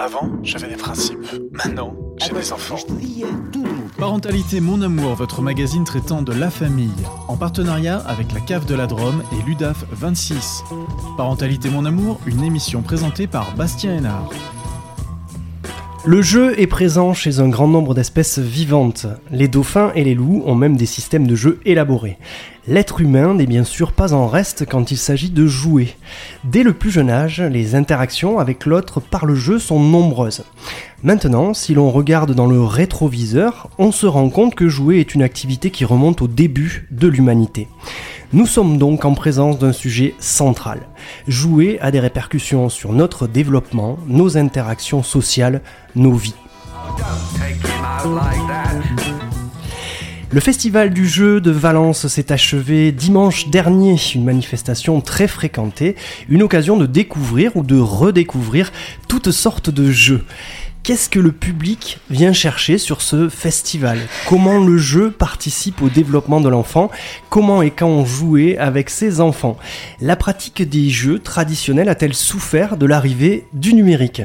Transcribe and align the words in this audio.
Avant, 0.00 0.30
j'avais 0.42 0.68
des 0.68 0.76
principes. 0.76 1.26
Maintenant, 1.52 1.94
j'ai 2.16 2.32
des 2.32 2.54
enfants. 2.54 2.76
Parentalité 3.98 4.62
Mon 4.62 4.80
Amour, 4.80 5.14
votre 5.14 5.42
magazine 5.42 5.84
traitant 5.84 6.22
de 6.22 6.32
la 6.32 6.48
famille, 6.48 6.88
en 7.28 7.36
partenariat 7.36 7.98
avec 7.98 8.32
la 8.32 8.40
Cave 8.40 8.64
de 8.64 8.74
la 8.74 8.86
Drôme 8.86 9.22
et 9.30 9.46
l'UDAF 9.46 9.84
26. 9.92 10.64
Parentalité 11.18 11.68
Mon 11.68 11.84
Amour, 11.84 12.18
une 12.24 12.42
émission 12.42 12.80
présentée 12.80 13.26
par 13.26 13.54
Bastien 13.56 13.94
Hénard. 13.94 14.30
Le 16.06 16.22
jeu 16.22 16.58
est 16.58 16.66
présent 16.66 17.12
chez 17.12 17.40
un 17.40 17.50
grand 17.50 17.68
nombre 17.68 17.92
d'espèces 17.92 18.38
vivantes. 18.38 19.06
Les 19.30 19.48
dauphins 19.48 19.92
et 19.94 20.02
les 20.02 20.14
loups 20.14 20.42
ont 20.46 20.54
même 20.54 20.78
des 20.78 20.86
systèmes 20.86 21.26
de 21.26 21.34
jeu 21.34 21.60
élaborés. 21.66 22.16
L'être 22.68 23.00
humain 23.00 23.34
n'est 23.34 23.46
bien 23.46 23.64
sûr 23.64 23.92
pas 23.92 24.12
en 24.12 24.26
reste 24.26 24.66
quand 24.68 24.90
il 24.90 24.98
s'agit 24.98 25.30
de 25.30 25.46
jouer. 25.46 25.96
Dès 26.44 26.62
le 26.62 26.74
plus 26.74 26.90
jeune 26.90 27.08
âge, 27.08 27.40
les 27.40 27.74
interactions 27.74 28.38
avec 28.38 28.66
l'autre 28.66 29.00
par 29.00 29.24
le 29.24 29.34
jeu 29.34 29.58
sont 29.58 29.80
nombreuses. 29.80 30.44
Maintenant, 31.02 31.54
si 31.54 31.72
l'on 31.72 31.90
regarde 31.90 32.34
dans 32.34 32.46
le 32.46 32.62
rétroviseur, 32.62 33.70
on 33.78 33.92
se 33.92 34.06
rend 34.06 34.28
compte 34.28 34.54
que 34.54 34.68
jouer 34.68 35.00
est 35.00 35.14
une 35.14 35.22
activité 35.22 35.70
qui 35.70 35.86
remonte 35.86 36.20
au 36.20 36.28
début 36.28 36.86
de 36.90 37.08
l'humanité. 37.08 37.66
Nous 38.34 38.46
sommes 38.46 38.76
donc 38.76 39.06
en 39.06 39.14
présence 39.14 39.58
d'un 39.58 39.72
sujet 39.72 40.14
central. 40.18 40.80
Jouer 41.26 41.78
a 41.80 41.90
des 41.90 41.98
répercussions 41.98 42.68
sur 42.68 42.92
notre 42.92 43.26
développement, 43.26 43.98
nos 44.06 44.36
interactions 44.36 45.02
sociales, 45.02 45.62
nos 45.96 46.12
vies. 46.12 46.34
Le 50.32 50.38
festival 50.38 50.90
du 50.90 51.08
jeu 51.08 51.40
de 51.40 51.50
Valence 51.50 52.06
s'est 52.06 52.30
achevé 52.30 52.92
dimanche 52.92 53.48
dernier, 53.48 53.96
une 54.14 54.24
manifestation 54.24 55.00
très 55.00 55.26
fréquentée, 55.26 55.96
une 56.28 56.44
occasion 56.44 56.76
de 56.76 56.86
découvrir 56.86 57.56
ou 57.56 57.64
de 57.64 57.76
redécouvrir 57.76 58.70
toutes 59.08 59.32
sortes 59.32 59.70
de 59.70 59.90
jeux. 59.90 60.24
Qu'est-ce 60.84 61.08
que 61.08 61.18
le 61.18 61.32
public 61.32 61.98
vient 62.10 62.32
chercher 62.32 62.78
sur 62.78 63.02
ce 63.02 63.28
festival? 63.28 63.98
Comment 64.28 64.60
le 64.60 64.78
jeu 64.78 65.10
participe 65.10 65.82
au 65.82 65.88
développement 65.88 66.40
de 66.40 66.48
l'enfant? 66.48 66.92
Comment 67.28 67.60
et 67.60 67.72
quand 67.72 67.88
on 67.88 68.04
jouait 68.04 68.56
avec 68.56 68.88
ses 68.88 69.20
enfants? 69.20 69.58
La 70.00 70.14
pratique 70.14 70.62
des 70.62 70.90
jeux 70.90 71.18
traditionnels 71.18 71.88
a-t-elle 71.88 72.14
souffert 72.14 72.76
de 72.76 72.86
l'arrivée 72.86 73.46
du 73.52 73.74
numérique? 73.74 74.22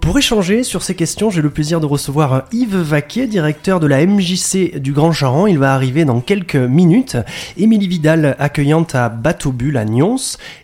Pour 0.00 0.18
échanger 0.18 0.64
sur 0.64 0.82
ces 0.82 0.94
questions, 0.94 1.30
j'ai 1.30 1.42
le 1.42 1.50
plaisir 1.50 1.80
de 1.80 1.86
recevoir 1.86 2.44
Yves 2.52 2.76
Vaquet, 2.76 3.26
directeur 3.26 3.80
de 3.80 3.86
la 3.86 4.04
MJC 4.06 4.78
du 4.78 4.92
Grand 4.92 5.12
Charan. 5.12 5.46
Il 5.46 5.58
va 5.58 5.74
arriver 5.74 6.04
dans 6.04 6.20
quelques 6.20 6.56
minutes. 6.56 7.18
Émilie 7.58 7.86
Vidal, 7.86 8.34
accueillante 8.38 8.94
à 8.94 9.08
Bateau 9.08 9.52
Bulle 9.52 9.76
à 9.76 9.84
Nyons 9.84 10.16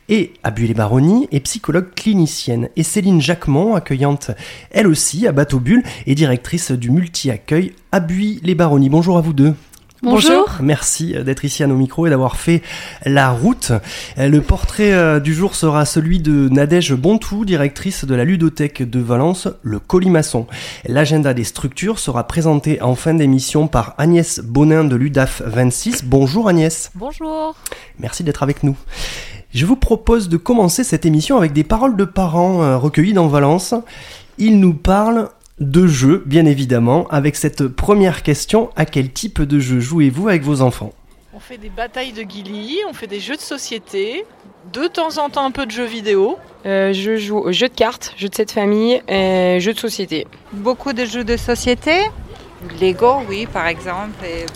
et 0.09 0.33
à 0.43 0.51
Bulle-les-Baronnies, 0.51 1.29
et 1.33 1.41
psychologue 1.41 1.95
clinicienne. 1.95 2.69
Et 2.77 2.83
Céline 2.83 3.21
Jacquemont, 3.21 3.75
accueillante 3.75 4.31
elle 4.71 4.87
aussi 4.87 5.27
à 5.27 5.33
Bateau 5.33 5.61
Bulle 5.61 5.83
et 6.07 6.15
directrice 6.15 6.73
du 6.73 6.91
multi-accueil 6.91 7.73
à 7.93 8.01
Buille-les-Baronnies. 8.01 8.89
Bonjour 8.89 9.19
à 9.19 9.21
vous 9.21 9.35
deux. 9.35 9.55
Bonjour. 10.03 10.59
Merci 10.61 11.15
d'être 11.25 11.45
ici 11.45 11.63
à 11.63 11.67
nos 11.67 11.75
micros 11.75 12.07
et 12.07 12.11
d'avoir 12.11 12.37
fait 12.37 12.63
la 13.05 13.31
route. 13.31 13.73
Le 14.19 14.41
portrait 14.41 14.93
euh, 14.93 15.21
du 15.21 15.35
jour 15.35 15.55
sera 15.55 15.87
celui 15.87 16.21
de 16.21 16.49
Nadège 16.51 16.93
Bontou, 16.93 17.47
directrice 17.47 18.05
de 18.05 18.15
la 18.15 18.25
ludothèque 18.25 18.83
de 18.83 19.01
Valence, 19.01 19.49
le 19.63 19.79
Colimaçon. 19.79 20.47
L'agenda 20.85 21.33
des 21.33 21.45
structures 21.45 21.99
sera 21.99 22.27
présenté 22.27 22.83
en 22.83 22.95
fin 22.95 23.15
d'émission 23.15 23.69
par 23.69 23.95
Agnès 23.97 24.41
Bonin 24.41 24.85
de 24.85 24.97
l'UDAF 24.97 25.43
26. 25.47 26.05
Bonjour 26.05 26.49
Agnès. 26.49 26.91
Bonjour. 26.95 27.57
Merci 27.99 28.23
d'être 28.23 28.43
avec 28.43 28.63
nous. 28.63 28.77
Je 29.55 29.65
vous 29.65 29.77
propose 29.77 30.29
de 30.29 30.37
commencer 30.37 30.85
cette 30.85 31.07
émission 31.07 31.39
avec 31.39 31.55
des 31.55 31.65
paroles 31.65 31.97
de 31.97 32.05
parents 32.05 32.63
euh, 32.63 32.77
recueillies 32.77 33.15
dans 33.15 33.29
Valence. 33.29 33.75
Ils 34.37 34.61
nous 34.61 34.75
parlent 34.75 35.31
de 35.61 35.87
jeux, 35.87 36.23
bien 36.27 36.45
évidemment, 36.45 37.07
avec 37.09 37.37
cette 37.37 37.67
première 37.69 38.23
question, 38.23 38.71
à 38.77 38.85
quel 38.85 39.11
type 39.13 39.41
de 39.43 39.59
jeu 39.59 39.81
jouez-vous 39.81 40.29
avec 40.29 40.43
vos 40.43 40.61
enfants? 40.61 40.93
On 41.33 41.41
fait 41.41 41.59
des 41.59 41.71
batailles 41.71 42.13
de 42.13 42.23
guilly, 42.23 42.79
on 42.89 42.93
fait 42.93 43.07
des 43.07 43.21
jeux 43.21 43.37
de 43.37 43.41
société, 43.41 44.25
de 44.73 44.87
temps 44.87 45.19
en 45.19 45.29
temps 45.29 45.45
un 45.45 45.51
peu 45.51 45.67
de 45.67 45.71
jeux 45.71 45.85
vidéo. 45.85 46.39
Euh, 46.65 46.93
je 46.93 47.17
joue 47.17 47.39
aux 47.39 47.53
jeux 47.53 47.69
de 47.69 47.75
cartes, 47.75 48.15
jeux 48.17 48.29
de 48.29 48.35
cette 48.35 48.53
famille, 48.53 49.03
et 49.09 49.59
jeux 49.61 49.75
de 49.75 49.79
société. 49.79 50.27
Beaucoup 50.53 50.93
de 50.93 51.05
jeux 51.05 51.25
de 51.25 51.37
société, 51.37 51.93
Lego, 52.81 53.23
oui, 53.29 53.47
par 53.47 53.67
exemple, 53.67 54.25
et 54.25 54.47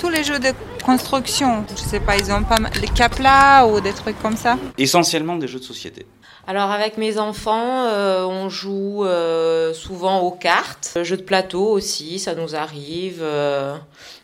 tous 0.00 0.08
les 0.08 0.24
jeux 0.24 0.38
de 0.38 0.52
construction. 0.84 1.64
Je 1.70 1.80
sais 1.80 2.00
pas, 2.00 2.16
ils 2.16 2.32
ont 2.32 2.42
pas 2.42 2.58
mal, 2.58 2.72
les 2.80 2.88
caplas 2.88 3.66
ou 3.66 3.80
des 3.80 3.92
trucs 3.92 4.20
comme 4.20 4.36
ça? 4.36 4.58
Essentiellement 4.78 5.36
des 5.36 5.46
jeux 5.46 5.60
de 5.60 5.64
société. 5.64 6.06
Alors 6.50 6.72
avec 6.72 6.98
mes 6.98 7.16
enfants, 7.20 7.84
euh, 7.84 8.24
on 8.24 8.48
joue 8.48 9.04
euh, 9.04 9.72
souvent 9.72 10.18
aux 10.22 10.32
cartes, 10.32 10.98
jeux 11.04 11.16
de 11.16 11.22
plateau 11.22 11.64
aussi, 11.64 12.18
ça 12.18 12.34
nous 12.34 12.56
arrive. 12.56 13.20
euh, 13.22 13.76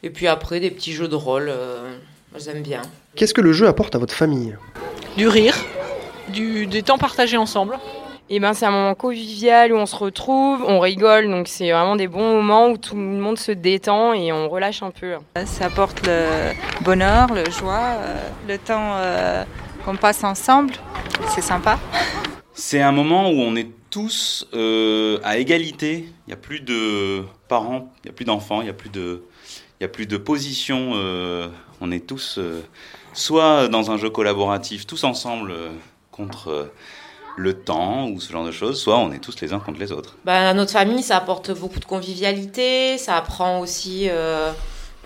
et 0.03 0.11
puis 0.11 0.27
après 0.27 0.59
des 0.59 0.73
petits 0.73 0.93
jeux 0.93 1.07
de 1.07 1.15
rôle, 1.15 1.49
euh, 1.49 1.95
j'aime 2.37 2.63
bien. 2.63 2.83
Qu'est-ce 3.15 3.33
que 3.33 3.41
le 3.41 3.53
jeu 3.53 3.69
apporte 3.69 3.95
à 3.95 3.99
votre 3.99 4.13
famille? 4.13 4.57
Du 5.17 5.29
rire, 5.29 5.55
du, 6.31 6.67
des 6.67 6.83
temps 6.83 6.99
partagés 6.99 7.37
ensemble. 7.37 7.79
Et 8.29 8.41
ben 8.41 8.55
c'est 8.55 8.67
un 8.67 8.73
moment 8.73 8.97
convivial 8.97 9.73
où 9.73 9.77
on 9.77 9.87
se 9.87 9.95
retrouve, 9.95 10.65
on 10.67 10.81
rigole, 10.81 11.31
donc 11.31 11.47
c'est 11.47 11.71
vraiment 11.71 11.95
des 11.95 12.09
bons 12.09 12.39
moments 12.43 12.71
où 12.71 12.77
tout 12.77 12.97
le 12.97 13.03
monde 13.03 13.39
se 13.39 13.53
détend 13.53 14.15
et 14.15 14.33
on 14.33 14.49
relâche 14.49 14.83
un 14.83 14.91
peu. 14.91 15.15
Ça 15.45 15.67
apporte 15.67 16.05
le 16.05 16.25
bonheur, 16.81 17.33
le 17.33 17.49
joie, 17.53 17.85
euh, 18.01 18.17
le 18.49 18.59
temps 18.59 18.95
euh, 18.97 19.45
qu'on 19.87 19.97
passe 19.97 20.25
ensemble. 20.25 20.75
C'est 21.33 21.41
sympa. 21.41 21.79
C'est 22.55 22.83
un 22.83 22.91
moment 22.91 23.31
où 23.31 23.41
on 23.41 23.55
est 23.55 23.69
tous 23.89 24.47
euh, 24.53 25.21
à 25.23 25.39
égalité. 25.39 26.09
Il 26.27 26.31
n'y 26.31 26.33
a 26.33 26.37
plus 26.37 26.59
de 26.61 27.23
parents, 27.49 27.93
il 28.03 28.09
n'y 28.09 28.11
a 28.11 28.13
plus 28.13 28.25
d'enfants, 28.25 28.61
il 28.63 28.65
n'y 28.65 28.71
a 28.71 28.75
plus 28.75 28.91
de, 28.91 29.23
il 29.79 29.85
y 29.85 29.87
a 29.87 29.89
plus 29.89 30.07
de 30.07 30.17
position. 30.17 30.93
euh, 30.97 31.49
on 31.81 31.93
est 31.93 32.05
tous 32.05 32.39
euh, 32.39 32.63
soit 33.13 33.69
dans 33.69 33.93
un 33.93 33.97
jeu 33.97 34.11
collaboratif, 34.11 34.87
tous 34.89 35.05
ensemble 35.05 35.53
euh, 35.53 35.71
contre 36.11 36.49
euh, 36.49 36.73
le 37.37 37.53
temps 37.55 38.09
ou 38.09 38.19
ce 38.19 38.33
genre 38.33 38.45
de 38.47 38.51
choses, 38.51 38.81
soit 38.81 38.99
on 38.99 39.13
est 39.13 39.19
tous 39.21 39.41
les 39.41 39.53
uns 39.53 39.61
contre 39.61 39.79
les 39.79 39.93
autres. 39.93 40.17
Ben, 40.25 40.33
à 40.49 40.55
notre 40.55 40.73
famille, 40.73 41.03
ça 41.03 41.19
apporte 41.19 41.57
beaucoup 41.57 41.79
de 41.79 41.85
convivialité, 41.85 42.99
ça 42.99 43.17
apprend 43.17 43.61
aussi 43.61 44.09
euh, 44.09 44.51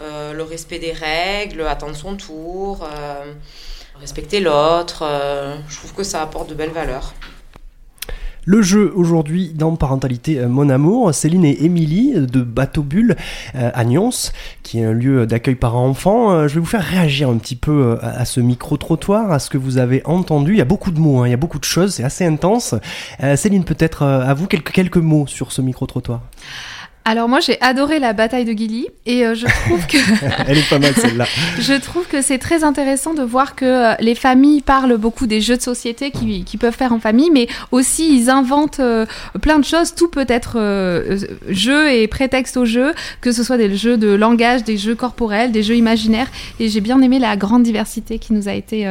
euh, 0.00 0.32
le 0.32 0.42
respect 0.42 0.78
des 0.78 0.92
règles, 0.92 1.62
attendre 1.66 1.96
son 1.96 2.16
tour, 2.16 2.84
euh, 2.84 3.34
respecter 4.00 4.40
l'autre. 4.40 5.02
euh, 5.02 5.56
je 5.68 5.76
trouve 5.76 5.92
que 5.92 6.02
ça 6.02 6.22
apporte 6.22 6.48
de 6.50 6.54
belles 6.54 6.70
valeurs. 6.70 7.14
Le 8.46 8.62
jeu 8.62 8.90
aujourd'hui 8.96 9.52
dans 9.54 9.76
Parentalité 9.76 10.38
euh, 10.38 10.48
Mon 10.48 10.70
Amour, 10.70 11.14
Céline 11.14 11.44
et 11.44 11.62
Émilie 11.62 12.14
de 12.14 12.40
Bateau 12.40 12.82
Bulle 12.82 13.16
euh, 13.54 13.70
à 13.74 13.84
Nyons, 13.84 14.32
qui 14.62 14.80
est 14.80 14.84
un 14.86 14.92
lieu 14.92 15.26
d'accueil 15.26 15.56
parents-enfants. 15.56 16.32
Euh, 16.32 16.48
Je 16.48 16.54
vais 16.54 16.60
vous 16.60 16.66
faire 16.66 16.82
réagir 16.82 17.28
un 17.28 17.36
petit 17.36 17.54
peu 17.54 17.70
euh, 17.70 17.96
à 18.00 18.24
ce 18.24 18.40
micro-trottoir, 18.40 19.30
à 19.30 19.38
ce 19.38 19.50
que 19.50 19.58
vous 19.58 19.76
avez 19.76 20.00
entendu. 20.06 20.52
Il 20.52 20.58
y 20.58 20.62
a 20.62 20.64
beaucoup 20.64 20.90
de 20.90 20.98
mots, 20.98 21.20
hein, 21.20 21.28
il 21.28 21.30
y 21.30 21.34
a 21.34 21.36
beaucoup 21.36 21.58
de 21.58 21.64
choses, 21.64 21.94
c'est 21.94 22.02
assez 22.04 22.24
intense. 22.24 22.74
Euh, 23.22 23.36
Céline, 23.36 23.64
peut-être 23.64 24.02
euh, 24.02 24.24
à 24.26 24.32
vous 24.32 24.46
quelques 24.46 24.96
mots 24.96 25.26
sur 25.26 25.52
ce 25.52 25.60
micro-trottoir. 25.60 26.22
Alors 27.06 27.28
moi 27.28 27.40
j'ai 27.40 27.60
adoré 27.62 27.98
la 27.98 28.12
bataille 28.12 28.44
de 28.44 28.52
Gilly 28.52 28.86
et 29.06 29.24
euh, 29.24 29.34
je 29.34 29.46
trouve 29.46 29.86
que 29.86 29.96
Elle 30.46 30.58
est 30.58 30.68
pas 30.68 30.78
mal 30.78 30.94
celle-là. 30.94 31.24
je 31.58 31.72
trouve 31.72 32.06
que 32.06 32.20
c'est 32.20 32.38
très 32.38 32.62
intéressant 32.62 33.14
de 33.14 33.22
voir 33.22 33.54
que 33.54 33.64
euh, 33.64 33.94
les 34.00 34.14
familles 34.14 34.60
parlent 34.60 34.96
beaucoup 34.98 35.26
des 35.26 35.40
jeux 35.40 35.56
de 35.56 35.62
société 35.62 36.10
qui, 36.10 36.44
qui 36.44 36.56
peuvent 36.58 36.76
faire 36.76 36.92
en 36.92 37.00
famille, 37.00 37.30
mais 37.30 37.48
aussi 37.72 38.14
ils 38.14 38.28
inventent 38.28 38.80
euh, 38.80 39.06
plein 39.40 39.58
de 39.58 39.64
choses. 39.64 39.94
Tout 39.94 40.08
peut 40.08 40.26
être 40.28 40.58
jeu 41.48 41.90
et 41.90 42.06
prétexte 42.06 42.56
au 42.56 42.64
jeu, 42.64 42.92
que 43.20 43.32
ce 43.32 43.42
soit 43.42 43.56
des 43.56 43.74
jeux 43.76 43.96
de 43.96 44.12
langage, 44.12 44.64
des 44.64 44.76
jeux 44.76 44.94
corporels, 44.94 45.52
des 45.52 45.62
jeux 45.62 45.76
imaginaires. 45.76 46.28
Et 46.58 46.68
j'ai 46.68 46.80
bien 46.80 47.00
aimé 47.00 47.18
la 47.18 47.36
grande 47.36 47.62
diversité 47.62 48.18
qui 48.18 48.32
nous 48.32 48.48
a 48.48 48.52
été 48.52 48.86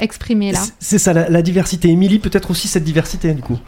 exprimée 0.00 0.52
là. 0.52 0.60
C'est- 0.78 0.98
ça, 0.98 1.12
la, 1.12 1.28
la 1.28 1.42
diversité. 1.42 1.88
Émilie, 1.88 2.18
peut-être 2.18 2.50
aussi 2.50 2.68
cette 2.68 2.84
diversité 2.84 3.32
du 3.32 3.42
coup. 3.42 3.58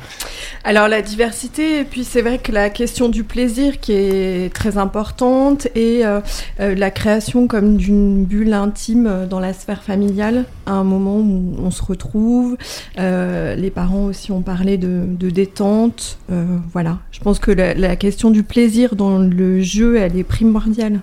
Alors 0.65 0.89
la 0.89 1.01
diversité, 1.03 1.81
et 1.81 1.85
puis 1.85 2.05
c'est 2.05 2.23
vrai 2.23 2.39
que 2.39 2.53
la 2.53 2.71
question 2.71 3.09
du 3.09 3.25
plaisir 3.25 3.81
qui 3.81 3.93
est 3.93 4.53
très 4.53 4.77
importante 4.79 5.67
et 5.75 6.05
euh, 6.05 6.21
euh, 6.61 6.75
la 6.75 6.91
création 6.91 7.47
comme 7.47 7.77
d'une 7.77 8.25
bulle 8.25 8.53
intime 8.53 9.07
euh, 9.07 9.27
dans 9.27 9.41
la 9.41 9.53
sphère 9.53 9.83
familiale, 9.83 10.45
à 10.67 10.73
un 10.73 10.85
moment 10.85 11.17
où 11.19 11.55
on 11.59 11.71
se 11.71 11.83
retrouve. 11.83 12.57
Euh, 12.99 13.55
les 13.55 13.71
parents 13.71 14.05
aussi 14.05 14.33
ont 14.33 14.43
parlé 14.43 14.77
de, 14.77 15.03
de 15.07 15.31
détente. 15.31 16.19
Euh, 16.31 16.45
voilà, 16.73 16.99
je 17.13 17.21
pense 17.21 17.39
que 17.39 17.51
la, 17.51 17.75
la 17.75 17.97
question 17.97 18.31
du 18.31 18.43
plaisir 18.43 18.97
dans 18.97 19.19
le 19.19 19.61
jeu, 19.63 19.97
elle 19.99 20.17
est 20.17 20.25
primordiale. 20.25 21.01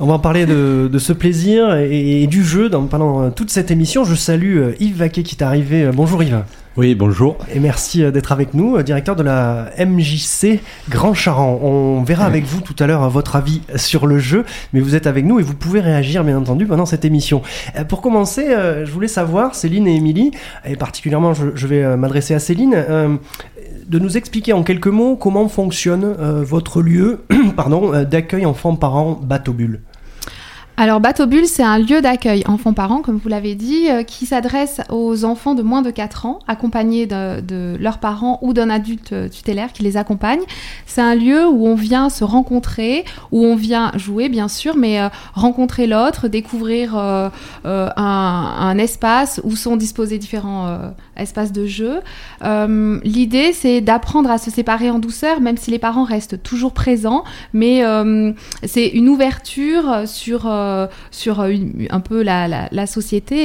On 0.00 0.06
va 0.06 0.14
en 0.14 0.18
parler 0.20 0.46
de, 0.46 0.88
de 0.92 0.98
ce 1.00 1.12
plaisir 1.12 1.74
et, 1.74 2.22
et 2.22 2.26
du 2.28 2.44
jeu 2.44 2.68
dans, 2.68 2.86
pendant 2.86 3.20
euh, 3.20 3.30
toute 3.30 3.50
cette 3.50 3.72
émission. 3.72 4.04
Je 4.04 4.14
salue 4.14 4.58
euh, 4.58 4.74
Yves 4.78 4.98
Vaquet 4.98 5.24
qui 5.24 5.34
est 5.34 5.42
arrivé. 5.42 5.82
Euh, 5.82 5.92
Bonjour 5.92 6.22
Yves. 6.22 6.44
Oui, 6.76 6.94
bonjour. 6.94 7.36
Et 7.52 7.58
merci 7.58 8.08
d'être 8.12 8.30
avec 8.30 8.54
nous, 8.54 8.80
directeur 8.84 9.16
de 9.16 9.24
la 9.24 9.70
MJC 9.76 10.60
Grand 10.88 11.12
Charan. 11.12 11.58
On 11.60 12.04
verra 12.04 12.26
avec 12.26 12.44
vous 12.44 12.60
tout 12.60 12.76
à 12.78 12.86
l'heure 12.86 13.10
votre 13.10 13.34
avis 13.34 13.62
sur 13.74 14.06
le 14.06 14.20
jeu, 14.20 14.44
mais 14.72 14.78
vous 14.78 14.94
êtes 14.94 15.08
avec 15.08 15.24
nous 15.24 15.40
et 15.40 15.42
vous 15.42 15.54
pouvez 15.54 15.80
réagir 15.80 16.22
bien 16.22 16.38
entendu 16.38 16.66
pendant 16.66 16.86
cette 16.86 17.04
émission. 17.04 17.42
Pour 17.88 18.00
commencer, 18.00 18.54
je 18.84 18.90
voulais 18.92 19.08
savoir, 19.08 19.56
Céline 19.56 19.88
et 19.88 19.96
Émilie, 19.96 20.30
et 20.64 20.76
particulièrement 20.76 21.34
je, 21.34 21.66
vais 21.66 21.96
m'adresser 21.96 22.34
à 22.34 22.38
Céline, 22.38 22.84
de 23.88 23.98
nous 23.98 24.16
expliquer 24.16 24.52
en 24.52 24.62
quelques 24.62 24.86
mots 24.86 25.16
comment 25.16 25.48
fonctionne 25.48 26.14
votre 26.44 26.80
lieu 26.80 27.24
pardon, 27.56 28.04
d'accueil 28.04 28.46
enfants-parents 28.46 29.18
Bateau 29.20 29.52
Bulle. 29.52 29.80
Alors 30.80 31.00
Bateau 31.00 31.26
Bulle, 31.26 31.46
c'est 31.46 31.64
un 31.64 31.78
lieu 31.78 32.00
d'accueil 32.00 32.44
enfants-parents, 32.46 33.02
comme 33.02 33.16
vous 33.16 33.28
l'avez 33.28 33.56
dit, 33.56 33.90
euh, 33.90 34.04
qui 34.04 34.26
s'adresse 34.26 34.80
aux 34.90 35.24
enfants 35.24 35.56
de 35.56 35.62
moins 35.64 35.82
de 35.82 35.90
4 35.90 36.24
ans, 36.24 36.38
accompagnés 36.46 37.04
de, 37.04 37.76
leurs 37.80 37.98
parents 37.98 38.38
ou 38.42 38.52
d'un 38.52 38.70
adulte 38.70 39.12
euh, 39.12 39.28
tutélaire 39.28 39.72
qui 39.72 39.82
les 39.82 39.96
accompagne. 39.96 40.38
C'est 40.86 41.00
un 41.00 41.16
lieu 41.16 41.48
où 41.48 41.66
on 41.66 41.74
vient 41.74 42.10
se 42.10 42.22
rencontrer, 42.22 43.04
où 43.32 43.44
on 43.44 43.56
vient 43.56 43.90
jouer 43.96 44.28
bien 44.28 44.46
sûr, 44.46 44.76
mais 44.76 45.00
euh, 45.00 45.08
rencontrer 45.34 45.88
l'autre, 45.88 46.28
découvrir 46.28 46.94
un, 46.94 47.32
un 47.64 48.78
espace 48.78 49.40
où 49.42 49.56
sont 49.56 49.74
disposés 49.74 50.18
différents 50.18 50.78
espaces 51.16 51.50
de 51.50 51.66
jeu. 51.66 52.00
L'idée, 53.02 53.52
c'est 53.52 53.80
d'apprendre 53.80 54.30
à 54.30 54.38
se 54.38 54.52
séparer 54.52 54.90
en 54.90 55.00
douceur, 55.00 55.40
même 55.40 55.56
si 55.56 55.72
les 55.72 55.80
parents 55.80 56.04
restent 56.04 56.40
toujours 56.42 56.72
présents, 56.72 57.24
mais 57.52 57.82
c'est 58.64 58.86
une 58.86 59.08
ouverture 59.08 60.02
sur, 60.06 60.46
sur 61.10 61.42
une- 61.44 61.86
un 61.90 62.00
peu 62.00 62.22
la, 62.22 62.48
la- 62.48 62.86
société 62.86 63.36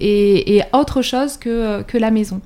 et, 0.00 0.56
et- 0.56 0.62
autre 0.72 1.02
chose 1.02 1.36
que, 1.36 1.82
que 1.82 1.98
la 1.98 2.10
maison. 2.10 2.40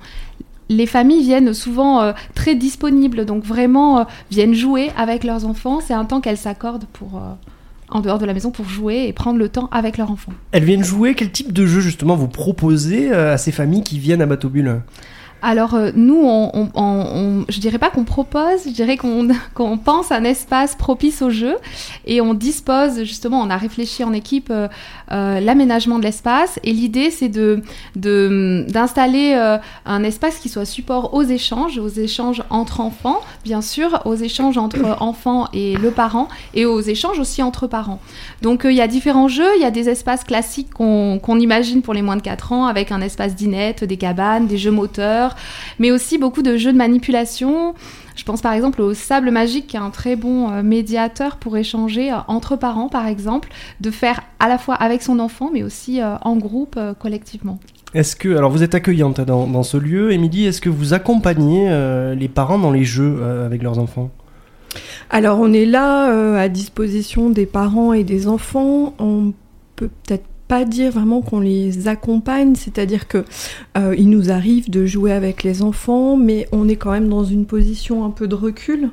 Les 0.69 0.85
familles 0.85 1.23
viennent 1.23 1.53
souvent 1.53 2.01
euh, 2.01 2.11
très 2.35 2.55
disponibles, 2.55 3.25
donc 3.25 3.43
vraiment 3.45 3.99
euh, 3.99 4.03
viennent 4.31 4.53
jouer 4.53 4.89
avec 4.97 5.23
leurs 5.23 5.45
enfants. 5.45 5.79
C'est 5.85 5.93
un 5.93 6.03
temps 6.03 6.19
qu'elles 6.19 6.37
s'accordent 6.37 6.85
pour, 6.91 7.15
euh, 7.17 7.19
en 7.89 8.01
dehors 8.01 8.19
de 8.19 8.25
la 8.25 8.33
maison 8.33 8.51
pour 8.51 8.67
jouer 8.67 9.05
et 9.07 9.13
prendre 9.13 9.39
le 9.39 9.47
temps 9.47 9.69
avec 9.71 9.97
leurs 9.97 10.11
enfants. 10.11 10.33
Elles 10.51 10.65
viennent 10.65 10.83
jouer, 10.83 11.15
quel 11.15 11.31
type 11.31 11.53
de 11.53 11.65
jeu 11.65 11.79
justement 11.79 12.15
vous 12.17 12.27
proposez 12.27 13.09
euh, 13.13 13.33
à 13.35 13.37
ces 13.37 13.53
familles 13.53 13.83
qui 13.83 13.97
viennent 13.97 14.21
à 14.21 14.25
Bateau 14.25 14.49
Bulle 14.49 14.81
Alors 15.41 15.75
euh, 15.75 15.91
nous, 15.95 16.19
on, 16.23 16.69
on- 16.73 17.45
je 17.47 17.59
dirais 17.59 17.77
pas 17.77 17.89
qu'on 17.89 18.03
propose, 18.03 18.63
je 18.65 18.71
dirais 18.71 18.97
qu'on 19.53 19.77
pense 19.77 20.11
un 20.11 20.23
espace 20.23 20.75
propice 20.75 21.21
au 21.21 21.29
jeu 21.29 21.55
et 22.05 22.21
on 22.21 22.33
dispose 22.33 23.03
justement, 23.03 23.39
on 23.41 23.49
a 23.49 23.57
réfléchi 23.57 24.03
en 24.03 24.13
équipe 24.13 24.49
euh, 24.49 24.67
euh, 25.11 25.39
l'aménagement 25.39 25.99
de 25.99 26.03
l'espace 26.03 26.59
et 26.63 26.71
l'idée 26.73 27.11
c'est 27.11 27.29
de 27.29 27.61
d'installer 27.95 29.33
un 29.85 30.03
espace 30.03 30.37
qui 30.37 30.49
soit 30.49 30.65
support 30.65 31.13
aux 31.13 31.23
échanges, 31.23 31.77
aux 31.77 31.87
échanges 31.87 32.43
entre 32.49 32.81
enfants, 32.81 33.19
bien 33.43 33.61
sûr, 33.61 34.01
aux 34.05 34.15
échanges 34.15 34.57
entre 34.57 34.79
enfants 35.01 35.47
et 35.53 35.75
le 35.75 35.91
parent 35.91 36.27
et 36.53 36.65
aux 36.65 36.81
échanges 36.81 37.19
aussi 37.19 37.43
entre 37.43 37.67
parents. 37.67 37.99
Donc 38.41 38.61
il 38.65 38.73
y 38.73 38.81
a 38.81 38.87
différents 38.87 39.27
jeux, 39.27 39.55
il 39.57 39.61
y 39.61 39.65
a 39.65 39.71
des 39.71 39.89
espaces 39.89 40.23
classiques 40.23 40.73
qu'on 40.73 41.19
qu'on 41.19 41.39
imagine 41.39 41.81
pour 41.81 41.93
les 41.93 42.01
moins 42.01 42.15
de 42.17 42.21
4 42.21 42.51
ans 42.53 42.65
avec 42.65 42.91
un 42.91 43.01
espace 43.01 43.35
dinette, 43.35 43.83
des 43.83 43.97
cabanes, 43.97 44.47
des 44.47 44.57
jeux 44.57 44.71
moteurs, 44.71 45.26
mais 45.79 45.91
aussi 45.91 46.17
beaucoup 46.17 46.41
de 46.41 46.57
jeux 46.57 46.71
de 46.71 46.77
manipulation. 46.77 47.73
Je 48.15 48.23
pense 48.23 48.41
par 48.41 48.53
exemple 48.53 48.81
au 48.81 48.93
sable 48.93 49.29
magique 49.29 49.67
qui 49.67 49.75
est 49.75 49.79
un 49.79 49.91
très 49.91 50.15
bon 50.15 50.49
euh, 50.49 50.63
médiateur 50.63 51.37
pour 51.37 51.55
échanger 51.55 52.11
euh, 52.11 52.17
entre 52.27 52.55
parents 52.55 52.89
par 52.89 53.07
exemple, 53.07 53.49
de 53.79 53.91
faire 53.91 54.21
à 54.39 54.47
la 54.47 54.57
fois 54.57 54.75
avec 54.75 55.01
son 55.01 55.19
enfant 55.19 55.49
mais 55.53 55.63
aussi 55.63 56.01
euh, 56.01 56.15
en 56.21 56.35
groupe 56.35 56.79
collectivement. 56.99 57.59
Est-ce 57.93 58.15
que, 58.15 58.35
alors 58.35 58.51
vous 58.51 58.63
êtes 58.63 58.75
accueillante 58.75 59.21
dans, 59.21 59.47
dans 59.47 59.63
ce 59.63 59.77
lieu, 59.77 60.11
Émilie, 60.11 60.45
est-ce 60.45 60.59
que 60.59 60.69
vous 60.69 60.93
accompagnez 60.93 61.67
euh, 61.69 62.15
les 62.15 62.27
parents 62.27 62.59
dans 62.59 62.71
les 62.71 62.83
jeux 62.83 63.17
euh, 63.21 63.45
avec 63.45 63.63
leurs 63.63 63.79
enfants? 63.79 64.11
Alors 65.09 65.39
on 65.39 65.53
est 65.53 65.65
là 65.65 66.11
euh, 66.11 66.37
à 66.37 66.49
disposition 66.49 67.29
des 67.29 67.45
parents 67.45 67.93
et 67.93 68.03
des 68.03 68.27
enfants. 68.27 68.93
On 68.99 69.33
peut 69.77 69.89
peut-être 70.03 70.25
pas 70.47 70.65
dire 70.65 70.91
vraiment 70.91 71.21
qu'on 71.21 71.39
les 71.39 71.87
accompagne, 71.87 72.55
c'est-à-dire 72.55 73.07
que 73.07 73.25
euh, 73.77 73.95
il 73.97 74.09
nous 74.09 74.31
arrive 74.31 74.69
de 74.69 74.85
jouer 74.85 75.11
avec 75.11 75.43
les 75.43 75.61
enfants, 75.61 76.15
mais 76.15 76.47
on 76.51 76.67
est 76.69 76.77
quand 76.77 76.91
même 76.91 77.09
dans 77.09 77.25
une 77.25 77.45
position 77.45 78.05
un 78.05 78.11
peu 78.11 78.27
de 78.27 78.35
recul. 78.35 78.89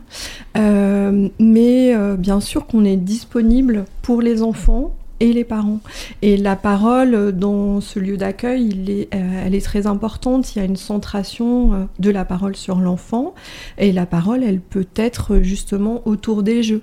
Euh, 0.57 1.29
mais 1.39 1.95
euh, 1.95 2.17
bien 2.17 2.41
sûr 2.41 2.67
qu'on 2.67 2.85
est 2.85 2.97
disponible 2.97 3.85
pour 4.03 4.21
les 4.21 4.43
enfants 4.43 4.95
et 5.21 5.33
les 5.33 5.45
parents. 5.45 5.81
Et 6.23 6.37
la 6.37 6.57
parole 6.57 7.33
dans 7.33 7.81
ce 7.81 8.01
lieu 8.01 8.17
d'accueil, 8.17 9.07
elle 9.13 9.55
est 9.55 9.65
très 9.65 9.87
importante. 9.87 10.55
Il 10.55 10.59
y 10.59 10.63
a 10.63 10.65
une 10.65 10.77
centration 10.77 11.89
de 12.01 12.11
la 12.11 12.25
parole 12.25 12.57
sur 12.57 12.81
l'enfant. 12.81 13.33
Et 13.79 13.93
la 13.93 14.07
parole, 14.07 14.43
elle 14.43 14.59
peut 14.59 14.89
être 14.97 15.39
justement 15.41 16.03
autour 16.05 16.43
des 16.43 16.65
jeux. 16.65 16.83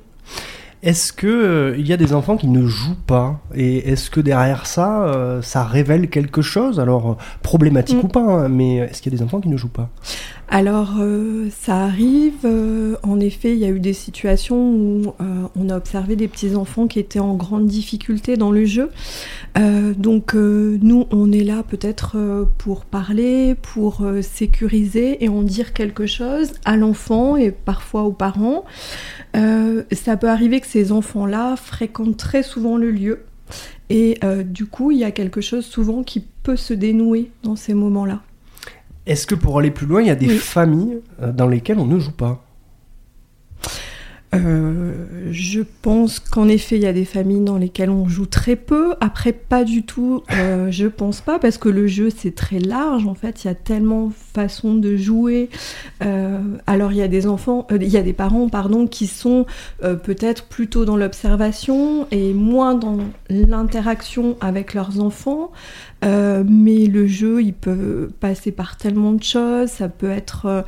Est-ce 0.84 1.14
que 1.14 1.28
euh, 1.28 1.76
il 1.78 1.88
y 1.88 1.94
a 1.94 1.98
des 1.98 2.12
enfants 2.14 2.38
qui 2.38 2.48
ne 2.48 2.66
jouent 2.66 2.98
pas? 3.06 3.40
Et 3.54 3.90
est-ce 3.92 4.10
que 4.10 4.20
derrière 4.20 4.66
ça, 4.66 5.04
euh, 5.04 5.42
ça 5.44 5.64
révèle 5.64 6.10
quelque 6.10 6.42
chose? 6.42 6.80
Alors, 6.80 7.18
problématique 7.44 7.98
Mm. 8.02 8.06
ou 8.06 8.08
pas, 8.08 8.22
hein, 8.22 8.50
mais 8.50 8.78
est-ce 8.78 9.02
qu'il 9.02 9.12
y 9.14 9.16
a 9.16 9.18
des 9.20 9.24
enfants 9.24 9.42
qui 9.42 9.50
ne 9.50 9.58
jouent 9.58 9.68
pas? 9.70 9.90
Alors, 10.54 10.98
euh, 11.00 11.48
ça 11.50 11.78
arrive. 11.78 12.40
euh, 12.44 12.98
en 13.04 13.22
effet, 13.22 13.54
il 13.54 13.60
y 13.60 13.64
a 13.64 13.70
eu 13.70 13.80
des 13.80 13.94
situations 13.94 14.74
où 14.74 15.14
euh, 15.22 15.48
on 15.56 15.70
a 15.70 15.78
observé 15.78 16.18
des 16.18 16.28
petits-enfants 16.28 16.88
qui 16.88 17.00
étaient 17.00 17.20
en 17.20 17.36
grande 17.36 17.68
difficulté 17.68 18.36
dans 18.36 18.52
le 18.52 18.66
jeu. 18.66 18.90
Donc, 19.98 20.34
nous, 20.34 21.08
on 21.12 21.32
est 21.32 21.44
là 21.44 21.64
peut-être 21.64 22.48
pour 22.58 22.86
parler, 22.86 23.56
pour 23.56 24.04
sécuriser 24.22 25.24
et 25.24 25.30
en 25.30 25.42
dire 25.42 25.74
quelque 25.74 26.06
chose 26.06 26.54
à 26.66 26.78
l'enfant 26.78 27.36
et 27.36 27.52
parfois 27.52 28.04
aux 28.04 28.14
parents. 28.14 28.66
Ça 29.34 30.18
peut 30.18 30.30
arriver 30.30 30.62
que 30.62 30.68
ces 30.68 30.92
enfants-là 30.92 31.56
fréquentent 31.58 32.18
très 32.18 32.44
souvent 32.44 32.78
le 32.78 32.92
lieu. 32.92 33.24
Et 33.90 34.20
du 34.46 34.66
coup, 34.66 34.92
il 34.92 35.00
y 35.00 35.04
a 35.04 35.12
quelque 35.12 35.42
chose 35.42 35.66
souvent 35.66 36.04
qui 36.04 36.26
peut 36.44 36.56
se 36.58 36.74
dénouer 36.74 37.30
dans 37.44 37.58
ces 37.58 37.74
moments-là. 37.74 38.22
Est-ce 39.12 39.28
que 39.28 39.36
pour 39.36 39.60
aller 39.60 39.72
plus 39.72 39.88
loin, 39.88 40.00
il 40.02 40.08
y 40.08 40.10
a 40.10 40.16
des 40.16 40.28
Oui. 40.28 40.38
familles 40.38 41.00
euh, 41.22 41.34
dans 41.34 41.50
lesquelles 41.50 41.80
on 41.80 41.86
ne 41.86 42.00
joue 42.00 42.14
pas? 42.14 42.46
Euh, 44.34 44.94
je 45.32 45.60
pense 45.82 46.22
qu'en 46.22 46.48
effet, 46.48 46.78
il 46.78 46.84
y 46.84 46.88
a 46.88 46.94
des 46.94 47.04
familles 47.04 47.44
dans 47.44 47.58
lesquelles 47.58 47.90
on 47.90 48.08
joue 48.08 48.26
très 48.26 48.56
peu. 48.56 48.94
Après, 49.02 49.34
pas 49.34 49.66
du 49.66 49.84
tout, 49.84 50.24
euh, 50.32 50.68
je 50.72 50.88
pense 50.88 51.20
pas, 51.20 51.38
parce 51.38 51.58
que 51.58 51.68
le 51.68 51.86
jeu, 51.88 52.08
c'est 52.16 52.34
très 52.34 52.60
large. 52.60 53.06
En 53.08 53.14
fait, 53.14 53.44
il 53.44 53.48
y 53.48 53.50
a 53.52 53.56
tellement 53.56 54.08
de 54.08 54.14
façons 54.34 54.76
de 54.76 54.96
jouer. 54.96 55.50
Euh, 56.02 56.40
alors, 56.66 56.94
il 56.94 57.00
y 57.00 57.02
a 57.02 57.10
des 57.10 57.28
enfants, 57.28 57.68
il 57.72 57.84
y 57.90 57.98
a 57.98 58.04
des 58.04 58.14
parents, 58.14 58.48
pardon, 58.48 58.88
qui 58.88 59.08
sont 59.08 59.46
peut-être 59.82 60.46
plutôt 60.46 60.86
dans 60.86 60.96
l'observation 60.96 62.08
et 62.12 62.34
moins 62.34 62.76
dans 62.76 63.00
l'interaction 63.30 64.38
avec 64.40 64.74
leurs 64.74 65.02
enfants. 65.02 65.52
Euh, 66.04 66.44
mais 66.48 66.88
le 66.88 67.08
jeu, 67.08 67.44
il 67.44 67.54
peut 67.54 68.10
passer 68.20 68.52
par 68.52 68.78
tellement 68.78 69.14
de 69.14 69.24
choses. 69.24 69.70
Ça 69.70 69.90
peut 69.90 70.10
être, 70.10 70.46
euh, 70.46 70.62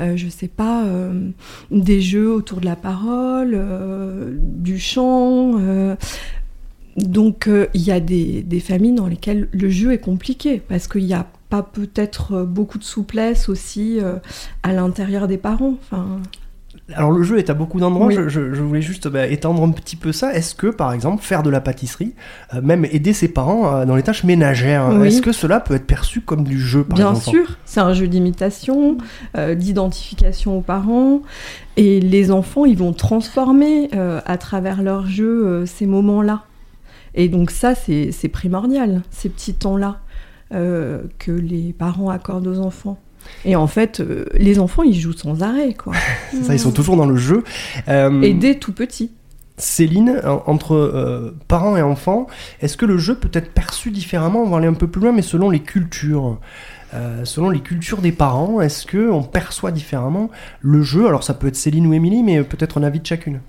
euh, 0.00 0.16
je 0.16 0.28
sais 0.28 0.48
pas, 0.48 0.84
des 1.70 2.00
jeux 2.00 2.32
autour 2.32 2.60
de 2.60 2.66
la 2.66 2.76
parole, 2.76 3.58
du 4.40 4.78
chant. 4.78 5.58
donc 6.96 7.48
il 7.74 7.82
y 7.82 7.90
a 7.90 8.00
des, 8.00 8.42
des 8.42 8.60
familles 8.60 8.94
dans 8.94 9.06
lesquelles 9.06 9.48
le 9.52 9.68
jeu 9.68 9.92
est 9.92 9.98
compliqué 9.98 10.60
parce 10.60 10.88
qu'il 10.88 11.04
n'y 11.04 11.14
a 11.14 11.26
pas 11.48 11.62
peut-être 11.62 12.44
beaucoup 12.44 12.78
de 12.78 12.84
souplesse 12.84 13.48
aussi 13.48 13.98
à 14.62 14.72
l'intérieur 14.72 15.28
des 15.28 15.38
parents. 15.38 15.76
Alors 16.94 17.10
le 17.12 17.22
jeu 17.22 17.38
est 17.38 17.50
à 17.50 17.54
beaucoup 17.54 17.78
d'endroits, 17.80 18.06
Oui. 18.06 18.14
je, 18.14 18.28
je- 18.28 18.54
je 18.54 18.62
voulais 18.62 18.80
juste 18.80 19.08
bah, 19.08 19.26
étendre 19.26 19.62
un 19.62 19.70
petit 19.70 19.94
peu 19.96 20.10
ça. 20.12 20.32
Est-ce 20.32 20.54
que 20.54 20.68
par 20.68 20.92
exemple 20.92 21.22
faire 21.22 21.42
de 21.42 21.50
la 21.50 21.60
pâtisserie, 21.60 22.14
euh, 22.54 22.62
même 22.62 22.86
aider 22.86 23.12
ses 23.12 23.28
parents 23.28 23.74
euh, 23.74 23.84
dans 23.84 23.94
les 23.94 24.02
tâches 24.02 24.24
ménagères, 24.24 24.88
Oui. 24.94 25.08
est-ce 25.08 25.20
que 25.20 25.32
cela 25.32 25.60
peut 25.60 25.74
être 25.74 25.86
perçu 25.86 26.22
comme 26.22 26.44
du 26.44 26.58
jeu 26.58 26.84
par 26.84 26.96
Bien 26.96 27.14
sûr, 27.14 27.58
c'est 27.66 27.80
un 27.80 27.92
jeu 27.92 28.08
d'imitation, 28.08 28.96
euh, 29.36 29.54
d'identification 29.54 30.56
aux 30.56 30.62
parents. 30.62 31.20
Et 31.76 32.00
les 32.00 32.30
enfants, 32.30 32.64
ils 32.64 32.76
vont 32.78 32.92
transformer 32.94 33.90
à 34.24 34.36
travers 34.38 34.82
leur 34.82 35.06
jeu 35.06 35.64
ces 35.66 35.86
moments-là. 35.86 36.42
Et 37.14 37.28
donc 37.28 37.50
ça, 37.50 37.74
c'est 37.74 38.10
c'est 38.12 38.28
primordial, 38.28 39.02
ces 39.10 39.28
petits 39.28 39.54
temps-là 39.54 39.98
que 40.50 41.30
les 41.32 41.72
parents 41.78 42.10
accordent 42.10 42.46
aux 42.48 42.58
enfants. 42.60 42.98
Et 43.44 43.56
en 43.56 43.66
fait, 43.66 44.00
euh, 44.00 44.24
les 44.34 44.58
enfants, 44.58 44.82
ils 44.82 44.98
jouent 44.98 45.12
sans 45.16 45.42
arrêt, 45.42 45.74
quoi. 45.74 45.94
C'est 46.30 46.42
ça, 46.44 46.54
ils 46.54 46.58
sont 46.60 46.72
toujours 46.72 46.96
dans 46.96 47.06
le 47.06 47.16
jeu. 47.16 47.44
Euh, 47.88 48.20
Et 48.22 48.34
dès 48.34 48.56
tout 48.56 48.72
petit. 48.72 49.10
Céline, 49.56 50.20
en- 50.24 50.42
entre 50.46 50.74
euh, 50.74 51.34
parents 51.48 51.76
et 51.76 51.82
enfants, 51.82 52.26
est-ce 52.60 52.76
que 52.76 52.86
le 52.86 52.96
jeu 52.98 53.16
peut 53.16 53.30
être 53.32 53.50
perçu 53.52 53.90
différemment 53.90 54.42
On 54.42 54.50
va 54.50 54.58
aller 54.58 54.66
un 54.68 54.72
peu 54.74 54.86
plus 54.86 55.00
loin, 55.02 55.12
mais 55.12 55.22
selon 55.22 55.50
les 55.50 55.60
cultures. 55.60 56.38
Euh, 56.94 57.24
selon 57.24 57.50
les 57.50 57.60
cultures 57.60 57.98
des 58.00 58.12
parents, 58.12 58.60
est-ce 58.60 58.86
que 58.86 59.10
on 59.10 59.22
perçoit 59.22 59.72
différemment 59.72 60.30
le 60.60 60.82
jeu? 60.82 61.06
Alors 61.06 61.22
ça 61.24 61.34
peut 61.34 61.48
être 61.48 61.56
Céline 61.56 61.86
ou 61.86 61.92
Émilie, 61.92 62.22
mais 62.22 62.42
peut-être 62.42 62.78
un 62.78 62.82
avis 62.82 63.00
de 63.00 63.06
chacune. 63.06 63.40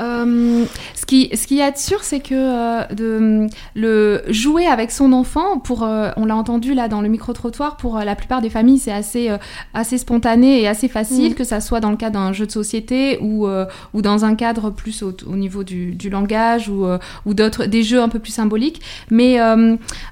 Euh, 0.00 0.64
ce, 0.94 1.04
qui, 1.04 1.28
ce 1.34 1.46
qui 1.46 1.60
est 1.60 1.76
sûr, 1.76 2.02
c'est 2.02 2.20
que 2.20 2.34
euh, 2.34 2.84
de, 2.94 3.46
le 3.74 4.22
jouer 4.28 4.66
avec 4.66 4.90
son 4.90 5.12
enfant, 5.12 5.58
pour, 5.58 5.82
euh, 5.82 6.10
on 6.16 6.24
l'a 6.24 6.36
entendu 6.36 6.74
là 6.74 6.88
dans 6.88 7.00
le 7.00 7.08
micro-trottoir, 7.08 7.76
pour 7.76 7.98
la 7.98 8.14
plupart 8.16 8.40
des 8.40 8.50
familles, 8.50 8.78
c'est 8.78 8.92
assez, 8.92 9.30
assez 9.74 9.98
spontané 9.98 10.62
et 10.62 10.68
assez 10.68 10.88
facile, 10.88 11.32
mm. 11.32 11.34
que 11.34 11.44
ça 11.44 11.60
soit 11.60 11.80
dans 11.80 11.90
le 11.90 11.96
cadre 11.96 12.18
d'un 12.18 12.32
jeu 12.32 12.46
de 12.46 12.50
société 12.50 13.18
ou, 13.20 13.46
ou 13.94 14.02
dans 14.02 14.24
un 14.24 14.34
cadre 14.34 14.70
plus 14.70 15.02
au, 15.02 15.14
au 15.26 15.36
niveau 15.36 15.64
du, 15.64 15.94
du, 15.94 16.10
langage 16.10 16.68
ou, 16.68 16.86
ou 17.26 17.34
d'autres, 17.34 17.66
des 17.66 17.82
jeux 17.82 18.02
un 18.02 18.08
peu 18.08 18.18
plus 18.18 18.32
symboliques. 18.32 18.80
Mais 19.10 19.38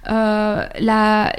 la, 0.07 1.33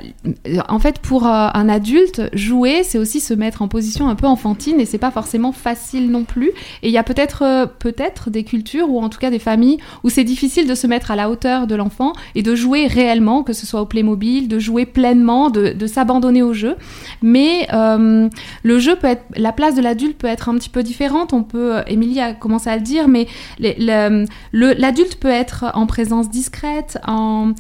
en 0.68 0.80
fait, 0.80 1.00
pour 1.00 1.26
un 1.28 1.70
adulte, 1.70 2.22
jouer, 2.34 2.84
c'est 2.84 2.98
aussi 2.98 3.20
se 3.20 3.34
mettre 3.34 3.62
en 3.62 3.68
position 3.68 4.10
un 4.10 4.16
peu 4.16 4.28
enfantine 4.28 4.80
et 4.80 4.86
c'est 4.86 4.98
pas 4.98 5.12
forcément 5.12 5.52
facile 5.52 6.10
non 6.10 6.24
plus. 6.24 6.52
Et 6.82 6.88
il 6.88 6.92
y 6.92 6.98
a 6.98 7.04
peut-être 7.04 7.68
peut-être 7.80 8.01
des 8.30 8.44
cultures 8.44 8.90
ou 8.90 9.00
en 9.00 9.10
tout 9.10 9.20
cas 9.20 9.30
des 9.30 9.40
familles 9.40 9.78
où 10.04 10.10
c'est 10.10 10.24
difficile 10.24 10.68
de 10.68 10.76
se 10.76 10.88
mettre 10.88 11.12
à 11.12 11.16
la 11.16 11.30
hauteur 11.30 11.68
de 11.68 11.76
l'enfant 11.76 12.14
et 12.36 12.44
de 12.44 12.56
jouer 12.56 12.88
réellement, 12.88 13.44
que 13.44 13.54
ce 13.54 13.66
soit 13.66 13.82
au 13.82 13.86
Playmobil, 13.86 14.48
de 14.48 14.60
jouer 14.60 14.86
pleinement, 14.86 15.50
de, 15.50 15.88
s'abandonner 15.88 16.44
au 16.44 16.54
jeu. 16.54 16.76
Mais 17.22 17.68
euh, 17.74 18.30
le 18.64 18.80
jeu 18.80 18.96
peut 18.96 19.08
être, 19.08 19.24
la 19.36 19.52
place 19.52 19.76
de 19.76 19.82
l'adulte 19.82 20.18
peut 20.18 20.28
être 20.28 20.50
un 20.50 20.56
petit 20.56 20.70
peu 20.70 20.84
différente. 20.84 21.34
On 21.34 21.44
peut, 21.44 21.78
euh, 21.78 21.84
Émilie 21.88 22.20
a 22.20 22.34
commencé 22.34 22.70
à 22.70 22.76
le 22.76 22.82
dire, 22.82 23.08
mais 23.08 23.28
l'adulte 23.60 25.16
peut 25.20 25.28
être 25.28 25.66
en 25.74 25.86
présence 25.86 26.30
discrète, 26.30 26.98
en, 27.08 27.54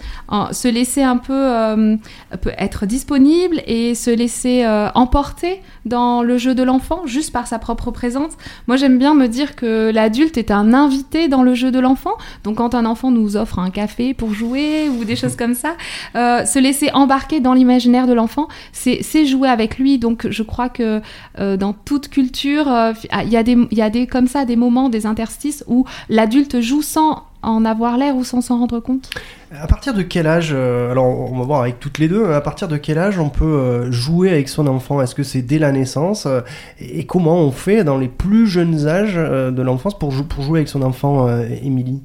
se 0.51 0.67
laisser 0.67 1.03
un 1.03 1.17
peu, 1.17 1.33
euh, 1.33 1.97
peut 2.41 2.53
être 2.57 2.85
disponible 2.85 3.61
et 3.67 3.95
se 3.95 4.11
laisser 4.11 4.65
emporter 4.95 5.61
dans 5.85 6.23
le 6.23 6.37
jeu 6.37 6.55
de 6.55 6.63
l'enfant 6.63 7.05
juste 7.05 7.31
par 7.31 7.47
sa 7.47 7.59
propre 7.59 7.91
présence. 7.91 8.33
Moi, 8.67 8.77
j'aime 8.77 8.97
bien 8.97 9.13
me 9.13 9.27
dire 9.27 9.55
que 9.55 9.91
l'adulte 9.93 10.30
est 10.37 10.51
un 10.51 10.73
invité 10.73 11.27
dans 11.27 11.43
le 11.43 11.53
jeu 11.53 11.71
de 11.71 11.79
l'enfant. 11.79 12.13
Donc 12.43 12.57
quand 12.57 12.75
un 12.75 12.85
enfant 12.85 13.11
nous 13.11 13.37
offre 13.37 13.59
un 13.59 13.69
café 13.69 14.13
pour 14.13 14.33
jouer 14.33 14.89
ou 14.89 15.05
des 15.05 15.15
choses 15.15 15.35
comme 15.35 15.53
ça, 15.53 15.75
euh, 16.15 16.45
se 16.45 16.59
laisser 16.59 16.89
embarquer 16.93 17.39
dans 17.39 17.53
l'imaginaire 17.53 18.07
de 18.07 18.13
l'enfant, 18.13 18.47
c'est 18.71 19.25
jouer 19.25 19.49
avec 19.49 19.77
lui. 19.77 19.97
Donc 19.97 20.27
je 20.29 20.43
crois 20.43 20.69
que 20.69 21.01
euh, 21.39 21.57
dans 21.57 21.73
toute 21.73 22.09
culture, 22.09 22.71
euh, 22.71 22.93
il 23.23 23.29
y, 23.29 23.37
a 23.37 23.43
des, 23.43 23.57
y 23.71 23.81
a 23.81 23.89
des 23.89 24.07
comme 24.07 24.27
ça 24.27 24.45
des 24.45 24.55
moments, 24.55 24.89
des 24.89 25.05
interstices 25.05 25.63
où 25.67 25.85
l'adulte 26.09 26.61
joue 26.61 26.81
sans 26.81 27.23
en 27.43 27.65
avoir 27.65 27.97
l'air 27.97 28.15
ou 28.15 28.23
sans 28.23 28.41
s'en 28.41 28.59
rendre 28.59 28.79
compte 28.79 29.09
À 29.55 29.67
partir 29.67 29.93
de 29.93 30.01
quel 30.01 30.27
âge, 30.27 30.51
euh, 30.53 30.91
alors 30.91 31.07
on 31.31 31.37
va 31.37 31.45
voir 31.45 31.61
avec 31.61 31.79
toutes 31.79 31.97
les 31.97 32.07
deux, 32.07 32.31
à 32.31 32.41
partir 32.41 32.67
de 32.67 32.77
quel 32.77 32.97
âge 32.97 33.19
on 33.19 33.29
peut 33.29 33.45
euh, 33.45 33.91
jouer 33.91 34.29
avec 34.29 34.49
son 34.49 34.67
enfant? 34.67 35.01
Est-ce 35.01 35.15
que 35.15 35.23
c'est 35.23 35.41
dès 35.41 35.59
la 35.59 35.71
naissance 35.71 36.25
euh, 36.25 36.41
Et 36.79 37.05
comment 37.05 37.37
on 37.37 37.51
fait 37.51 37.83
dans 37.83 37.97
les 37.97 38.07
plus 38.07 38.47
jeunes 38.47 38.87
âges 38.87 39.15
de 39.15 39.61
l'enfance 39.61 39.97
pour, 39.97 40.11
jouer 40.11 40.59
avec 40.59 40.67
son 40.67 40.81
enfant, 40.81 41.27
Émilie? 41.63 42.01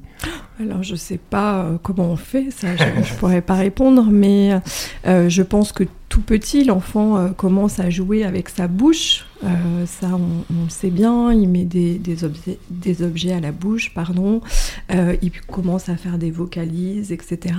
Alors 0.59 0.81
je 0.81 0.95
sais 0.95 1.19
pas 1.19 1.79
comment 1.83 2.11
on 2.11 2.15
fait, 2.15 2.49
ça 2.51 2.75
je, 2.75 2.83
ne 2.83 3.17
pourrais 3.19 3.41
pas 3.41 3.53
répondre, 3.53 4.07
mais 4.11 4.59
je 5.05 5.41
pense 5.43 5.71
que 5.71 5.83
tout 6.09 6.21
petit, 6.21 6.63
l'enfant 6.63 7.31
commence 7.33 7.79
à 7.79 7.89
jouer 7.89 8.23
avec 8.23 8.49
sa 8.49 8.67
bouche, 8.67 9.25
euh, 9.43 9.85
ça, 9.85 10.07
on, 10.13 10.63
le 10.63 10.69
sait 10.69 10.89
bien. 10.89 11.31
Il 11.31 11.47
met 11.49 11.65
des, 11.65 12.23
objets, 12.23 13.31
à 13.31 13.39
la 13.39 13.51
bouche, 13.51 13.93
pardon. 13.93 14.41
Euh, 14.91 15.15
il 15.21 15.31
commence 15.31 15.89
à 15.89 15.95
faire 15.95 16.17
des 16.17 16.31
vocalises, 16.31 17.11
etc. 17.11 17.55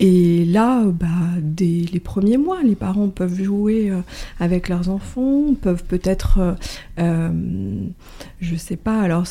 Et 0.00 0.44
là, 0.44 0.82
bah, 0.84 1.06
dès 1.40 1.84
les 1.92 2.00
premiers 2.00 2.36
mois, 2.36 2.62
les 2.62 2.74
parents 2.74 3.08
peuvent 3.08 3.40
jouer 3.40 3.90
euh, 3.90 4.00
avec 4.40 4.68
leurs 4.68 4.88
enfants, 4.88 5.54
peuvent 5.60 5.84
peut-être, 5.84 6.56
je 6.98 8.56
sais 8.56 8.76
pas. 8.76 9.00
Alors, 9.00 9.24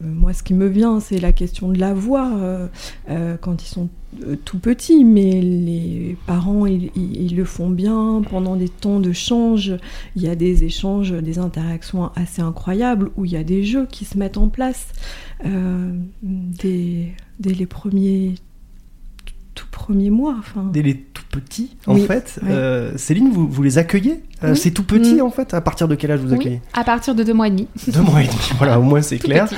moi, 0.00 0.32
ce 0.32 0.42
qui 0.42 0.54
me 0.54 0.66
vient, 0.66 1.00
c'est 1.00 1.18
la 1.18 1.32
question 1.32 1.70
de 1.70 1.77
la 1.78 1.94
voix 1.94 2.30
quand 3.40 3.62
ils 3.62 3.68
sont 3.68 3.88
tout 4.44 4.58
petits, 4.58 5.04
mais 5.04 5.40
les 5.40 6.16
parents, 6.26 6.66
ils, 6.66 7.36
le 7.36 7.44
font 7.44 7.68
bien 7.68 8.22
pendant 8.28 8.56
des 8.56 8.68
temps 8.68 9.00
de 9.00 9.12
change. 9.12 9.74
Il 10.16 10.22
y 10.22 10.28
a 10.28 10.34
des 10.34 10.64
échanges 10.64 11.12
des 11.12 11.38
interactions 11.38 12.10
assez 12.14 12.42
incroyables 12.42 13.10
où 13.16 13.24
il 13.24 13.32
y 13.32 13.36
a 13.36 13.44
des 13.44 13.64
jeux 13.64 13.86
qui 13.86 14.04
se 14.04 14.18
mettent 14.18 14.38
en 14.38 14.48
place 14.48 14.92
euh, 15.44 15.92
dès, 16.22 17.14
les 17.44 17.66
premiers 17.66 18.34
tout 19.54 19.66
premiers 19.70 20.10
mois. 20.10 20.36
Enfin. 20.38 20.70
Dès 20.72 20.82
les 20.82 20.94
tout 21.30 21.40
petits, 21.40 21.76
en 21.86 21.96
fait. 21.96 22.40
Euh, 22.48 22.92
Céline, 22.96 23.30
vous, 23.32 23.48
vous 23.48 23.62
les 23.62 23.78
accueillez? 23.78 24.22
Euh, 24.44 24.54
C'est 24.54 24.70
tout 24.70 24.82
petit, 24.82 25.16
mm. 25.16 25.22
en 25.22 25.30
fait? 25.30 25.54
À 25.54 25.60
partir 25.60 25.88
de 25.88 25.94
quel 25.94 26.10
âge 26.10 26.20
vous 26.20 26.32
accueillez? 26.32 26.60
À 26.74 26.84
partir 26.84 27.14
de 27.14 27.22
deux 27.22 27.34
mois 27.34 27.48
et 27.48 27.50
demi. 27.50 27.68
Deux 27.88 28.00
mois 28.00 28.22
et 28.22 28.26
demi, 28.26 28.38
voilà, 28.56 28.78
au 28.78 28.82
moins 28.82 29.02
c'est 29.02 29.18
clair. 29.18 29.48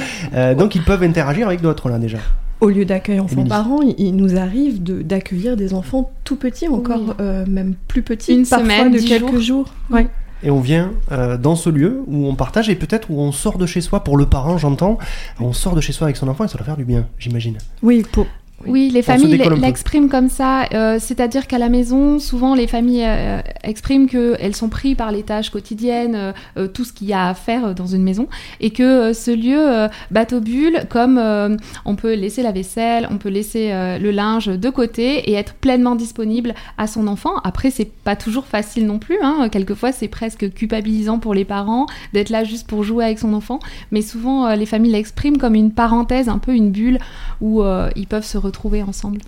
donc 0.56 0.74
ils 0.74 0.82
peuvent 0.82 1.02
interagir 1.02 1.46
avec 1.46 1.60
d'autres, 1.60 1.88
là, 1.88 1.98
déjà? 1.98 2.18
Au 2.60 2.68
lieu 2.68 2.84
d'accueillir 2.84 3.24
enfants-parents, 3.24 3.80
il, 3.82 4.14
nous 4.16 4.36
arrive 4.36 4.82
d'accueillir 4.82 5.56
des 5.56 5.72
enfants 5.72 6.10
tout 6.24 6.36
petits, 6.36 6.68
encore 6.68 7.16
même 7.18 7.74
plus 7.88 8.02
petits, 8.02 8.34
Une 8.34 8.46
parfois 8.46 8.64
semaine, 8.64 8.92
de 8.92 8.98
quelques 8.98 9.38
jours. 9.38 9.72
jours 9.90 10.06
et 10.42 10.50
on 10.50 10.60
vient 10.60 10.92
euh, 11.12 11.36
dans 11.36 11.56
ce 11.56 11.68
lieu 11.68 12.02
où 12.06 12.26
on 12.26 12.34
partage 12.34 12.70
et 12.70 12.74
peut-être 12.74 13.10
où 13.10 13.20
on 13.20 13.32
sort 13.32 13.58
de 13.58 13.66
chez 13.66 13.80
soi 13.80 14.04
pour 14.04 14.16
le 14.16 14.26
parent, 14.26 14.58
j'entends. 14.58 14.98
On 15.38 15.52
sort 15.52 15.74
de 15.74 15.80
chez 15.80 15.92
soi 15.92 16.06
avec 16.06 16.16
son 16.16 16.28
enfant 16.28 16.44
et 16.44 16.48
ça 16.48 16.56
doit 16.56 16.64
faire 16.64 16.76
du 16.76 16.84
bien, 16.84 17.06
j'imagine. 17.18 17.58
Oui, 17.82 18.04
pour, 18.10 18.26
oui, 18.66 18.90
les 18.90 19.02
familles 19.02 19.38
l'expriment 19.38 20.08
comme 20.08 20.28
ça. 20.28 20.64
Euh, 20.74 20.98
c'est-à-dire 21.00 21.46
qu'à 21.46 21.58
la 21.58 21.68
maison, 21.68 22.18
souvent, 22.18 22.54
les 22.54 22.66
familles 22.66 23.04
euh, 23.04 23.40
expriment 23.62 24.06
qu'elles 24.06 24.54
sont 24.54 24.68
prises 24.68 24.96
par 24.96 25.12
les 25.12 25.22
tâches 25.22 25.50
quotidiennes, 25.50 26.34
euh, 26.56 26.66
tout 26.68 26.84
ce 26.84 26.92
qu'il 26.92 27.08
y 27.08 27.12
a 27.12 27.28
à 27.28 27.34
faire 27.34 27.74
dans 27.74 27.86
une 27.86 28.02
maison, 28.02 28.28
et 28.60 28.70
que 28.70 29.12
ce 29.12 29.30
lieu 29.30 29.88
bateau 30.10 30.40
bulle, 30.40 30.84
comme 30.88 31.18
on 31.84 31.96
peut 31.96 32.14
laisser 32.14 32.42
la 32.42 32.52
vaisselle, 32.52 33.08
on 33.10 33.16
peut 33.16 33.28
laisser 33.28 33.70
le 33.72 34.10
linge 34.10 34.46
de 34.46 34.70
côté 34.70 35.30
et 35.30 35.34
être 35.34 35.54
pleinement 35.54 35.96
disponible 35.96 36.54
à 36.76 36.86
son 36.86 37.06
enfant. 37.06 37.36
Après, 37.44 37.70
c'est 37.70 37.90
pas 37.90 38.16
toujours 38.16 38.46
facile 38.46 38.86
non 38.86 38.98
plus. 38.98 39.18
Hein. 39.22 39.48
Quelquefois, 39.50 39.92
c'est 39.92 40.08
presque 40.08 40.52
culpabilisant 40.52 41.18
pour 41.18 41.34
les 41.34 41.44
parents 41.44 41.86
d'être 42.12 42.30
là 42.30 42.44
juste 42.44 42.66
pour 42.66 42.84
jouer 42.84 43.04
avec 43.04 43.18
son 43.18 43.32
enfant. 43.32 43.60
Mais 43.90 44.02
souvent, 44.02 44.54
les 44.54 44.66
familles 44.66 44.92
l'expriment 44.92 45.38
comme 45.38 45.54
une 45.54 45.72
parenthèse, 45.72 46.28
un 46.28 46.38
peu 46.38 46.54
une 46.54 46.70
bulle 46.70 46.98
où 47.40 47.62
ils 47.96 48.06
peuvent 48.06 48.24
se 48.24 48.38
retrouver 48.38 48.49
retrouver 48.50 48.82
ensemble. 48.82 49.20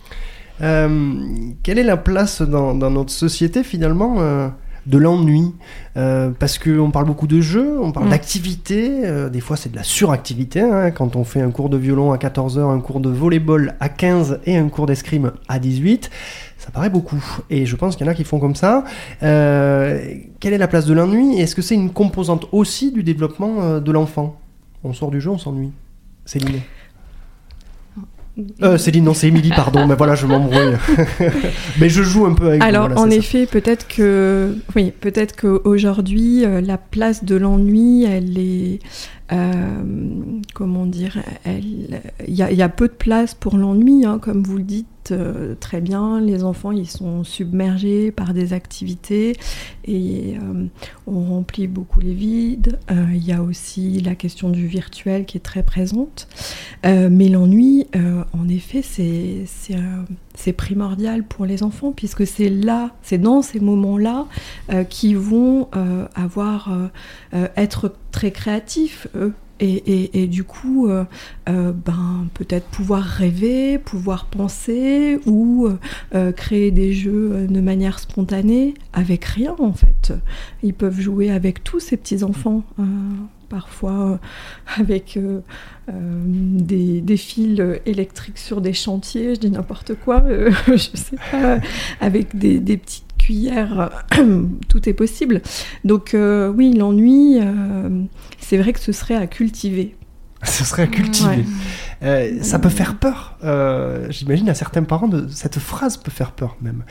Euh, 0.61 1.17
quelle 1.63 1.79
est 1.79 1.85
la 1.85 1.97
place 1.97 2.43
dans, 2.43 2.75
notre 2.75 3.11
société 3.11 3.65
finalement 3.65 4.17
euh, 4.19 4.49
de 4.87 4.99
l'ennui 4.99 5.55
euh, 5.97 6.31
Parce 6.39 6.59
qu'on 6.59 6.91
parle 6.91 7.07
beaucoup 7.07 7.27
de 7.27 7.41
jeux, 7.41 7.81
on 7.81 7.91
parle 7.93 8.07
mm. 8.07 8.11
d'activité, 8.11 9.29
des 9.31 9.41
fois 9.41 9.57
c'est 9.57 9.71
de 9.71 9.77
la 9.77 9.83
suractivité, 9.83 10.61
hein, 10.61 10.91
quand 10.91 11.17
on 11.17 11.25
fait 11.25 11.41
un 11.41 11.51
cours 11.51 11.69
de 11.69 11.77
violon 11.77 12.13
à 12.13 12.17
14h, 12.17 12.61
un 12.61 12.81
cours 12.81 13.01
de 13.01 13.09
volleyball 13.09 13.75
à 13.81 13.89
15 13.89 14.41
et 14.47 14.57
un 14.57 14.69
cours 14.69 14.87
d'escrime 14.87 15.33
à 15.49 15.59
18. 15.59 16.11
Ça 16.59 16.71
paraît 16.71 16.91
beaucoup, 16.91 17.21
et 17.51 17.67
je 17.67 17.75
pense 17.75 17.97
qu'il 17.97 18.07
y 18.07 18.09
en 18.09 18.13
a 18.13 18.15
qui 18.15 18.23
font 18.23 18.39
comme 18.39 18.55
ça. 18.55 18.85
quelle 19.21 20.53
est 20.53 20.59
la 20.59 20.69
place 20.69 20.87
de 20.87 20.95
l'ennui? 20.95 21.41
Est-ce 21.41 21.57
que 21.57 21.63
c'est 21.63 21.75
une 21.75 21.91
composante 21.91 22.47
aussi 22.53 22.93
du 22.93 23.03
développement 23.03 23.81
de 23.81 23.93
l'enfant? 23.93 24.39
On 24.85 24.93
sort 24.93 25.11
du 25.11 25.21
jeu, 25.21 25.31
on 25.31 25.39
s'ennuie. 25.39 25.73
Céline 26.25 26.61
euh, 28.63 28.79
Céline, 28.79 29.05
non, 29.05 29.15
c'est 29.15 29.29
Émilie, 29.29 29.51
pardon, 29.51 29.87
mais 29.87 29.95
voilà, 29.95 30.15
je 30.15 30.27
m'embrouille. 30.27 30.77
mais 31.81 31.89
je 31.91 32.03
joue 32.03 32.25
un 32.25 32.33
peu 32.33 32.49
avec 32.49 32.63
Alors, 32.63 32.91
en 32.97 33.11
effet, 33.11 33.47
peut-être 33.47 33.87
que, 33.87 34.57
oui, 34.75 34.91
peut-être 34.99 35.37
qu'aujourd'hui, 35.37 36.45
euh, 36.45 36.61
la 36.63 36.79
place 36.79 37.25
de 37.25 37.37
l'ennui, 37.37 38.05
elle 38.05 38.39
est, 38.39 38.79
euh, 39.33 39.83
comment 40.55 40.87
dire, 40.87 41.19
il 41.47 42.01
y, 42.29 42.63
a 42.63 42.69
peu 42.71 42.89
de 42.89 42.95
place 42.95 43.35
pour 43.35 43.59
l'ennui, 43.59 44.07
hein, 44.07 44.19
comme 44.19 44.43
vous 44.43 44.57
le 44.57 44.65
dites 44.65 44.87
euh, 45.11 45.55
très 45.59 45.81
bien. 45.81 46.21
Les 46.21 46.45
enfants, 46.45 46.71
ils 46.71 46.89
sont 46.89 47.25
submergés 47.25 48.13
par 48.13 48.35
des 48.35 48.53
activités 48.53 49.37
et 49.85 50.37
euh, 50.37 50.65
on 51.07 51.25
remplit 51.25 51.67
beaucoup 51.67 52.01
les 52.01 52.15
vides. 52.15 52.79
Il 52.91 53.25
y 53.25 53.33
a 53.33 53.43
aussi 53.43 54.01
la 54.01 54.15
question 54.15 54.51
du 54.51 54.67
virtuel 54.67 55.25
qui 55.25 55.39
est 55.39 55.41
très 55.41 55.63
présente. 55.63 56.29
mais 56.85 57.29
l'ennui, 57.29 57.87
en 57.95 58.49
effet, 58.49 58.83
c'est 58.83 60.53
primordial 60.53 61.25
pour 61.25 61.47
les 61.47 61.63
enfants 61.63 61.93
puisque 61.93 62.27
c'est 62.27 62.51
là, 62.51 62.91
c'est 63.03 63.19
dans 63.19 63.43
ces 63.43 63.61
moments-là 63.61 64.27
qu'ils 64.89 65.19
vont 65.19 65.69
avoir 66.15 66.91
être 67.57 67.95
très 68.11 68.31
créatifs, 68.31 69.09
eux. 69.15 69.33
Et, 69.61 70.27
du 70.27 70.43
coup, 70.43 70.89
euh, 70.89 71.05
euh, 71.49 71.73
ben, 71.73 72.27
peut-être 72.35 72.67
pouvoir 72.67 73.05
rêver, 73.05 73.79
pouvoir 73.79 74.27
penser 74.27 75.21
ou 75.25 75.69
euh, 76.15 76.33
créer 76.33 76.73
des 76.73 76.93
jeux 76.93 77.47
de 77.49 77.61
manière 77.61 78.01
spontanée 78.01 78.75
avec 78.93 79.25
rien 79.25 79.55
en 79.59 79.73
fait. 79.73 80.13
Ils 80.65 80.75
peuvent 80.75 81.01
jouer 81.01 81.31
avec 81.31 81.63
tous 81.63 81.79
ces 81.79 81.97
petits 81.97 82.25
enfants 82.25 82.65
parfois 83.49 84.19
avec 84.79 85.19
des, 85.89 87.01
des, 87.03 87.17
fils 87.19 87.63
électriques 87.85 88.39
sur 88.39 88.63
des 88.63 88.73
chantiers, 88.73 89.35
je 89.35 89.41
dis 89.41 89.51
n'importe 89.51 89.95
quoi, 89.95 90.25
je 90.67 90.77
sais 90.77 91.17
pas, 91.31 91.59
avec 92.01 92.35
des, 92.37 92.59
des, 92.59 92.79
petites 92.79 93.12
cuillère, 93.23 93.91
tout 94.69 94.89
est 94.89 94.93
possible. 94.95 95.43
Donc 95.85 96.15
euh, 96.15 96.49
oui, 96.57 96.73
l'ennui, 96.75 97.39
euh, 97.41 98.03
c'est 98.39 98.57
vrai 98.59 98.73
que 98.73 98.81
ce 98.81 98.93
serait 98.93 99.15
à 99.17 99.27
cultiver. 99.27 99.95
Ce 100.45 100.65
serait 100.65 100.83
à 100.83 100.87
cultiver. 100.89 101.29
Ouais. 101.37 101.45
Euh, 102.03 102.43
ça 102.43 102.59
peut 102.59 102.69
faire 102.69 102.97
peur. 102.97 103.39
Euh, 103.45 104.09
J'imagine 104.11 104.49
à 104.49 104.55
certains 104.55 104.83
parents, 104.83 105.07
de, 105.07 105.29
cette 105.29 105.61
phrase 105.61 105.97
peut 105.97 106.11
faire 106.11 106.33
peur 106.33 106.57
même. 106.61 106.83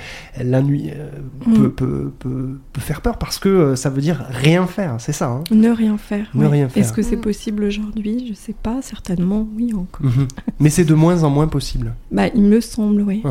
La 0.41 0.61
nuit 0.61 0.89
euh, 0.95 1.09
Mm. 1.45 1.53
peut, 1.55 1.69
peut, 1.71 2.13
peut, 2.17 2.59
peut 2.71 2.79
faire 2.81 3.01
peur 3.01 3.17
parce 3.17 3.39
que 3.39 3.49
euh, 3.49 3.75
ça 3.75 3.89
veut 3.89 3.99
dire 3.99 4.25
rien 4.29 4.65
faire, 4.67 4.95
c'est 4.99 5.11
ça. 5.11 5.27
hein? 5.27 5.43
Ne 5.51 5.69
rien 5.69 5.97
faire. 5.97 6.27
Ne 6.33 6.43
ouais. 6.43 6.47
rien 6.47 6.69
faire. 6.69 6.81
Est-ce 6.81 6.93
que 6.93 7.01
c'est 7.01 7.17
possible 7.17 7.65
aujourd'hui? 7.65 8.25
Je 8.29 8.35
sais 8.35 8.55
pas. 8.63 8.81
Certainement, 8.81 9.45
oui 9.57 9.73
encore. 9.73 10.05
Mhm. 10.05 10.29
Mais 10.61 10.69
c'est 10.69 10.85
de 10.85 10.93
moins 10.93 11.23
en 11.23 11.29
moins 11.29 11.47
possible. 11.49 11.93
Bah, 12.09 12.27
il 12.33 12.43
me 12.43 12.61
semble, 12.61 13.01
oui. 13.01 13.21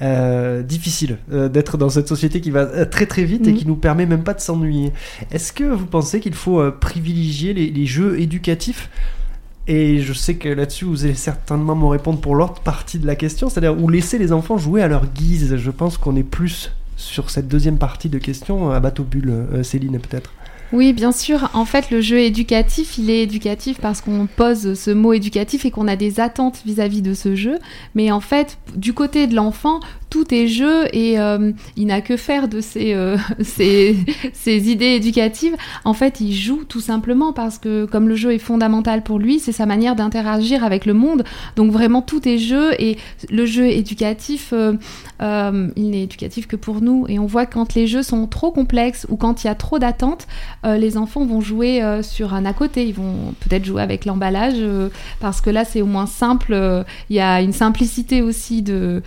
Euh, 0.00 0.62
difficile 0.62 1.18
euh, 1.32 1.48
d'être 1.48 1.76
dans 1.76 1.88
cette 1.90 2.06
société 2.06 2.40
qui 2.40 2.52
va 2.52 2.60
euh, 2.60 2.84
très 2.84 3.06
très 3.06 3.24
vite 3.24 3.48
et 3.48 3.50
Mhm. 3.50 3.56
qui 3.58 3.66
nous 3.66 3.74
permet 3.74 4.06
même 4.06 4.22
pas 4.22 4.32
de 4.32 4.40
s'ennuyer. 4.40 4.92
Est-ce 5.32 5.52
que 5.52 5.64
vous 5.64 5.86
pensez 5.86 6.20
qu'il 6.20 6.34
faut 6.34 6.60
euh, 6.60 6.70
privilégier 6.70 7.52
les, 7.52 7.68
les 7.68 7.84
jeux 7.86 8.20
éducatifs? 8.20 8.90
Et 9.66 9.98
je 10.00 10.12
sais 10.12 10.36
que 10.36 10.48
là-dessus, 10.48 10.84
vous 10.84 11.04
allez 11.04 11.14
certainement 11.14 11.74
me 11.74 11.86
répondre 11.86 12.20
pour 12.20 12.36
l'autre 12.36 12.60
partie 12.62 13.00
de 13.00 13.06
la 13.08 13.16
question, 13.16 13.48
c'est-à-dire 13.50 13.76
où 13.76 13.88
laisser 13.88 14.18
les 14.18 14.32
enfants 14.32 14.56
jouer 14.56 14.82
à 14.82 14.88
leur 14.88 15.04
guise. 15.06 15.56
Je 15.56 15.70
pense 15.72 15.98
qu'on 15.98 16.14
est 16.14 16.22
plus 16.22 16.70
sur 16.96 17.28
cette 17.30 17.48
deuxième 17.48 17.76
partie 17.78 18.08
de 18.08 18.18
question 18.18 18.70
à 18.70 18.78
bateau 18.80 19.02
bulle, 19.02 19.34
Céline 19.64 19.98
peut-être. 19.98 20.32
Oui, 20.72 20.92
bien 20.92 21.12
sûr. 21.12 21.50
En 21.54 21.64
fait, 21.64 21.90
le 21.90 22.02
jeu 22.02 22.18
éducatif, 22.18 22.98
il 22.98 23.08
est 23.08 23.22
éducatif 23.22 23.78
parce 23.80 24.02
qu'on 24.02 24.26
pose 24.26 24.74
ce 24.74 24.90
mot 24.90 25.14
éducatif 25.14 25.64
et 25.64 25.70
qu'on 25.70 25.88
a 25.88 25.96
des 25.96 26.20
attentes 26.20 26.60
vis-à-vis 26.66 27.00
de 27.00 27.14
ce 27.14 27.34
jeu. 27.34 27.58
Mais 27.94 28.10
en 28.10 28.20
fait, 28.20 28.58
du 28.76 28.92
côté 28.92 29.26
de 29.26 29.34
l'enfant, 29.34 29.80
tout 30.10 30.32
est 30.32 30.46
jeu 30.46 30.86
et 30.94 31.18
euh, 31.18 31.52
il 31.76 31.86
n'a 31.86 32.00
que 32.00 32.16
faire 32.16 32.48
de 32.48 32.60
ses, 32.60 32.94
euh, 32.94 33.16
ses, 33.40 33.96
idées 34.44 34.94
éducatives. 34.94 35.56
En 35.84 35.92
fait, 35.92 36.20
il 36.20 36.32
joue 36.32 36.64
tout 36.64 36.80
simplement 36.80 37.32
parce 37.32 37.58
que 37.58 37.84
comme 37.84 38.08
le 38.08 38.16
jeu 38.16 38.32
est 38.32 38.38
fondamental 38.38 39.02
pour 39.02 39.18
lui, 39.18 39.38
c'est 39.38 39.52
sa 39.52 39.66
manière 39.66 39.96
d'interagir 39.96 40.64
avec 40.64 40.86
le 40.86 40.94
monde. 40.94 41.24
Donc 41.56 41.70
vraiment, 41.70 42.02
tout 42.02 42.26
est 42.28 42.38
jeu 42.38 42.72
et 42.80 42.96
le 43.30 43.46
jeu 43.46 43.66
éducatif, 43.66 44.52
euh, 44.52 45.68
il 45.76 45.90
n'est 45.90 46.02
éducatif 46.02 46.46
que 46.46 46.56
pour 46.56 46.80
nous. 46.80 47.06
Et 47.08 47.18
on 47.18 47.26
voit 47.26 47.46
que 47.46 47.54
quand 47.54 47.74
les 47.74 47.86
jeux 47.86 48.02
sont 48.02 48.26
trop 48.26 48.50
complexes 48.50 49.06
ou 49.08 49.16
quand 49.16 49.44
il 49.44 49.48
y 49.48 49.50
a 49.50 49.54
trop 49.54 49.78
d'attentes, 49.78 50.26
les 50.64 50.96
enfants 50.96 51.24
vont 51.24 51.40
jouer 51.40 51.82
sur 52.02 52.34
un 52.34 52.44
à 52.44 52.52
côté. 52.52 52.86
Ils 52.86 52.94
vont 52.94 53.34
peut-être 53.40 53.64
jouer 53.64 53.82
avec 53.82 54.04
l'emballage 54.04 54.56
parce 55.20 55.40
que 55.40 55.50
là, 55.50 55.64
c'est 55.64 55.82
au 55.82 55.86
moins 55.86 56.06
simple. 56.06 56.84
Il 57.10 57.16
y 57.16 57.20
a 57.20 57.40
une 57.40 57.52
simplicité 57.52 58.22
aussi 58.22 58.62
de, 58.62 59.02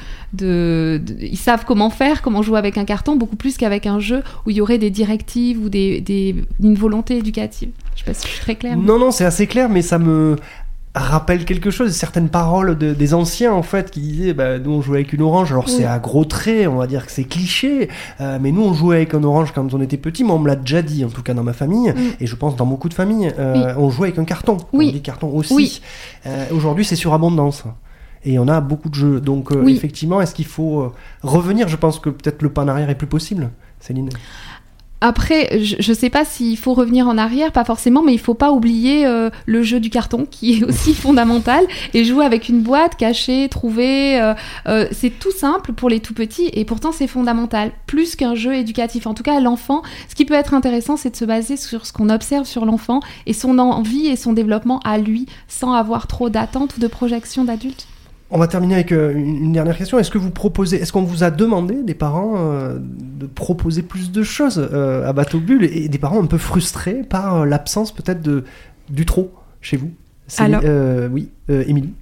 de- 0.97 1.15
Ils 1.21 1.37
savent 1.37 1.65
comment 1.65 1.89
faire, 1.89 2.21
comment 2.21 2.41
jouer 2.41 2.57
avec 2.59 2.77
un 2.77 2.85
carton, 2.85 3.15
beaucoup 3.15 3.35
plus 3.35 3.57
qu'avec 3.57 3.85
un 3.85 3.99
jeu 3.99 4.23
où 4.45 4.49
il 4.49 4.55
y 4.57 4.61
aurait 4.61 4.77
des 4.77 4.89
directives 4.89 5.63
ou 5.63 5.69
des, 5.69 6.01
des- 6.01 6.35
une 6.61 6.75
volonté 6.75 7.17
éducative. 7.17 7.69
Je 7.95 7.99
sais 7.99 8.05
pas 8.05 8.13
si 8.13 8.27
je 8.27 8.31
suis 8.33 8.41
très 8.41 8.55
claire. 8.55 8.77
mais- 8.77 8.85
Non, 8.85 8.97
non, 8.99 9.11
c'est 9.11 9.25
assez 9.25 9.47
clair, 9.47 9.69
mais 9.69 9.81
ça 9.81 9.97
me 9.99 10.35
rappelle 10.93 11.45
quelque 11.45 11.71
chose, 11.71 11.93
certaines 11.93 12.27
paroles 12.27 12.77
de- 12.77 12.93
des 12.93 13.13
anciens 13.13 13.53
en 13.53 13.63
fait 13.63 13.91
qui 13.91 14.01
disaient 14.01 14.33
bah, 14.33 14.59
nous 14.59 14.71
on 14.71 14.81
jouait 14.81 14.97
avec 14.97 15.13
une 15.13 15.21
orange 15.21 15.49
alors 15.53 15.69
c'est 15.69 15.85
à 15.85 15.97
gros 15.99 16.25
traits 16.25 16.67
on 16.67 16.75
va 16.75 16.85
dire 16.85 17.05
que 17.05 17.13
c'est 17.13 17.23
cliché 17.23 17.87
euh, 18.19 18.39
mais 18.41 18.51
nous 18.51 18.61
on 18.63 18.73
jouait 18.73 18.97
avec 18.97 19.13
un 19.13 19.23
orange 19.23 19.53
quand 19.53 19.73
on 19.73 19.79
était 19.79 19.95
petit 19.95 20.25
moi 20.25 20.35
on 20.35 20.39
me 20.39 20.47
l'a 20.49 20.57
déjà 20.57 20.81
dit 20.81 21.05
en 21.05 21.07
tout 21.07 21.23
cas 21.23 21.33
dans 21.33 21.43
ma 21.45 21.53
famille 21.53 21.93
et 22.19 22.27
je 22.27 22.35
pense 22.35 22.57
dans 22.57 22.65
beaucoup 22.65 22.89
de 22.89 22.93
familles 22.93 23.31
euh, 23.39 23.73
on 23.77 23.89
jouait 23.89 24.07
avec 24.09 24.19
un 24.19 24.25
carton 24.25 24.57
Oui. 24.73 24.87
on 24.89 24.91
dit 24.91 25.01
carton 25.01 25.29
aussi 25.29 25.53
Oui. 25.53 25.81
Euh, 26.25 26.45
aujourd'hui 26.51 26.83
c'est 26.83 26.97
sur 26.97 27.13
abondance 27.13 27.63
et 28.23 28.37
on 28.39 28.47
a 28.47 28.61
beaucoup 28.61 28.89
de 28.89 28.95
jeux 28.95 29.19
donc 29.21 29.51
euh, 29.51 29.61
Oui. 29.63 29.75
effectivement 29.75 30.21
est-ce 30.21 30.35
qu'il 30.35 30.45
faut 30.45 30.81
euh, 30.81 30.93
revenir? 31.23 31.67
Je 31.67 31.75
pense 31.77 31.99
que 31.99 32.09
peut-être 32.09 32.41
le 32.41 32.49
pas 32.49 32.63
en 32.63 32.67
arrière 32.67 32.89
est 32.89 32.95
plus 32.95 33.07
possible 33.07 33.49
Céline 33.79 34.09
Après, 35.03 35.59
je, 35.63 35.77
je 35.79 35.93
sais 35.93 36.11
pas 36.11 36.23
s'il 36.25 36.55
faut 36.57 36.75
revenir 36.75 37.07
en 37.07 37.17
arrière, 37.17 37.51
pas 37.51 37.65
forcément, 37.65 38.03
mais 38.03 38.13
il 38.13 38.19
faut 38.19 38.35
pas 38.35 38.51
oublier 38.51 39.07
euh, 39.07 39.31
le 39.47 39.63
jeu 39.63 39.79
du 39.79 39.89
carton 39.89 40.27
qui 40.29 40.53
est 40.59 40.63
aussi 40.63 40.93
fondamental 41.05 41.65
et 41.95 42.03
jouer 42.05 42.23
avec 42.23 42.49
une 42.49 42.61
boîte 42.61 42.95
cachée, 42.97 43.49
trouvée. 43.49 44.21
euh, 44.21 44.35
euh, 44.67 44.85
c'est 44.91 45.09
tout 45.09 45.31
simple 45.31 45.73
pour 45.73 45.89
les 45.89 45.99
tout 46.01 46.13
petits 46.13 46.51
et 46.53 46.63
pourtant 46.65 46.91
c'est 46.91 47.07
fondamental, 47.07 47.71
plus 47.87 48.15
qu'un 48.15 48.35
jeu 48.35 48.53
éducatif. 48.53 49.07
En 49.07 49.15
tout 49.15 49.23
cas, 49.23 49.39
l'enfant, 49.39 49.81
ce 50.07 50.13
qui 50.13 50.25
peut 50.25 50.35
être 50.35 50.53
intéressant, 50.53 50.97
c'est 50.97 51.09
de 51.09 51.15
se 51.15 51.25
baser 51.25 51.57
sur 51.57 51.87
ce 51.87 51.93
qu'on 51.93 52.11
observe 52.11 52.45
sur 52.45 52.65
l'enfant 52.65 52.99
et 53.25 53.33
son 53.33 53.57
envie 53.57 54.05
et 54.05 54.15
son 54.15 54.33
développement 54.33 54.79
à 54.85 54.99
lui, 54.99 55.25
sans 55.47 55.73
avoir 55.73 56.05
trop 56.05 56.29
d'attentes 56.29 56.77
ou 56.77 56.79
de 56.79 56.87
projections 56.87 57.43
d'adultes. 57.43 57.87
On 58.33 58.39
va 58.39 58.47
terminer 58.47 58.75
avec 58.75 58.93
euh, 58.93 59.13
une 59.13 59.51
dernière 59.51 59.77
question. 59.77 59.99
Est-ce 59.99 60.09
que 60.09 60.17
vous 60.17 60.31
proposez, 60.31 60.77
est-ce 60.77 60.93
qu'on 60.93 61.03
vous 61.03 61.23
a 61.23 61.31
demandé 61.31 61.83
des 61.83 61.93
parents 61.93 62.35
euh, 62.37 62.77
de 62.79 63.25
proposer 63.25 63.81
plus 63.81 64.11
de 64.11 64.23
choses 64.23 64.69
euh, 64.71 65.07
à 65.07 65.11
Bateau 65.11 65.39
Bulle 65.39 65.65
et 65.65 65.89
des 65.89 65.97
parents 65.97 66.23
un 66.23 66.27
peu 66.27 66.37
frustrés 66.37 67.03
par 67.03 67.45
l'absence 67.45 67.91
peut-être 67.91 68.21
de 68.21 68.45
du 68.89 69.05
trop 69.05 69.33
chez 69.59 69.75
vous? 69.75 69.91
Alors- 70.37 70.61
euh, 70.63 71.09
oui, 71.11 71.29
euh, 71.51 71.63
Émilie. 71.67 71.93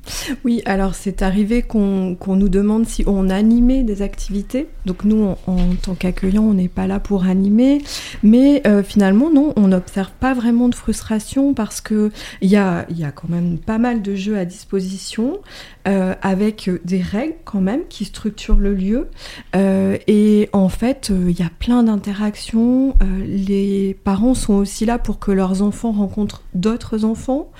Oui, 0.45 0.61
alors 0.65 0.95
c'est 0.95 1.21
arrivé 1.21 1.61
qu'on 1.61 2.17
nous 2.27 2.49
demande 2.49 2.85
si 2.85 3.03
on 3.07 3.29
animait 3.29 3.83
des 3.83 4.01
activités. 4.01 4.67
Donc 4.85 5.03
nous, 5.03 5.35
en, 5.47 5.57
tant 5.81 5.95
qu'accueillants, 5.95 6.43
on 6.43 6.53
n'est 6.53 6.67
pas 6.67 6.87
là 6.87 6.99
pour 6.99 7.25
animer. 7.25 7.81
Mais 8.23 8.61
euh, 8.67 8.83
finalement, 8.83 9.31
non, 9.31 9.53
on 9.55 9.69
n'observe 9.69 10.11
pas 10.19 10.33
vraiment 10.33 10.69
de 10.69 10.75
frustration 10.75 11.53
parce 11.53 11.81
que 11.81 12.11
il 12.41 12.49
y 12.49 12.55
a, 12.55 12.85
y 12.89 13.03
a 13.03 13.11
quand 13.11 13.29
même 13.29 13.57
pas 13.57 13.77
mal 13.77 14.01
de 14.01 14.15
jeux 14.15 14.37
à 14.37 14.45
disposition 14.45 15.39
euh, 15.87 16.13
avec 16.21 16.69
des 16.85 17.01
règles 17.01 17.35
quand 17.45 17.61
même 17.61 17.81
qui 17.89 18.05
structurent 18.05 18.59
le 18.59 18.73
lieu. 18.73 19.07
Et 19.55 20.49
en 20.53 20.69
fait, 20.69 21.11
il 21.11 21.37
y 21.37 21.43
a 21.43 21.51
plein 21.59 21.83
d'interactions. 21.83 22.95
Les 23.25 23.97
parents 24.03 24.33
sont 24.33 24.53
aussi 24.53 24.85
là 24.85 24.97
pour 24.97 25.19
que 25.19 25.31
leurs 25.31 25.61
enfants 25.61 25.91
rencontrent 25.91 26.43
d'autres 26.53 27.05
enfants. 27.05 27.51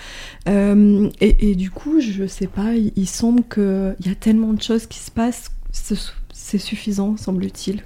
Et 0.48 1.56
du 1.56 1.72
coup, 1.72 1.79
je 2.00 2.26
sais 2.28 2.48
pas, 2.48 2.74
il, 2.76 3.08
semble 3.08 3.44
qu'il 3.44 3.96
y 4.06 4.10
a 4.10 4.16
tellement 4.16 4.54
de 4.54 4.62
choses 4.62 4.86
qui 4.86 5.00
se 5.00 5.12
passent, 5.12 5.52
ce- 5.72 5.94
c'est 6.34 6.58
suffisant, 6.58 7.16
semble-t-il. 7.18 7.84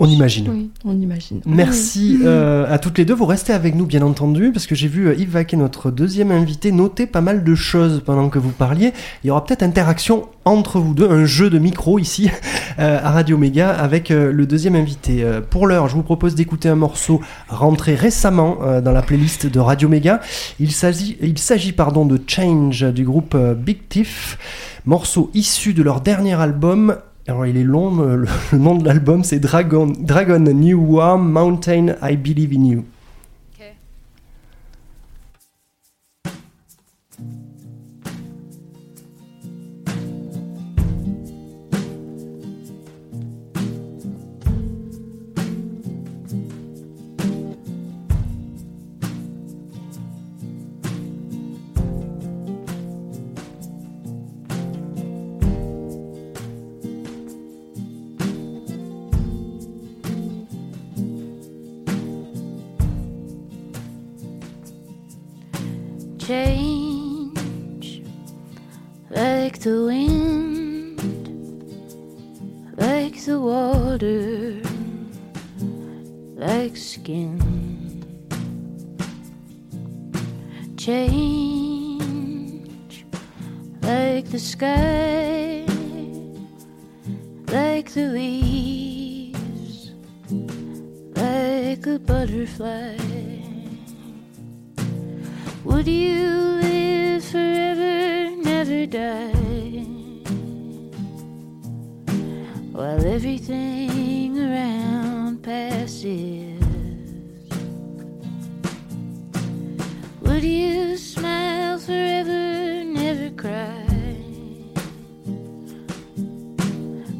On 0.00 0.06
imagine. 0.08 0.48
Oui. 0.48 0.70
on 0.84 0.96
imagine. 1.00 1.40
Merci 1.44 2.18
Oui. 2.20 2.24
euh, 2.24 2.72
à 2.72 2.78
toutes 2.78 2.98
les 2.98 3.04
deux. 3.04 3.14
Vous 3.14 3.26
restez 3.26 3.52
avec 3.52 3.74
nous, 3.74 3.84
bien 3.84 4.02
entendu, 4.02 4.52
parce 4.52 4.66
que 4.68 4.76
j'ai 4.76 4.86
vu 4.86 5.08
euh, 5.08 5.14
Yves 5.14 5.30
Vaquet, 5.30 5.56
notre 5.56 5.90
deuxième 5.90 6.30
invité, 6.30 6.70
noter 6.70 7.06
pas 7.06 7.20
mal 7.20 7.42
de 7.42 7.54
choses 7.56 8.00
pendant 8.06 8.28
que 8.28 8.38
vous 8.38 8.50
parliez. 8.52 8.92
Il 9.24 9.26
y 9.26 9.30
aura 9.32 9.44
peut-être 9.44 9.64
interaction 9.64 10.28
entre 10.44 10.78
vous 10.78 10.94
deux, 10.94 11.10
un 11.10 11.24
jeu 11.24 11.50
de 11.50 11.58
micro 11.58 11.98
ici 11.98 12.30
euh, 12.78 13.00
à 13.02 13.10
Radio 13.10 13.36
Méga 13.36 13.70
avec 13.70 14.12
euh, 14.12 14.30
le 14.32 14.46
deuxième 14.46 14.76
invité. 14.76 15.24
Euh, 15.24 15.40
pour 15.40 15.66
l'heure, 15.66 15.88
je 15.88 15.94
vous 15.96 16.04
propose 16.04 16.36
d'écouter 16.36 16.68
un 16.68 16.76
morceau 16.76 17.20
rentré 17.48 17.96
récemment 17.96 18.58
euh, 18.62 18.80
dans 18.80 18.92
la 18.92 19.02
playlist 19.02 19.46
de 19.46 19.58
Radio 19.58 19.88
Méga. 19.88 20.20
Il 20.60 20.70
s'agit, 20.70 21.16
il 21.20 21.38
s'agit 21.38 21.72
pardon 21.72 22.06
de 22.06 22.20
Change 22.24 22.84
du 22.92 23.02
groupe 23.04 23.36
Big 23.36 23.88
Tiff, 23.88 24.38
morceau 24.86 25.30
issu 25.34 25.74
de 25.74 25.82
leur 25.82 26.00
dernier 26.00 26.34
album 26.34 26.96
alors 27.28 27.46
il 27.46 27.56
est 27.58 27.64
long, 27.64 28.00
euh, 28.00 28.16
le, 28.16 28.26
le 28.52 28.58
nom 28.58 28.74
de 28.74 28.84
l'album 28.84 29.22
c'est 29.22 29.38
Dragon, 29.38 29.92
Dragon 29.98 30.40
New 30.40 30.80
Warm 30.96 31.30
Mountain 31.30 31.94
I 32.02 32.16
Believe 32.16 32.52
in 32.54 32.64
You. 32.64 32.84
Like 69.58 69.64
the 69.64 69.84
wind, 69.86 71.00
like 72.76 73.24
the 73.24 73.40
water, 73.40 74.62
like 76.36 76.76
skin. 76.76 77.40
Change 80.76 81.74
like 83.82 84.30
the 84.30 84.38
sky, 84.38 85.64
like 87.48 87.90
the 87.90 88.06
leaves, 88.12 89.90
like 91.16 91.84
a 91.84 91.98
butterfly. 91.98 92.96
Would 95.64 95.88
you 95.88 96.28
live 96.62 97.24
forever, 97.24 98.36
never 98.36 98.86
die? 98.86 99.37
while 102.78 103.04
everything 103.06 104.38
around 104.38 105.42
passes. 105.42 106.62
Would 110.20 110.44
you 110.44 110.96
smile 110.96 111.80
forever, 111.80 112.84
never 112.84 113.30
cry? 113.30 113.84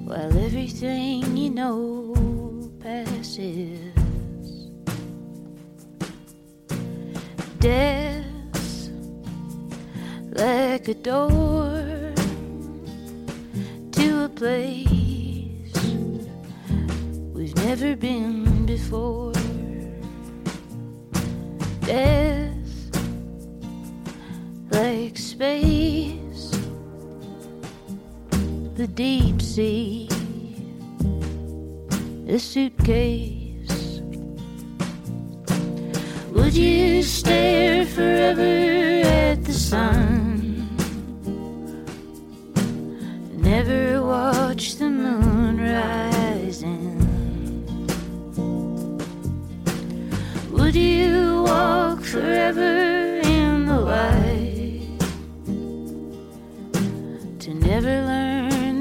While 0.05 0.38
everything 0.47 1.37
you 1.37 1.51
know 1.51 2.14
passes. 2.79 3.81
Death 7.59 8.25
like 10.31 10.87
a 10.87 10.94
door 10.94 12.14
to 13.90 14.25
a 14.25 14.29
place 14.29 14.88
never 17.68 17.94
been 17.94 18.64
before. 18.64 19.31
Death 21.81 22.70
like 24.70 25.18
space, 25.18 26.59
the 28.74 28.88
deep 28.94 29.42
sea, 29.42 30.09
a 32.26 32.38
suitcase. 32.38 34.00
Would 36.33 36.54
you 36.54 37.02
stare 37.02 37.85
forever 37.85 39.02
at 39.04 39.44
the 39.44 39.52
sun? 39.52 40.28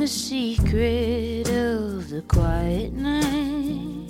The 0.08 0.13
secret 0.13 1.50
of 1.50 2.10
the 2.10 2.22
quiet 2.30 2.93
night? 2.93 4.08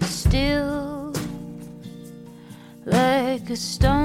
Still 0.00 1.12
like 2.84 3.50
a 3.50 3.56
stone, 3.56 3.97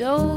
door 0.00 0.29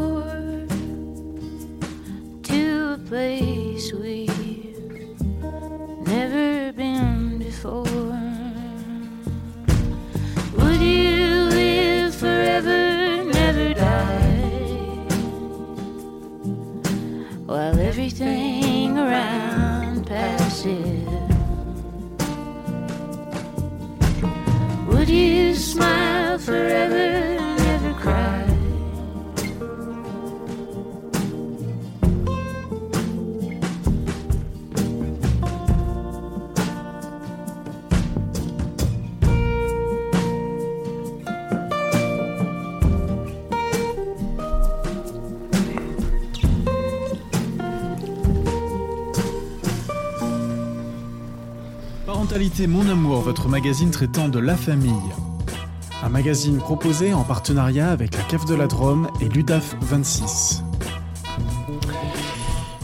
Mon 52.62 52.88
Amour, 52.88 53.22
votre 53.22 53.50
magazine 53.50 53.90
traitant 53.90 54.30
de 54.30 54.38
la 54.38 54.56
famille. 54.56 54.94
Un 56.04 56.10
magazine 56.10 56.58
proposé 56.58 57.12
en 57.12 57.24
partenariat 57.24 57.90
avec 57.90 58.16
la 58.16 58.24
Cave 58.24 58.46
de 58.46 58.54
la 58.54 58.68
Drôme 58.68 59.10
et 59.22 59.28
l'UDAF 59.28 59.76
26. 59.82 60.64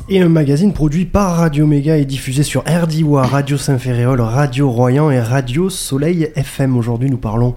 Et 0.09 0.21
un 0.21 0.27
magazine 0.27 0.73
produit 0.73 1.05
par 1.05 1.37
Radio 1.37 1.67
Méga 1.67 1.97
et 1.97 2.05
diffusé 2.05 2.41
sur 2.41 2.63
RDIWA, 2.65 3.27
Radio 3.27 3.57
Saint-Ferréol, 3.57 4.19
Radio 4.21 4.71
Royan 4.71 5.11
et 5.11 5.21
Radio 5.21 5.69
Soleil 5.69 6.31
FM. 6.35 6.75
Aujourd'hui, 6.75 7.11
nous 7.11 7.17
parlons 7.17 7.55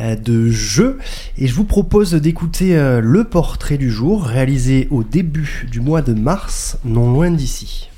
euh, 0.00 0.16
de 0.16 0.50
jeux 0.50 0.98
et 1.38 1.46
je 1.46 1.54
vous 1.54 1.64
propose 1.64 2.12
d'écouter 2.12 2.76
euh, 2.76 3.00
le 3.00 3.24
portrait 3.24 3.78
du 3.78 3.90
jour 3.90 4.24
réalisé 4.24 4.88
au 4.90 5.04
début 5.04 5.68
du 5.70 5.80
mois 5.80 6.02
de 6.02 6.12
mars, 6.12 6.76
non 6.84 7.12
loin 7.12 7.30
d'ici. 7.30 7.91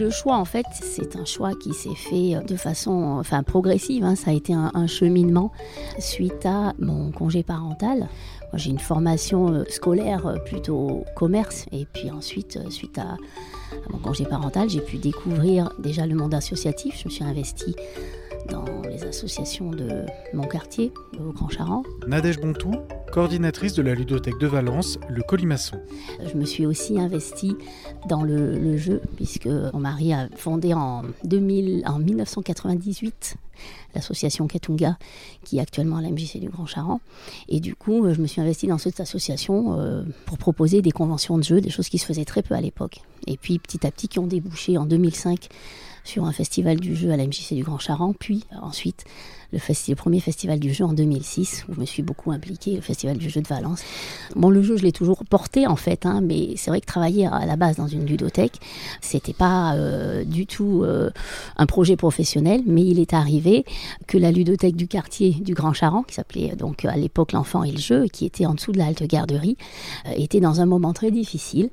Le 0.00 0.08
choix, 0.08 0.36
en 0.36 0.46
fait, 0.46 0.64
c'est 0.72 1.14
un 1.16 1.26
choix 1.26 1.52
qui 1.54 1.74
s'est 1.74 1.94
fait 1.94 2.42
de 2.46 2.56
façon 2.56 3.18
enfin, 3.20 3.42
progressive. 3.42 4.02
hein. 4.02 4.14
Ça 4.16 4.30
a 4.30 4.32
été 4.32 4.54
un, 4.54 4.86
cheminement 4.86 5.52
suite 5.98 6.46
à 6.46 6.72
mon 6.78 7.10
congé 7.10 7.42
parental. 7.42 7.98
Moi, 7.98 8.54
j'ai 8.54 8.70
une 8.70 8.78
formation 8.78 9.52
euh, 9.52 9.64
scolaire 9.68 10.26
euh, 10.26 10.38
plutôt 10.38 11.04
commerce. 11.16 11.66
Et 11.70 11.84
puis 11.84 12.10
ensuite, 12.10 12.56
euh, 12.56 12.70
suite 12.70 12.96
à, 12.96 13.12
à 13.12 13.90
mon 13.90 13.98
congé 13.98 14.24
parental, 14.24 14.70
j'ai 14.70 14.80
pu 14.80 14.96
découvrir 14.96 15.70
déjà 15.78 16.06
le 16.06 16.14
monde 16.14 16.32
associatif. 16.32 16.98
Je 16.98 17.04
me 17.08 17.10
suis 17.10 17.24
investie 17.24 17.76
dans 18.50 18.64
les 18.88 19.04
associations 19.04 19.70
de 19.70 20.04
mon 20.34 20.42
quartier, 20.42 20.92
au 21.18 21.32
Grand 21.32 21.48
Charent. 21.48 21.82
Nadège 22.06 22.40
Bontou, 22.40 22.72
coordinatrice 23.12 23.74
de 23.74 23.82
la 23.82 23.94
ludothèque 23.94 24.38
de 24.38 24.46
Valence, 24.46 24.98
le 25.08 25.22
Colimaçon. 25.22 25.80
Je 26.24 26.36
me 26.36 26.44
suis 26.44 26.66
aussi 26.66 26.98
investie 26.98 27.56
dans 28.08 28.22
le, 28.22 28.58
le 28.58 28.76
jeu, 28.76 29.00
puisque 29.16 29.46
mon 29.46 29.78
mari 29.78 30.12
a 30.12 30.28
fondé 30.36 30.74
en, 30.74 31.02
2000, 31.24 31.84
en 31.86 31.98
1998 31.98 33.36
l'association 33.94 34.46
Katunga, 34.46 34.96
qui 35.44 35.58
est 35.58 35.60
actuellement 35.60 35.96
à 35.96 36.02
la 36.02 36.10
MJC 36.10 36.38
du 36.38 36.48
Grand 36.48 36.66
Charent. 36.66 37.00
Et 37.48 37.60
du 37.60 37.74
coup, 37.74 38.08
je 38.12 38.20
me 38.20 38.26
suis 38.26 38.40
investie 38.40 38.66
dans 38.66 38.78
cette 38.78 39.00
association 39.00 39.78
euh, 39.78 40.02
pour 40.26 40.38
proposer 40.38 40.82
des 40.82 40.92
conventions 40.92 41.36
de 41.38 41.42
jeux, 41.42 41.60
des 41.60 41.70
choses 41.70 41.88
qui 41.88 41.98
se 41.98 42.06
faisaient 42.06 42.24
très 42.24 42.42
peu 42.42 42.54
à 42.54 42.60
l'époque. 42.60 43.02
Et 43.26 43.36
puis 43.36 43.58
petit 43.58 43.86
à 43.86 43.90
petit, 43.90 44.08
qui 44.08 44.18
ont 44.18 44.26
débouché 44.26 44.78
en 44.78 44.86
2005 44.86 45.48
sur 46.04 46.24
un 46.24 46.32
festival 46.32 46.80
du 46.80 46.94
jeu 46.94 47.10
à 47.10 47.16
la 47.16 47.26
MJC 47.26 47.54
du 47.54 47.62
Grand 47.62 47.78
Charent, 47.78 48.14
puis 48.18 48.44
euh, 48.52 48.56
ensuite 48.62 49.04
le, 49.52 49.94
premier 49.94 50.20
festival 50.20 50.58
du 50.58 50.72
jeu 50.72 50.84
en 50.84 50.92
2006, 50.92 51.66
où 51.68 51.74
je 51.74 51.80
me 51.80 51.86
suis 51.86 52.02
beaucoup 52.02 52.30
impliquée, 52.30 52.76
le 52.76 52.80
festival 52.80 53.16
du 53.18 53.28
jeu 53.28 53.40
de 53.40 53.48
Valence. 53.48 53.82
Bon, 54.36 54.50
le 54.50 54.62
jeu, 54.62 54.76
je 54.76 54.82
l'ai 54.82 54.92
toujours 54.92 55.24
porté 55.24 55.66
en 55.66 55.76
fait, 55.76 56.06
hein, 56.06 56.20
mais 56.22 56.54
c'est 56.56 56.70
vrai 56.70 56.80
que 56.80 56.86
travailler 56.86 57.26
à 57.26 57.46
la 57.46 57.56
base 57.56 57.76
dans 57.76 57.86
une 57.86 58.06
ludothèque, 58.06 58.60
c'était 59.00 59.32
pas 59.32 59.74
euh, 59.74 60.24
du 60.24 60.46
tout 60.46 60.82
euh, 60.84 61.10
un 61.56 61.66
projet 61.66 61.96
professionnel, 61.96 62.62
mais 62.66 62.84
il 62.84 62.98
est 62.98 63.14
arrivé 63.14 63.64
que 64.06 64.18
la 64.18 64.30
ludothèque 64.30 64.76
du 64.76 64.88
quartier 64.88 65.32
du 65.32 65.54
Grand 65.54 65.72
Charent, 65.72 66.04
qui 66.04 66.14
s'appelait 66.14 66.54
donc 66.56 66.84
à 66.84 66.96
l'époque 66.96 67.32
l'enfant 67.32 67.64
et 67.64 67.72
le 67.72 67.78
jeu, 67.78 68.06
qui 68.06 68.26
était 68.26 68.46
en 68.46 68.54
dessous 68.54 68.72
de 68.72 68.78
la 68.78 68.86
halte 68.86 69.02
garderie, 69.02 69.56
euh, 70.06 70.12
était 70.16 70.40
dans 70.40 70.60
un 70.60 70.66
moment 70.66 70.92
très 70.92 71.10
difficile, 71.10 71.70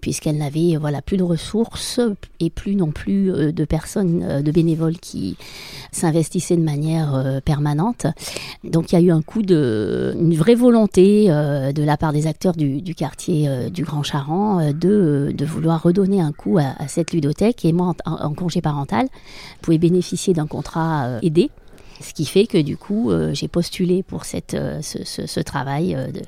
puisqu'elle 0.00 0.38
n'avait 0.38 0.76
voilà 0.76 1.02
plus 1.02 1.16
de 1.16 1.22
ressources 1.22 2.00
et 2.40 2.50
plus 2.50 2.74
non 2.74 2.90
plus 2.90 3.52
de 3.52 3.64
personnes, 3.64 4.42
de 4.42 4.52
bénévoles 4.52 4.98
qui 4.98 5.36
s'investissaient 5.92 6.56
de 6.56 6.62
manière 6.62 7.19
euh, 7.24 7.40
permanente. 7.40 8.06
Donc 8.64 8.92
il 8.92 8.96
y 8.96 8.98
a 8.98 9.00
eu 9.02 9.10
un 9.10 9.22
coup 9.22 9.42
de, 9.42 10.14
une 10.18 10.34
vraie 10.34 10.54
volonté 10.54 11.26
euh, 11.28 11.72
de 11.72 11.82
la 11.82 11.96
part 11.96 12.12
des 12.12 12.26
acteurs 12.26 12.54
du, 12.54 12.82
du 12.82 12.94
quartier 12.94 13.48
euh, 13.48 13.68
du 13.70 13.84
Grand 13.84 14.02
Charent 14.02 14.72
de, 14.72 15.32
de 15.34 15.44
vouloir 15.44 15.82
redonner 15.82 16.20
un 16.20 16.32
coup 16.32 16.58
à, 16.58 16.74
à 16.78 16.88
cette 16.88 17.12
ludothèque. 17.12 17.64
Et 17.64 17.72
moi, 17.72 17.94
en, 18.04 18.12
en 18.12 18.34
congé 18.34 18.60
parental, 18.60 19.06
je 19.58 19.62
pouvais 19.62 19.78
bénéficier 19.78 20.34
d'un 20.34 20.46
contrat 20.46 21.18
aidé. 21.22 21.50
Ce 22.00 22.14
qui 22.14 22.24
fait 22.24 22.46
que 22.46 22.58
du 22.58 22.76
coup, 22.76 23.10
j'ai 23.32 23.46
postulé 23.48 24.02
pour 24.02 24.24
cette, 24.24 24.56
ce, 24.80 25.04
ce- 25.04 25.26
ce 25.26 25.40
travail 25.40 25.94
de- 26.14 26.22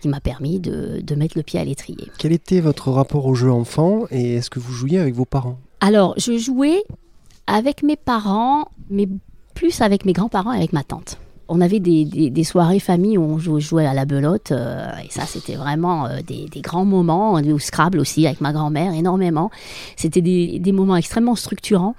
qui 0.00 0.06
m'a 0.06 0.20
permis 0.20 0.60
de, 0.60 1.00
de 1.02 1.14
mettre 1.16 1.36
le 1.36 1.42
pied 1.42 1.58
à 1.58 1.64
l'étrier. 1.64 2.06
Quel 2.18 2.30
était 2.30 2.60
votre 2.60 2.92
rapport 2.92 3.26
au 3.26 3.34
jeu 3.34 3.50
enfant 3.50 4.04
et 4.12 4.34
est-ce 4.36 4.48
que 4.48 4.60
vous 4.60 4.72
jouiez 4.72 5.00
avec 5.00 5.12
vos 5.16 5.24
parents? 5.24 5.58
Alors, 5.80 6.14
je 6.18 6.38
jouais 6.38 6.84
avec 7.48 7.82
mes 7.82 7.96
parents, 7.96 8.68
mais 8.90 9.08
plus 9.58 9.80
avec 9.80 10.04
mes 10.04 10.12
grands-parents 10.12 10.52
et 10.52 10.58
avec 10.58 10.72
ma 10.72 10.84
tante. 10.84 11.18
On 11.48 11.60
avait 11.60 11.80
des, 11.80 12.44
soirées 12.44 12.78
famille 12.78 13.18
où 13.18 13.22
on 13.22 13.38
jou- 13.38 13.58
jouait 13.58 13.86
à 13.86 13.94
la 13.94 14.04
belote, 14.04 14.52
euh, 14.52 14.86
et 15.04 15.10
ça, 15.10 15.22
c'était 15.26 15.56
vraiment 15.56 16.06
euh, 16.06 16.18
des, 16.24 16.60
grands 16.60 16.84
moments, 16.84 17.32
au 17.32 17.58
Scrabble 17.58 17.98
aussi, 17.98 18.24
avec 18.26 18.40
ma 18.40 18.52
grand-mère, 18.52 18.92
énormément. 18.92 19.50
C'était 19.96 20.20
des, 20.20 20.72
moments 20.72 20.94
extrêmement 20.94 21.34
structurants. 21.34 21.96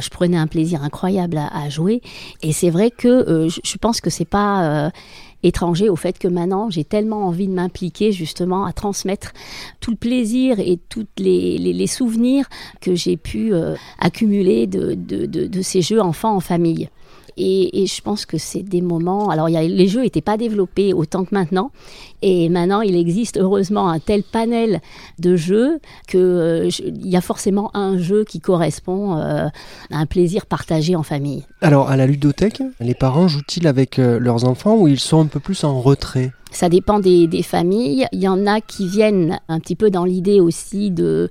Je 0.00 0.08
prenais 0.08 0.38
un 0.38 0.46
plaisir 0.46 0.82
incroyable 0.84 1.36
à, 1.36 1.68
jouer, 1.68 2.00
et 2.42 2.52
c'est 2.52 2.70
vrai 2.70 2.90
que 2.90 3.08
euh, 3.08 3.48
je, 3.50 3.76
pense 3.76 4.00
que 4.00 4.08
c'est 4.08 4.24
pas... 4.24 4.90
étranger 5.42 5.88
au 5.88 5.96
fait 5.96 6.20
que 6.20 6.28
maintenant 6.28 6.70
j'ai 6.70 6.84
tellement 6.84 7.26
envie 7.26 7.48
de 7.48 7.52
m'impliquer 7.52 8.12
justement 8.12 8.64
à 8.64 8.72
transmettre 8.72 9.32
tout 9.80 9.90
le 9.90 9.96
plaisir 9.96 10.60
et 10.60 10.78
tous 10.88 11.08
les, 11.18 11.86
souvenirs 11.88 12.46
que 12.80 12.94
j'ai 12.94 13.16
pu 13.16 13.52
accumuler 13.98 14.68
de 14.68 15.62
ces 15.62 15.82
jeux 15.82 16.00
enfants 16.00 16.36
en 16.36 16.40
famille. 16.40 16.88
Et, 17.36 17.82
et 17.82 17.86
je 17.86 18.00
pense 18.02 18.26
que 18.26 18.38
c'est 18.38 18.62
des 18.62 18.80
moments. 18.80 19.30
Alors, 19.30 19.48
il 19.48 19.52
y 19.52 19.56
a, 19.56 19.62
les 19.62 19.88
jeux 19.88 20.02
n'étaient 20.02 20.20
pas 20.20 20.36
développés 20.36 20.92
autant 20.92 21.24
que 21.24 21.34
maintenant. 21.34 21.70
Et 22.22 22.48
maintenant, 22.48 22.82
il 22.82 22.96
existe 22.96 23.38
heureusement 23.38 23.88
un 23.88 23.98
tel 23.98 24.22
panel 24.22 24.80
de 25.18 25.36
jeux 25.36 25.80
que 26.06 26.18
euh, 26.18 26.70
y 26.82 27.16
a 27.16 27.20
forcément 27.20 27.70
un 27.74 27.98
jeu 27.98 28.24
qui 28.24 28.40
correspond 28.40 29.16
euh, 29.16 29.48
à 29.90 29.98
un 29.98 30.06
plaisir 30.06 30.46
partagé 30.46 30.94
en 30.94 31.02
famille. 31.02 31.44
Alors, 31.60 31.90
à 31.90 31.96
la 31.96 32.06
ludothèque, 32.06 32.62
les 32.80 32.94
parents 32.94 33.28
jouent-ils 33.28 33.66
avec 33.66 33.98
euh, 33.98 34.18
leurs 34.18 34.44
enfants 34.44 34.76
ou 34.76 34.88
ils 34.88 35.00
sont 35.00 35.20
un 35.20 35.26
peu 35.26 35.40
plus 35.40 35.64
en 35.64 35.80
retrait? 35.80 36.32
Ça 36.50 36.68
dépend 36.68 37.00
des, 37.00 37.26
des 37.26 37.42
familles. 37.42 38.06
Il 38.12 38.20
y 38.20 38.28
en 38.28 38.46
a 38.46 38.60
qui 38.60 38.86
viennent 38.86 39.40
un 39.48 39.58
petit 39.58 39.74
peu 39.74 39.90
dans 39.90 40.04
l'idée 40.04 40.38
aussi 40.38 40.90
de 40.90 41.30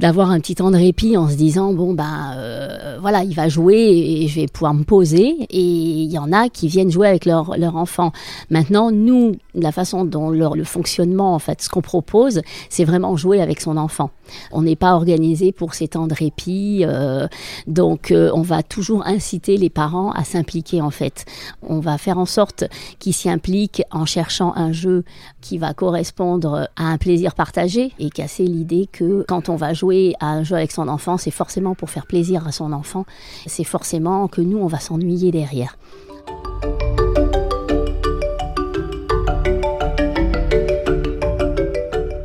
d'avoir 0.00 0.30
un 0.30 0.40
petit 0.40 0.54
temps 0.54 0.70
de 0.70 0.78
répit 0.78 1.18
en 1.18 1.28
se 1.28 1.34
disant 1.34 1.74
bon 1.74 1.92
ben 1.92 2.32
euh, 2.34 2.96
voilà 3.02 3.22
il 3.22 3.34
va 3.34 3.50
jouer 3.50 3.76
et 3.76 4.28
je 4.28 4.40
vais 4.40 4.46
pouvoir 4.46 4.72
me 4.72 4.82
poser. 4.82 5.36
Et 5.50 5.60
il 5.60 6.10
y 6.10 6.18
en 6.18 6.32
a 6.32 6.48
qui 6.48 6.68
viennent 6.68 6.90
jouer 6.90 7.06
avec 7.06 7.26
leur, 7.26 7.58
leur 7.58 7.76
enfant. 7.76 8.10
Maintenant 8.48 8.90
nous 8.90 9.36
la 9.54 9.72
façon 9.72 10.06
dont 10.06 10.30
leur, 10.30 10.56
le 10.56 10.64
fonctionnement 10.64 11.34
en 11.34 11.38
fait 11.38 11.60
ce 11.60 11.68
qu'on 11.68 11.82
propose 11.82 12.40
c'est 12.70 12.84
vraiment 12.84 13.14
jouer 13.18 13.42
avec 13.42 13.60
son 13.60 13.76
enfant. 13.76 14.10
On 14.52 14.62
n'est 14.62 14.76
pas 14.76 14.94
organisé 14.94 15.52
pour 15.52 15.74
ces 15.74 15.88
temps 15.88 16.06
de 16.06 16.14
répit 16.14 16.82
euh, 16.86 17.28
donc 17.66 18.10
euh, 18.10 18.30
on 18.32 18.42
va 18.42 18.62
toujours 18.62 19.06
inciter 19.06 19.58
les 19.58 19.70
parents 19.70 20.12
à 20.12 20.24
s'impliquer 20.24 20.80
en 20.80 20.90
fait. 20.90 21.26
On 21.62 21.80
va 21.80 21.98
faire 21.98 22.16
en 22.16 22.26
sorte 22.26 22.64
qu'ils 23.00 23.12
s'y 23.12 23.28
impliquent 23.28 23.82
en 23.90 24.06
cherchant 24.06 24.54
un 24.56 24.72
jeu 24.72 25.04
qui 25.42 25.58
va 25.58 25.74
correspondre 25.74 26.70
à 26.76 26.86
un 26.86 26.96
plaisir 26.96 27.34
partagé 27.34 27.92
et 27.98 28.08
casser 28.08 28.44
l'idée 28.44 28.88
que 28.90 29.26
quand 29.28 29.50
on 29.50 29.56
va 29.56 29.74
jouer 29.74 29.89
à 30.20 30.26
un 30.26 30.42
jeu 30.42 30.56
avec 30.56 30.72
son 30.72 30.88
enfant, 30.88 31.16
c'est 31.16 31.30
forcément 31.30 31.74
pour 31.74 31.90
faire 31.90 32.06
plaisir 32.06 32.46
à 32.46 32.52
son 32.52 32.72
enfant, 32.72 33.04
c'est 33.46 33.64
forcément 33.64 34.28
que 34.28 34.40
nous, 34.40 34.58
on 34.58 34.66
va 34.66 34.78
s'ennuyer 34.78 35.30
derrière. 35.30 35.76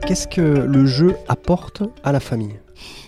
Qu'est-ce 0.08 0.28
que 0.28 0.42
le 0.42 0.86
jeu 0.86 1.16
apporte 1.28 1.84
à 2.04 2.12
la 2.12 2.20
famille? 2.20 2.60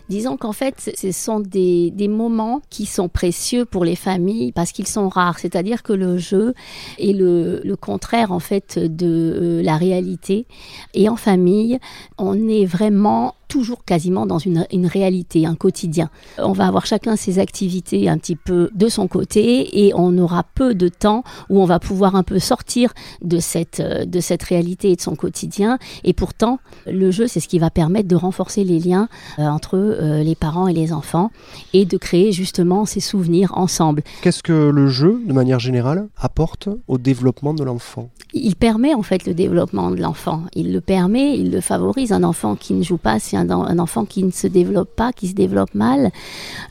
Disons 0.10 0.38
qu'en 0.38 0.54
fait, 0.54 0.92
ce 0.96 1.12
sont 1.12 1.42
des, 1.42 1.92
des 1.92 2.08
moments 2.08 2.62
qui 2.70 2.86
sont 2.86 3.10
précieux 3.10 3.66
pour 3.66 3.84
les 3.84 3.96
familles 3.96 4.54
parce 4.54 4.72
qu'ils 4.72 4.88
sont 4.88 5.10
rares. 5.10 5.38
C'est-à-dire 5.38 5.84
que 5.84 5.92
le 5.92 6.18
jeu 6.18 6.54
est 6.98 7.12
le, 7.12 7.62
le 7.64 7.76
contraire 7.76 8.32
en 8.32 8.40
fait 8.40 8.80
de 8.80 9.06
euh, 9.06 9.62
la 9.62 9.76
réalité. 9.76 10.48
Et 10.94 11.10
en 11.10 11.18
famille, 11.18 11.80
on 12.18 12.48
est 12.48 12.66
vraiment 12.66 13.36
toujours 13.48 13.86
quasiment 13.86 14.26
dans 14.26 14.40
une, 14.40 14.68
une 14.72 14.86
réalité, 14.86 15.46
un 15.46 15.56
quotidien. 15.56 16.10
On 16.38 16.52
va 16.52 16.68
avoir 16.68 16.86
chacun 16.86 17.16
ses 17.16 17.40
activités 17.40 18.10
un 18.10 18.18
petit 18.18 18.36
peu 18.36 18.70
de 18.74 18.88
son 18.90 19.08
côté 19.08 19.86
et 19.86 19.94
on 19.96 20.18
aura 20.18 20.44
peu 20.44 20.76
de 20.76 20.88
temps 20.88 21.24
où 21.50 21.62
on 21.62 21.66
va 21.66 21.80
pouvoir 21.80 22.16
un 22.16 22.24
peu 22.24 22.40
sortir 22.40 22.94
de 23.22 23.40
cette, 23.40 23.80
euh, 23.80 24.06
de 24.06 24.20
cette 24.20 24.44
réalité 24.44 24.92
et 24.92 24.96
de 24.96 25.02
son 25.02 25.16
quotidien. 25.16 25.78
Et 26.04 26.14
pourtant, 26.14 26.60
le 26.86 27.12
jeu, 27.12 27.28
c'est 27.28 27.40
ce 27.40 27.48
qui 27.48 27.60
va 27.60 27.70
permettre 27.70 28.08
de 28.08 28.16
renforcer 28.16 28.64
les 28.64 28.80
liens 28.80 29.08
euh, 29.40 29.44
entre 29.44 29.78
euh, 29.78 30.24
les 30.24 30.36
parents 30.36 30.68
et 30.68 30.74
les 30.74 30.94
enfants 30.94 31.32
et 31.74 31.86
de 31.86 31.98
créer 31.98 32.32
justement 32.32 32.86
ces 32.86 33.00
souvenirs 33.00 33.52
ensemble. 33.56 34.04
Qu'est-ce 34.22 34.44
que 34.44 34.70
le 34.70 34.88
jeu, 34.88 35.22
de 35.26 35.34
manière 35.34 35.60
générale, 35.60 36.08
apporte 36.18 36.70
au 36.88 36.98
développement 36.98 37.54
de 37.54 37.64
l'enfant? 37.64 38.10
Il 38.34 38.56
permet 38.56 38.94
en 38.94 39.04
fait 39.04 39.26
le 39.26 39.34
développement 39.34 39.92
de 39.92 40.02
l'enfant. 40.02 40.44
Il 40.54 40.74
le 40.74 40.82
permet, 40.82 41.38
il 41.38 41.52
le 41.52 41.62
favorise. 41.62 42.12
Un 42.12 42.24
enfant 42.24 42.56
qui 42.56 42.74
ne 42.74 42.84
joue 42.84 42.98
pas, 42.98 43.20
c'est 43.20 43.37
un, 43.38 43.80
enfant 43.80 44.06
qui 44.06 44.24
ne 44.24 44.32
se 44.32 44.48
développe 44.48 44.96
pas, 44.96 45.12
qui 45.14 45.28
se 45.28 45.34
développe 45.34 45.74
mal. 45.74 46.12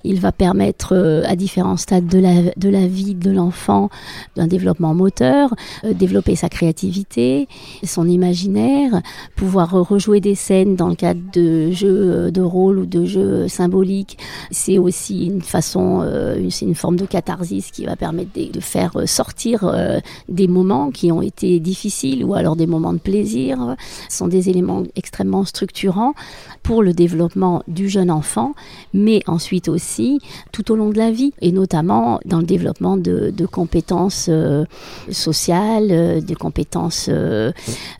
Il 0.04 0.20
va 0.20 0.32
permettre 0.32 0.94
euh, 0.94 1.22
à 1.26 1.36
différents 1.36 1.76
stades 1.76 2.06
de 2.06 2.18
la, 2.18 2.34
de 2.56 2.68
la 2.68 2.86
vie 2.86 3.14
de 3.14 3.30
l'enfant 3.30 3.90
d'un 4.36 4.46
développement 4.46 4.94
moteur, 4.94 5.54
euh, 5.84 5.92
développer 5.92 6.36
sa 6.36 6.48
créativité, 6.48 7.48
son 7.84 8.08
imaginaire, 8.08 9.00
pouvoir 9.36 9.70
rejouer 9.70 10.20
des 10.20 10.34
scènes 10.34 10.76
dans 10.76 10.88
le 10.88 10.94
cadre 10.94 11.20
de 11.32 11.70
jeux 11.70 12.26
euh, 12.26 12.30
de 12.30 12.40
rôle 12.40 12.78
ou 12.78 12.86
de 12.86 13.04
jeux 13.04 13.48
symboliques. 13.48 14.18
C'est 14.50 14.78
aussi 14.78 15.26
une 15.26 15.42
façon, 15.42 16.06
c'est 16.50 16.64
une 16.64 16.74
forme 16.74 16.96
de 16.96 17.06
catharsis 17.06 17.70
qui 17.70 17.86
va 17.86 17.96
permettre 17.96 18.30
de, 18.34 18.50
de 18.52 18.60
faire 18.60 18.92
sortir 19.06 19.72
des 20.28 20.48
moments 20.48 20.90
qui 20.90 21.12
ont 21.12 21.22
été 21.22 21.60
difficiles 21.60 22.24
ou 22.24 22.34
alors 22.34 22.56
des 22.56 22.66
moments 22.66 22.92
de 22.92 22.98
plaisir. 22.98 23.76
Ce 24.08 24.18
sont 24.18 24.28
des 24.28 24.50
éléments 24.50 24.82
extrêmement 24.94 25.44
structurants 25.44 26.14
pour 26.66 26.82
le 26.82 26.92
développement 26.92 27.62
du 27.68 27.88
jeune 27.88 28.10
enfant, 28.10 28.52
mais 28.92 29.22
ensuite 29.28 29.68
aussi 29.68 30.20
tout 30.50 30.72
au 30.72 30.76
long 30.76 30.90
de 30.90 30.98
la 30.98 31.12
vie, 31.12 31.32
et 31.40 31.52
notamment 31.52 32.18
dans 32.24 32.40
le 32.40 32.44
développement 32.44 32.96
de, 32.96 33.32
compétences 33.46 34.26
euh, 34.28 34.64
sociales, 35.12 35.92
euh, 35.92 36.20
de 36.20 36.34
compétences, 36.34 37.06
euh, 37.08 37.52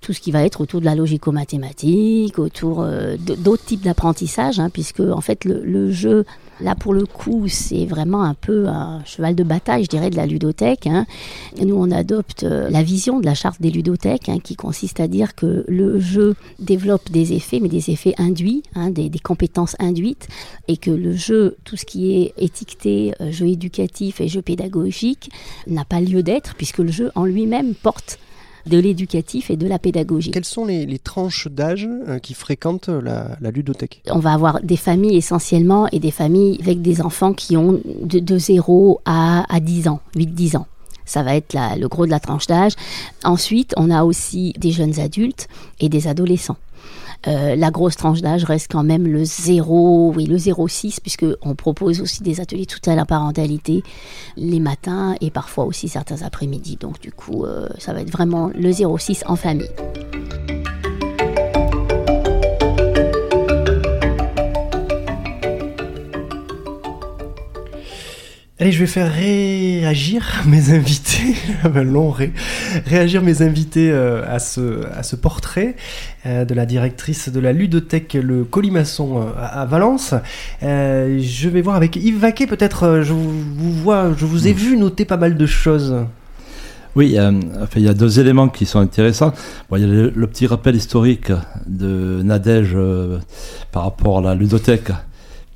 tout 0.02 0.12
ce 0.12 0.20
qui 0.20 0.33
va 0.33 0.42
être 0.42 0.61
autour 0.61 0.81
de 0.81 0.85
la 0.85 0.96
logico-mathématique, 0.96 2.40
autour 2.40 2.83
euh, 2.83 3.16
d'autres 3.16 3.64
types 3.64 3.83
d'apprentissage, 3.83 4.59
hein, 4.59 4.68
puisque 4.68 4.98
en 5.00 5.20
fait 5.20 5.44
le 5.44 5.92
jeu 5.92 6.24
Là, 6.60 6.74
pour 6.74 6.94
le 6.94 7.04
coup, 7.04 7.48
c'est 7.48 7.84
vraiment 7.84 8.22
un 8.22 8.34
peu 8.34 8.66
un 8.66 9.04
cheval 9.04 9.34
de 9.34 9.44
bataille, 9.44 9.84
je 9.84 9.88
dirais, 9.88 10.08
de 10.08 10.16
la 10.16 10.26
ludothèque. 10.26 10.86
hein. 10.86 11.06
Nous, 11.62 11.74
on 11.74 11.90
adopte 11.90 12.44
euh, 12.44 12.70
la 12.70 12.82
vision 12.82 13.20
de 13.20 13.26
la 13.26 13.34
charte 13.34 13.60
des 13.60 13.70
ludothèques, 13.70 14.28
hein, 14.28 14.38
qui 14.42 14.56
consiste 14.56 15.00
à 15.00 15.06
dire 15.08 15.34
que 15.34 15.64
le 15.68 16.00
jeu 16.00 16.34
développe 16.58 17.10
des 17.10 17.34
effets, 17.34 17.60
mais 17.60 17.68
des 17.68 17.90
effets 17.90 18.14
induits, 18.16 18.62
hein, 18.74 18.90
des, 18.90 19.10
des 19.10 19.18
compétences 19.18 19.76
induites, 19.78 20.28
et 20.68 20.78
que 20.78 20.90
le 20.90 21.14
jeu, 21.14 21.56
tout 21.64 21.76
ce 21.76 21.84
qui 21.84 22.16
est 22.16 22.32
étiqueté 22.38 23.12
euh, 23.20 23.30
jeu 23.30 23.48
éducatif 23.48 24.20
et 24.20 24.28
jeu 24.28 24.40
pédagogique, 24.40 25.30
n'a 25.66 25.84
pas 25.84 26.00
lieu 26.00 26.22
d'être, 26.22 26.54
puisque 26.54 26.78
le 26.78 26.90
jeu 26.90 27.10
en 27.14 27.26
lui-même 27.26 27.74
porte 27.74 28.18
de 28.66 28.79
l'éducatif 28.79 29.50
et 29.50 29.57
de 29.57 29.66
la 29.66 29.79
pédagogie. 29.79 30.31
Quelles 30.31 30.44
sont 30.44 30.64
les, 30.64 30.87
les 30.87 30.98
tranches 30.98 31.48
d'âge 31.48 31.88
euh, 32.09 32.18
qui 32.18 32.35
fréquentent 32.35 32.88
la, 32.88 33.37
la 33.40 33.50
ludothèque? 33.50 34.02
On 34.11 34.18
va 34.18 34.33
avoir 34.33 34.61
des 34.62 34.76
familles 34.76 35.16
essentiellement 35.16 35.88
et 35.92 35.98
des 36.00 36.11
familles 36.11 36.59
avec 36.62 36.83
des 36.83 37.00
enfants 37.00 37.33
qui 37.33 37.57
ont 37.57 37.81
de, 38.02 38.18
de 38.18 38.38
0 38.38 39.00
à, 39.05 39.44
à 39.55 39.61
10 39.61 39.88
ans, 39.88 40.00
8-10 40.16 40.57
ans. 40.59 40.66
Ça 41.05 41.22
va 41.22 41.37
être 41.37 41.52
la- 41.52 41.76
le 41.76 41.87
gros 41.87 42.05
de 42.05 42.11
la 42.11 42.18
tranche 42.18 42.48
d'âge. 42.48 42.72
Ensuite, 43.22 43.72
on 43.76 43.90
a 43.90 44.02
aussi 44.02 44.52
des 44.59 44.72
jeunes 44.72 44.98
adultes 44.98 45.46
et 45.79 45.88
des 45.88 46.09
adolescents. 46.09 46.57
Euh, 47.26 47.56
la 47.56 47.70
grosse 47.70 47.96
tranche 47.96 48.20
d'âge 48.20 48.44
reste 48.44 48.70
quand 48.70 48.84
même 48.84 49.06
le 49.06 49.24
0, 49.24 50.12
oui, 50.14 50.26
le 50.26 50.36
0,6, 50.36 51.00
puisque 51.00 51.26
on 51.42 51.54
propose 51.54 52.00
aussi 52.00 52.22
des 52.22 52.40
ateliers 52.40 52.66
tout 52.66 52.78
à 52.88 52.94
la 52.94 53.04
parentalité 53.04 53.82
les 54.36 54.60
matins 54.60 55.14
et 55.20 55.30
parfois 55.30 55.64
aussi 55.64 55.88
certains 55.88 56.22
après-midi. 56.22 56.76
Donc 56.80 57.00
du 57.00 57.12
coup, 57.12 57.44
euh, 57.44 57.68
ça 57.78 57.92
va 57.92 58.00
être 58.00 58.10
vraiment 58.10 58.50
le 58.54 58.70
0,6 58.70 59.22
en 59.26 59.36
famille. 59.36 59.70
Allez, 68.58 68.72
je 68.72 68.78
vais 68.78 68.86
faire 68.86 69.12
réagir 69.12 70.42
mes 70.46 70.70
invités, 70.72 71.34
long 71.74 72.10
ré- 72.10 72.32
réagir 72.86 73.22
mes 73.22 73.42
invités 73.42 73.90
euh, 73.90 74.22
à, 74.26 74.38
ce, 74.38 74.86
à 74.96 75.02
ce 75.02 75.14
portrait 75.14 75.76
euh, 76.24 76.46
de 76.46 76.54
la 76.54 76.64
directrice 76.64 77.28
de 77.28 77.38
la 77.38 77.52
ludothèque 77.52 78.14
Le 78.14 78.44
Colimaçon 78.44 79.20
euh, 79.20 79.24
à, 79.38 79.66
Valence. 79.66 80.14
Je 80.62 81.48
vais 81.50 81.60
voir 81.60 81.76
avec 81.76 81.96
Yves 81.96 82.18
Vaquet, 82.18 82.46
peut-être, 82.46 83.02
je 83.02 83.12
vous, 83.12 83.30
vous 83.30 83.72
vois, 83.74 84.14
je 84.16 84.24
vous 84.24 84.48
ai 84.48 84.54
vu 84.54 84.78
noter 84.78 85.04
pas 85.04 85.18
mal 85.18 85.36
de 85.36 85.46
choses. 85.46 85.94
Oui, 86.94 87.18
euh, 87.18 87.32
enfin, 87.56 87.76
il 87.76 87.82
y 87.82 87.88
a 87.90 87.94
deux 87.94 88.20
éléments 88.20 88.48
qui 88.48 88.64
sont 88.64 88.78
intéressants. 88.78 89.34
Bon, 89.68 89.76
il 89.76 89.82
y 89.82 89.84
a 89.84 89.86
le, 89.86 90.10
le 90.16 90.26
petit 90.26 90.46
rappel 90.46 90.74
historique 90.76 91.30
de 91.66 92.22
Nadège 92.24 92.72
euh, 92.74 93.18
par 93.70 93.82
rapport 93.82 94.16
à 94.20 94.22
la 94.22 94.34
ludothèque, 94.34 94.92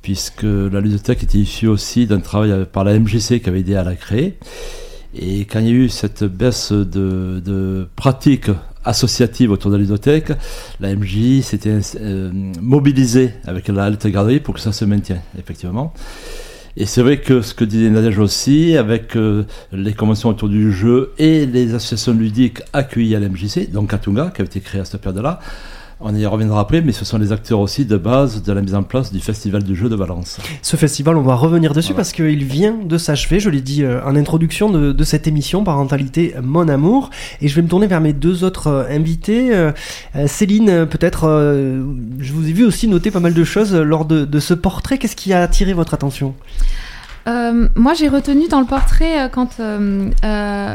puisque 0.01 0.43
la 0.43 0.81
ludothèque 0.81 1.23
était 1.23 1.37
issue 1.37 1.67
aussi 1.67 2.07
d'un 2.07 2.19
travail 2.19 2.65
par 2.71 2.83
la 2.83 2.97
MJC 2.97 3.41
qui 3.41 3.49
avait 3.49 3.59
aidé 3.59 3.75
à 3.75 3.83
la 3.83 3.95
créer. 3.95 4.37
Et 5.13 5.41
quand 5.41 5.59
il 5.59 5.65
y 5.67 5.69
a 5.69 5.73
eu 5.73 5.89
cette 5.89 6.23
baisse 6.23 6.71
de, 6.71 7.87
pratiques 7.95 8.49
associatives 8.83 9.51
autour 9.51 9.69
de 9.69 9.75
la 9.75 9.81
ludothèque, 9.81 10.31
la 10.79 10.95
MJ 10.95 11.41
s'était 11.41 11.79
euh, 11.99 12.31
mobilisée 12.59 13.33
avec 13.45 13.67
la 13.67 13.83
halte 13.83 14.07
garderie 14.07 14.39
pour 14.39 14.55
que 14.55 14.59
ça 14.59 14.71
se 14.71 14.85
maintienne, 14.85 15.21
effectivement. 15.37 15.93
Et 16.77 16.85
c'est 16.85 17.01
vrai 17.01 17.19
que 17.19 17.41
ce 17.41 17.53
que 17.53 17.65
disait 17.65 17.89
Nadège 17.89 18.17
aussi, 18.17 18.77
avec 18.77 19.15
euh, 19.17 19.43
les 19.73 19.93
conventions 19.93 20.29
autour 20.29 20.47
du 20.47 20.71
jeu 20.71 21.11
et 21.17 21.45
les 21.45 21.73
associations 21.73 22.13
ludiques 22.13 22.61
accueillies 22.71 23.15
à 23.15 23.19
l'MJC, 23.19 23.69
donc 23.71 23.89
Katunga, 23.89 24.31
qui 24.33 24.41
a 24.41 24.45
été 24.45 24.61
créé 24.61 24.79
à 24.79 24.85
cette 24.85 25.01
période-là, 25.01 25.39
on 26.03 26.15
y 26.15 26.25
reviendra 26.25 26.61
après, 26.61 26.81
mais 26.81 26.91
ce 26.91 27.05
sont 27.05 27.17
les 27.17 27.31
acteurs 27.31 27.59
aussi 27.59 27.85
de 27.85 27.97
base 27.97 28.43
de 28.43 28.51
la 28.51 28.61
mise 28.61 28.75
en 28.75 28.83
place 28.83 29.11
du 29.11 29.19
Festival 29.19 29.63
du 29.63 29.75
jeu 29.75 29.89
de 29.89 29.95
Valence. 29.95 30.39
Ce 30.61 30.75
festival, 30.75 31.17
on 31.17 31.21
va 31.21 31.35
revenir 31.35 31.73
dessus 31.73 31.93
parce 31.93 32.11
qu'il 32.11 32.43
vient 32.43 32.75
de 32.83 32.97
s'achever, 32.97 33.39
je 33.39 33.49
l'ai 33.49 33.61
dit 33.61 33.83
euh, 33.83 34.03
en 34.05 34.15
introduction 34.15 34.69
de, 34.69 34.91
de 34.91 35.03
cette 35.03 35.27
émission, 35.27 35.63
Parentalité 35.63 36.33
Mon 36.41 36.67
Amour. 36.67 37.09
Et 37.41 37.47
je 37.47 37.55
vais 37.55 37.61
me 37.61 37.67
tourner 37.67 37.87
vers 37.87 38.01
mes 38.01 38.13
deux 38.13 38.43
autres 38.43 38.67
euh, 38.67 38.89
invités. 38.89 39.53
Euh, 39.53 39.71
Céline, 40.27 40.85
peut-être, 40.85 41.23
je 42.19 42.33
vous 42.33 42.47
ai 42.47 42.51
vu 42.51 42.65
aussi 42.65 42.87
noter 42.87 43.11
pas 43.11 43.19
mal 43.19 43.33
de 43.33 43.43
choses 43.43 43.73
lors 43.73 44.05
de, 44.05 44.25
de 44.25 44.39
ce 44.39 44.53
portrait. 44.53 44.97
Qu'est-ce 44.97 45.15
qui 45.15 45.33
a 45.33 45.41
attiré 45.41 45.73
votre 45.73 45.93
attention? 45.93 46.33
Euh, 47.27 47.67
moi, 47.75 47.93
j'ai 47.93 48.07
retenu 48.07 48.47
dans 48.47 48.59
le 48.59 48.65
portrait 48.65 49.21
euh, 49.21 49.27
quand, 49.27 49.59
euh, 49.59 50.09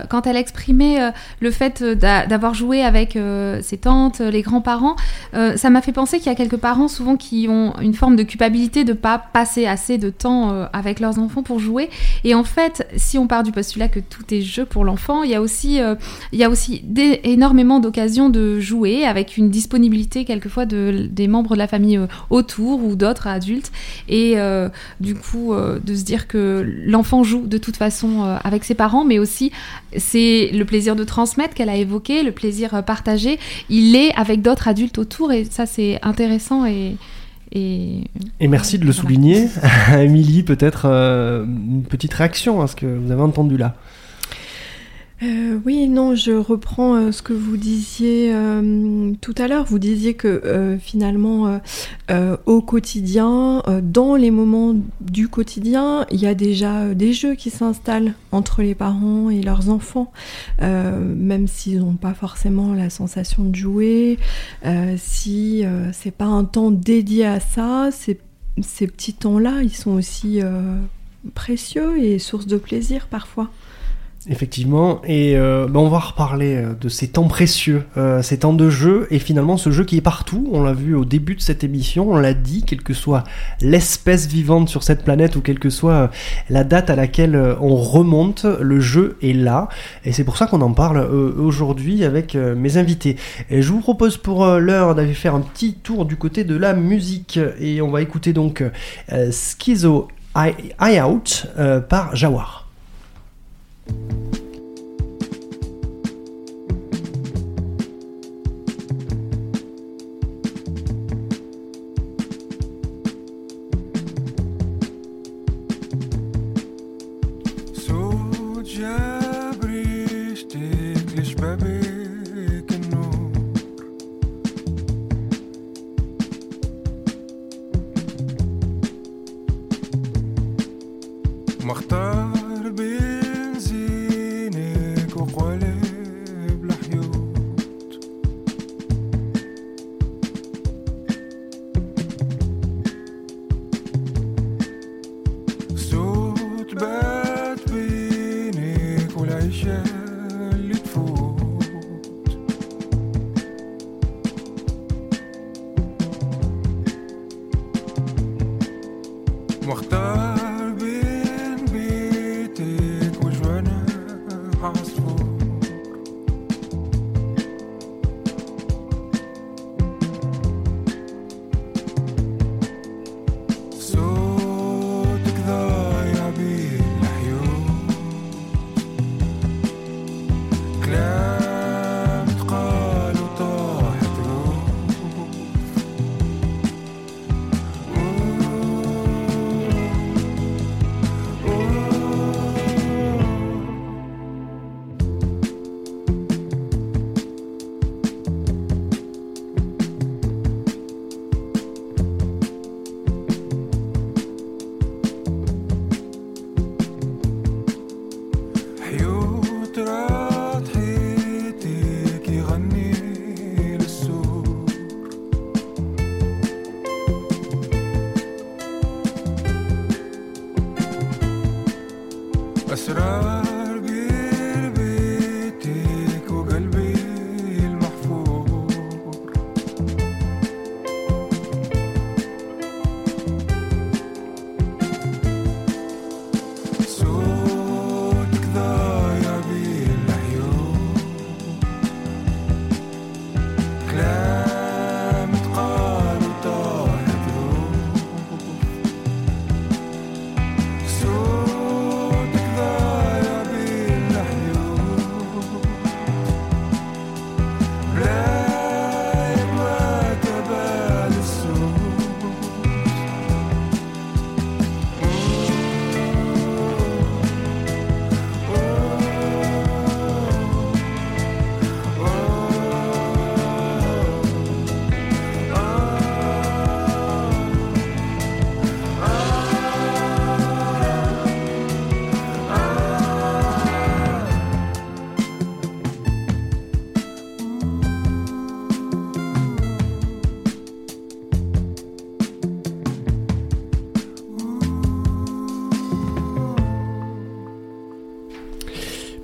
quand 0.09 0.27
elle 0.27 0.37
exprimait 0.37 0.99
le 1.41 1.51
fait 1.51 1.83
d'a- 1.83 2.27
d'avoir 2.27 2.55
joué 2.55 2.83
avec 2.83 3.19
ses 3.63 3.79
tantes, 3.79 4.21
les 4.21 4.43
grands-parents. 4.43 4.97
ça 5.33 5.71
m'a 5.71 5.83
fait 5.83 5.93
penser 5.93 6.19
qu'il 6.19 6.27
y 6.27 6.31
a 6.31 6.35
quelques 6.35 6.57
parents 6.57 6.89
souvent 6.89 7.17
qui 7.17 7.47
ont 7.49 7.75
une 7.81 7.95
forme 7.95 8.17
de 8.17 8.23
culpabilité 8.23 8.85
de 8.85 8.93
pas 8.93 9.19
passer 9.19 9.67
assez 9.67 9.99
de 9.99 10.11
temps 10.11 10.67
avec 10.73 11.01
leurs 11.01 11.19
enfants 11.19 11.43
pour 11.43 11.59
jouer. 11.59 11.91
Et 12.25 12.35
en 12.35 12.45
fait, 12.45 12.87
si 12.97 13.19
on 13.19 13.27
part 13.27 13.43
du 13.43 13.53
postulat 13.53 13.89
que 13.89 14.01
tout 14.01 14.23
est 14.33 14.41
jeu 14.41 14.65
pour 14.65 14.85
l'enfant, 14.85 15.23
il 15.23 15.31
y 15.31 15.35
a 15.35 15.41
aussi, 15.41 15.81
il 16.33 16.39
y 16.39 16.45
a 16.45 16.51
aussi 16.51 16.85
énormément 17.25 17.81
d'occasions 17.81 18.29
de 18.29 18.61
jouer 18.61 19.05
avec 19.07 19.37
une 19.37 19.51
disponibilité 19.51 20.25
quelquefois 20.25 20.67
de, 20.67 21.09
des 21.11 21.29
membres 21.29 21.55
de 21.55 21.59
la 21.59 21.69
famille 21.69 22.01
autour 22.31 22.85
ou 22.85 22.97
d'autres 22.97 23.27
adultes. 23.27 23.73
Et 24.09 24.37
du 25.01 25.15
coup, 25.15 25.55
de 25.55 25.95
se 25.95 26.05
dire 26.05 26.29
que 26.29 26.36
l'enfant 26.87 27.23
joue 27.23 27.47
de 27.47 27.59
toute 27.59 27.77
façon 27.77 28.25
euh, 28.25 28.37
avec 28.45 28.65
ses 28.65 28.75
parents, 28.75 29.05
mais 29.05 29.19
aussi 29.19 29.53
c'est 29.97 30.51
le 30.53 30.65
plaisir 30.65 30.97
de 30.97 31.05
transmettre 31.05 31.55
qu'elle 31.55 31.69
a 31.69 31.77
évoqué, 31.77 32.23
le 32.23 32.33
plaisir 32.33 32.75
euh, 32.75 32.83
partagé. 32.83 33.39
Il 33.69 33.95
est 33.97 34.15
avec 34.15 34.43
d'autres 34.43 34.69
adultes 34.69 34.99
autour 34.99 35.33
et 35.33 35.45
ça 35.45 35.67
c'est 35.67 35.99
intéressant 36.03 36.67
et, 36.67 36.97
et 37.53 38.05
Et 38.41 38.49
merci 38.49 38.79
de 38.79 38.85
le 38.85 38.93
souligner. 38.93 39.49
Émilie, 39.99 40.43
peut-être 40.43 40.87
euh, 40.87 41.45
une 41.45 41.83
petite 41.83 42.15
réaction 42.15 42.61
à 42.61 42.67
ce 42.67 42.77
que 42.77 42.87
vous 42.87 43.11
avez 43.11 43.23
entendu 43.23 43.57
là. 43.57 43.75
Euh, 45.23 45.59
oui, 45.65 45.89
non, 45.89 46.15
je 46.15 46.33
reprends 46.33 46.95
euh, 46.95 47.11
ce 47.11 47.23
que 47.23 47.33
vous 47.33 47.57
disiez 47.57 48.31
euh, 48.35 49.13
tout 49.23 49.35
à 49.39 49.49
l'heure. 49.49 49.65
Vous 49.65 49.79
disiez 49.79 50.13
que 50.15 50.77
finalement, 50.81 51.61
au 52.47 52.61
quotidien, 52.61 53.63
dans 53.83 54.17
les 54.17 54.31
moments 54.31 54.75
du 55.01 55.29
quotidien, 55.29 56.07
il 56.11 56.21
y 56.21 56.27
a 56.27 56.35
déjà 56.35 56.95
des 56.95 57.13
jeux 57.13 57.35
qui 57.35 57.51
s'installent 57.51 58.15
entre 58.33 58.63
les 58.63 58.75
parents 58.75 59.31
et 59.31 59.43
leurs 59.43 59.69
enfants, 59.71 60.13
même 60.61 61.47
s'ils 61.49 61.81
n'ont 61.81 61.95
pas 61.95 62.15
forcément 62.15 62.75
la 62.75 62.91
sensation 62.91 63.45
de 63.45 63.55
jouer. 63.55 64.19
si 64.97 65.65
c'est 65.93 66.15
pas 66.15 66.27
un 66.27 66.45
temps 66.45 66.71
dédié 66.71 67.27
à 67.27 67.41
ça, 67.41 67.91
ces, 67.91 68.21
ces 68.61 68.87
petits 68.87 69.15
temps-là, 69.15 69.63
ils 69.63 69.75
sont 69.75 69.93
aussi 69.93 70.41
précieux 71.35 72.03
et 72.03 72.19
source 72.19 72.47
de 72.47 72.57
plaisir 72.57 73.09
parfois. 73.09 73.51
Effectivement, 74.29 75.03
et 75.05 75.37
euh, 75.37 75.69
ben, 75.69 75.79
on 75.79 75.89
va 75.89 76.01
reparler 76.01 76.57
euh, 76.57 76.75
de 76.75 76.89
ces 76.89 77.07
temps 77.07 77.29
précieux, 77.29 77.85
euh, 77.97 78.23
ces 78.23 78.39
temps 78.39 78.55
de 78.55 78.69
jeu, 78.69 79.07
et 79.13 79.21
finalement 79.21 79.57
ce 79.57 79.71
jeu 79.71 79.85
qui 79.85 79.99
est 79.99 80.01
partout, 80.01 80.49
on 80.53 80.65
l'a 80.65 80.73
vu 80.73 80.97
au 80.97 81.05
début 81.05 81.37
de 81.37 81.41
cette 81.41 81.63
émission, 81.63 82.11
on 82.11 82.17
l'a 82.17 82.35
dit, 82.35 82.65
quelle 82.65 82.83
que 82.83 82.93
soit 82.93 83.23
l'espèce 83.61 84.27
vivante 84.27 84.69
sur 84.69 84.83
cette 84.83 85.05
planète 85.05 85.37
ou 85.37 85.43
quelle 85.43 85.61
que 85.61 85.71
soit 85.71 85.93
euh, 85.93 86.09
la 86.51 86.65
date 86.65 86.91
à 86.91 86.97
laquelle 86.97 87.37
on 87.61 87.77
remonte, 87.77 88.47
le 88.47 88.81
jeu 88.81 89.17
est 89.23 89.33
là, 89.33 89.69
et 90.05 90.11
c'est 90.11 90.25
pour 90.25 90.37
ça 90.37 90.49
qu'on 90.49 90.61
en 90.61 90.73
parle 90.73 90.99
euh, 90.99 91.33
aujourd'hui 91.39 92.03
avec 92.03 92.35
mes 92.35 92.79
invités. 92.79 93.17
Et 93.49 93.63
je 93.63 93.71
vous 93.71 93.81
propose 93.81 94.17
pour 94.17 94.45
l'heure 94.45 94.97
d'aller 94.97 95.15
faire 95.15 95.37
un 95.37 95.41
petit 95.41 95.75
tour 95.75 96.05
du 96.05 96.17
côté 96.17 96.43
de 96.43 96.57
la 96.57 96.75
musique, 96.75 97.39
et 97.61 97.81
on 97.81 97.93
va 97.93 98.03
écouter 98.03 98.33
donc 98.33 98.65
Schizo 99.31 100.09
Eye 100.35 101.01
Out 101.01 101.47
par 101.89 102.17
Jawar. 102.17 102.66
Bye. 103.87 104.46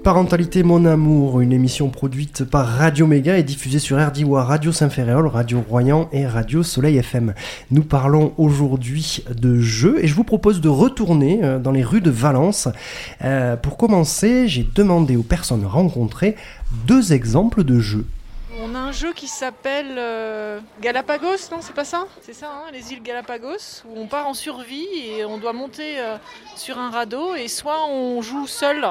Parentalité 0.03 0.65
Mon 0.65 0.85
Amour, 0.85 1.41
une 1.43 1.53
émission 1.53 1.89
produite 1.89 2.43
par 2.43 2.67
Radio 2.67 3.07
Méga 3.07 3.39
et 3.39 3.45
diffusée 3.45 3.79
sur 3.79 4.05
RDIWA, 4.05 4.43
Radio 4.43 4.73
Saint-Ferréol, 4.73 5.29
Radio 5.29 5.61
Royan 5.61 6.09
et 6.11 6.27
Radio 6.27 6.65
Soleil 6.65 6.97
FM. 6.97 7.35
Nous 7.71 7.85
parlons 7.85 8.35
aujourd'hui 8.37 9.23
de 9.31 9.61
jeux 9.61 10.03
et 10.03 10.09
je 10.09 10.15
vous 10.17 10.25
propose 10.25 10.61
de 10.61 10.69
retourner 10.69 11.45
euh, 11.45 11.61
dans 11.61 11.71
les 11.71 11.85
rues 11.85 12.01
de 12.01 12.11
Valence. 12.11 12.67
Euh, 13.23 13.55
pour 13.55 13.77
commencer, 13.77 14.49
j'ai 14.49 14.67
demandé 14.75 15.15
aux 15.15 15.23
personnes 15.23 15.65
rencontrées 15.65 16.35
deux 16.85 17.13
exemples 17.13 17.63
de 17.63 17.79
jeux. 17.79 18.07
On 18.61 18.75
a 18.75 18.79
un 18.81 18.93
jeu 18.93 19.13
qui 19.13 19.29
s'appelle 19.29 19.95
euh, 19.99 20.59
Galapagos, 20.81 21.49
non 21.53 21.59
c'est 21.61 21.75
pas 21.75 21.85
ça? 21.85 22.07
C'est 22.23 22.35
ça, 22.35 22.49
hein, 22.49 22.71
les 22.73 22.93
îles 22.93 23.03
Galapagos, 23.05 23.85
où 23.89 24.01
on 24.01 24.09
part 24.09 24.27
en 24.27 24.35
survie 24.35 24.89
et 25.07 25.25
on 25.25 25.39
doit 25.39 25.53
monter 25.53 25.99
sur 26.57 26.79
un 26.81 26.91
radeau 26.91 27.37
et 27.37 27.47
soit 27.47 27.87
on 27.89 28.21
joue 28.21 28.49
seul 28.49 28.85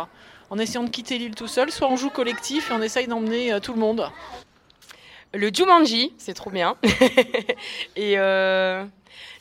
en 0.51 0.59
essayant 0.59 0.83
de 0.83 0.89
quitter 0.89 1.17
l'île 1.17 1.33
tout 1.33 1.47
seul, 1.47 1.71
soit 1.71 1.87
on 1.87 1.95
joue 1.95 2.09
collectif 2.09 2.69
et 2.69 2.73
on 2.73 2.81
essaye 2.81 3.07
d'emmener 3.07 3.53
euh, 3.53 3.59
tout 3.59 3.73
le 3.73 3.79
monde. 3.79 4.07
Le 5.33 5.49
Jumanji, 5.51 6.13
c'est 6.17 6.33
trop 6.33 6.51
bien. 6.51 6.75
et 7.95 8.19
euh, 8.19 8.83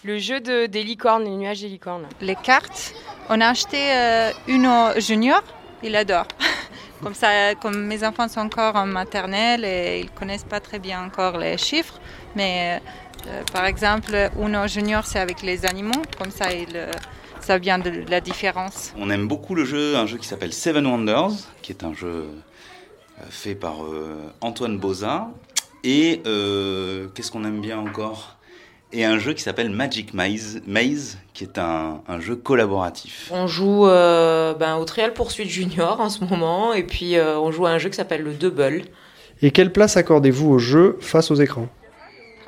le 0.05 0.19
jeu 0.19 0.41
de, 0.41 0.67
des 0.67 0.85
licornes, 0.85 1.25
les 1.25 1.31
nuages 1.31 1.61
des 1.61 1.69
licornes. 1.69 2.09
Les 2.21 2.37
cartes, 2.37 2.95
on 3.29 3.41
a 3.41 3.49
acheté 3.49 3.93
euh, 3.93 4.31
Uno 4.47 4.99
Junior, 4.99 5.43
il 5.83 5.97
adore. 5.97 6.29
Comme 7.03 7.15
ça, 7.15 7.55
comme 7.55 7.87
mes 7.87 8.05
enfants 8.05 8.29
sont 8.29 8.41
encore 8.41 8.77
en 8.77 8.85
maternelle 8.85 9.65
et 9.65 10.01
ils 10.01 10.11
connaissent 10.11 10.45
pas 10.45 10.61
très 10.61 10.79
bien 10.79 11.03
encore 11.03 11.39
les 11.39 11.57
chiffres, 11.57 11.99
mais 12.37 12.83
euh, 13.27 13.43
par 13.53 13.65
exemple, 13.65 14.31
Uno 14.39 14.67
Junior, 14.67 15.05
c'est 15.07 15.19
avec 15.19 15.43
les 15.43 15.65
animaux, 15.67 16.03
comme 16.19 16.31
ça, 16.31 16.53
il, 16.53 16.77
euh, 16.77 16.93
ça 17.41 17.59
vient 17.59 17.79
de 17.79 17.91
la 18.09 18.21
différence. 18.21 18.93
On 18.99 19.11
aime 19.11 19.29
beaucoup 19.29 19.55
le 19.55 19.65
jeu, 19.65 19.97
un 19.97 20.07
jeu 20.07 20.19
qui 20.19 20.27
s'appelle 20.27 20.53
Seven 20.53 20.87
Wonders, 20.87 21.33
qui 21.63 21.73
est 21.73 21.85
un 21.85 21.95
jeu 21.95 22.09
euh, 22.09 23.23
fait 23.29 23.55
par 23.55 23.85
euh, 23.85 24.17
Antoine 24.41 24.79
Boza. 24.79 25.29
Et 25.83 26.21
euh, 26.27 27.09
qu'est-ce 27.15 27.31
qu'on 27.31 27.45
aime 27.45 27.61
bien 27.61 27.79
encore? 27.79 28.37
Et 28.93 29.05
un 29.05 29.19
jeu 29.19 29.35
qui 29.35 29.43
s'appelle 29.43 29.71
Magic 29.71 30.15
Maze, 30.15 30.61
Maze 30.67 31.19
qui 31.33 31.45
est 31.45 31.59
un, 31.59 32.03
un 32.09 32.21
jeu 32.21 32.35
collaboratif. 32.35 33.31
On 33.33 33.47
joue 33.47 33.87
euh, 33.87 34.53
ben, 34.55 34.77
au 34.77 34.85
Trial 34.85 35.13
Poursuite 35.13 35.49
Junior 35.49 36.01
en 36.01 36.11
ce 36.11 36.25
moment, 36.25 36.75
et 36.75 36.83
puis 36.83 37.17
euh, 37.17 37.39
on 37.39 37.53
joue 37.53 37.67
à 37.67 37.71
un 37.71 37.79
jeu 37.79 37.89
qui 37.89 37.97
s'appelle 37.97 38.23
le 38.23 38.33
Double. 38.33 38.83
Et 39.43 39.53
quelle 39.53 39.73
place 39.73 39.97
accordez-vous 39.97 40.51
au 40.51 40.59
jeu 40.59 40.99
face 41.01 41.31
aux 41.31 41.37
écrans? 41.37 41.69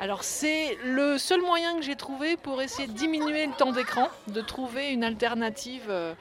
Alors 0.03 0.25
c'est 0.25 0.77
le 0.83 1.17
seul 1.17 1.39
moyen 1.39 1.77
que 1.77 1.81
j'ai 1.81 1.95
trouvé 1.95 2.35
pour 2.35 2.61
essayer 2.61 2.89
de 2.89 2.91
diminuer 2.91 3.45
le 3.45 3.53
temps 3.53 3.71
d'écran, 3.71 4.09
de 4.27 4.41
trouver 4.41 4.91
une 4.91 5.01
alternative 5.01 5.85
euh, 5.87 6.13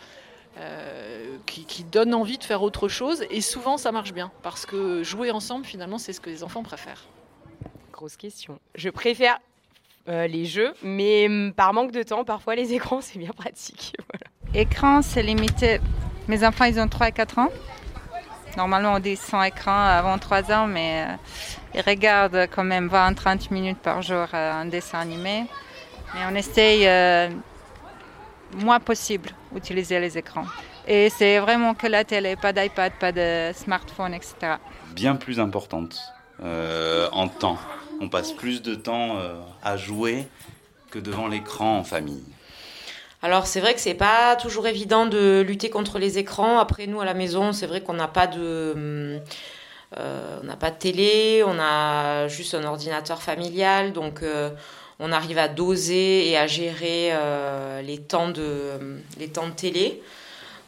euh, 0.58 1.36
qui, 1.46 1.64
qui 1.64 1.82
donne 1.82 2.14
envie 2.14 2.38
de 2.38 2.44
faire 2.44 2.62
autre 2.62 2.86
chose. 2.86 3.24
Et 3.28 3.40
souvent 3.40 3.78
ça 3.78 3.90
marche 3.90 4.12
bien, 4.12 4.30
parce 4.44 4.66
que 4.66 5.02
jouer 5.02 5.32
ensemble 5.32 5.64
finalement 5.64 5.98
c'est 5.98 6.12
ce 6.12 6.20
que 6.20 6.30
les 6.30 6.44
enfants 6.44 6.62
préfèrent. 6.62 7.08
Grosse 7.90 8.16
question. 8.16 8.60
Je 8.76 8.88
préfère 8.88 9.40
euh, 10.08 10.28
les 10.28 10.44
jeux, 10.44 10.74
mais 10.84 11.26
hum, 11.26 11.52
par 11.52 11.74
manque 11.74 11.90
de 11.90 12.04
temps, 12.04 12.22
parfois 12.22 12.54
les 12.54 12.72
écrans, 12.74 13.00
c'est 13.00 13.18
bien 13.18 13.32
pratique. 13.32 13.96
Voilà. 14.12 14.62
Écran, 14.62 15.02
c'est 15.02 15.24
limité. 15.24 15.80
Mes 16.28 16.46
enfants, 16.46 16.66
ils 16.66 16.78
ont 16.78 16.86
3 16.86 17.08
et 17.08 17.12
4 17.12 17.40
ans. 17.40 17.48
Normalement, 18.56 18.94
on 18.94 18.98
dit 18.98 19.16
sans 19.16 19.42
écran 19.42 19.74
avant 19.74 20.18
3 20.18 20.52
ans, 20.52 20.66
mais 20.66 21.06
euh, 21.08 21.16
ils 21.74 21.80
regardent 21.80 22.46
quand 22.54 22.64
même 22.64 22.88
20-30 22.88 23.52
minutes 23.52 23.78
par 23.78 24.02
jour 24.02 24.26
euh, 24.34 24.52
un 24.52 24.66
dessin 24.66 24.98
animé. 24.98 25.46
Mais 26.14 26.20
on 26.30 26.34
essaye 26.34 26.86
euh, 26.86 27.30
moins 28.56 28.80
possible 28.80 29.30
d'utiliser 29.52 29.98
les 29.98 30.18
écrans. 30.18 30.44
Et 30.86 31.08
c'est 31.10 31.38
vraiment 31.38 31.74
que 31.74 31.86
la 31.86 32.04
télé, 32.04 32.36
pas 32.36 32.52
d'iPad, 32.52 32.92
pas 33.00 33.12
de 33.12 33.52
smartphone, 33.54 34.12
etc. 34.12 34.56
Bien 34.94 35.16
plus 35.16 35.40
importante 35.40 35.98
euh, 36.42 37.08
en 37.12 37.28
temps. 37.28 37.58
On 38.00 38.08
passe 38.08 38.32
plus 38.32 38.60
de 38.62 38.74
temps 38.74 39.16
à 39.62 39.76
jouer 39.76 40.26
que 40.90 40.98
devant 40.98 41.28
l'écran 41.28 41.78
en 41.78 41.84
famille. 41.84 42.24
Alors 43.24 43.46
c'est 43.46 43.60
vrai 43.60 43.72
que 43.72 43.80
c'est 43.80 43.94
pas 43.94 44.34
toujours 44.34 44.66
évident 44.66 45.06
de 45.06 45.44
lutter 45.46 45.70
contre 45.70 46.00
les 46.00 46.18
écrans. 46.18 46.58
Après 46.58 46.88
nous 46.88 47.00
à 47.00 47.04
la 47.04 47.14
maison, 47.14 47.52
c'est 47.52 47.68
vrai 47.68 47.80
qu'on 47.80 47.92
n'a 47.92 48.08
pas 48.08 48.26
de 48.26 49.20
euh, 49.96 50.70
télé, 50.78 51.44
on 51.46 51.58
a 51.60 52.26
juste 52.26 52.54
un 52.54 52.64
ordinateur 52.64 53.22
familial, 53.22 53.92
donc 53.92 54.22
euh, 54.22 54.50
on 54.98 55.12
arrive 55.12 55.38
à 55.38 55.46
doser 55.46 56.28
et 56.28 56.36
à 56.36 56.48
gérer 56.48 57.10
euh, 57.12 57.82
les 57.82 57.98
temps 57.98 58.28
de 58.28 58.72
télé. 59.56 60.02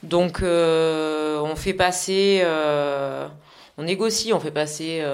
Donc 0.05 0.41
on 0.43 1.57
fait 1.57 1.75
passer, 1.75 2.45
on 3.79 3.83
négocie, 3.83 4.33
on 4.33 4.39
fait 4.39 4.53
passer 4.53 5.05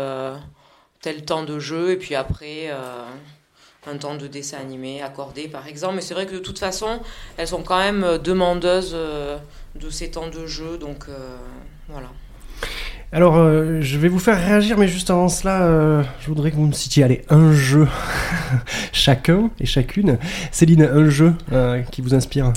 tel 1.01 1.24
temps 1.24 1.45
de 1.45 1.59
jeu 1.59 1.93
et 1.93 1.97
puis 1.97 2.14
après 2.14 2.70
un 3.86 3.96
temps 3.96 4.14
de 4.14 4.26
dessin 4.26 4.58
animé 4.58 5.02
accordé 5.02 5.48
par 5.48 5.66
exemple. 5.66 5.96
Mais 5.96 6.00
c'est 6.00 6.14
vrai 6.14 6.26
que 6.26 6.34
de 6.34 6.38
toute 6.38 6.58
façon, 6.58 7.00
elles 7.36 7.48
sont 7.48 7.62
quand 7.62 7.78
même 7.78 8.04
euh, 8.04 8.18
demandeuses 8.18 8.92
euh, 8.94 9.38
de 9.80 9.90
ces 9.90 10.10
temps 10.10 10.28
de 10.28 10.46
jeu, 10.46 10.78
donc 10.78 11.06
euh, 11.08 11.36
voilà. 11.88 12.08
Alors, 13.12 13.34
je 13.80 13.98
vais 13.98 14.06
vous 14.06 14.20
faire 14.20 14.38
réagir, 14.38 14.78
mais 14.78 14.86
juste 14.86 15.10
avant 15.10 15.28
cela, 15.28 16.04
je 16.20 16.26
voudrais 16.28 16.52
que 16.52 16.56
vous 16.56 16.66
me 16.66 16.72
citiez 16.72 17.24
un 17.28 17.52
jeu 17.52 17.88
chacun 18.92 19.50
et 19.58 19.66
chacune. 19.66 20.16
Céline, 20.52 20.84
un 20.84 21.10
jeu 21.10 21.34
qui 21.90 22.02
vous 22.02 22.14
inspire 22.14 22.52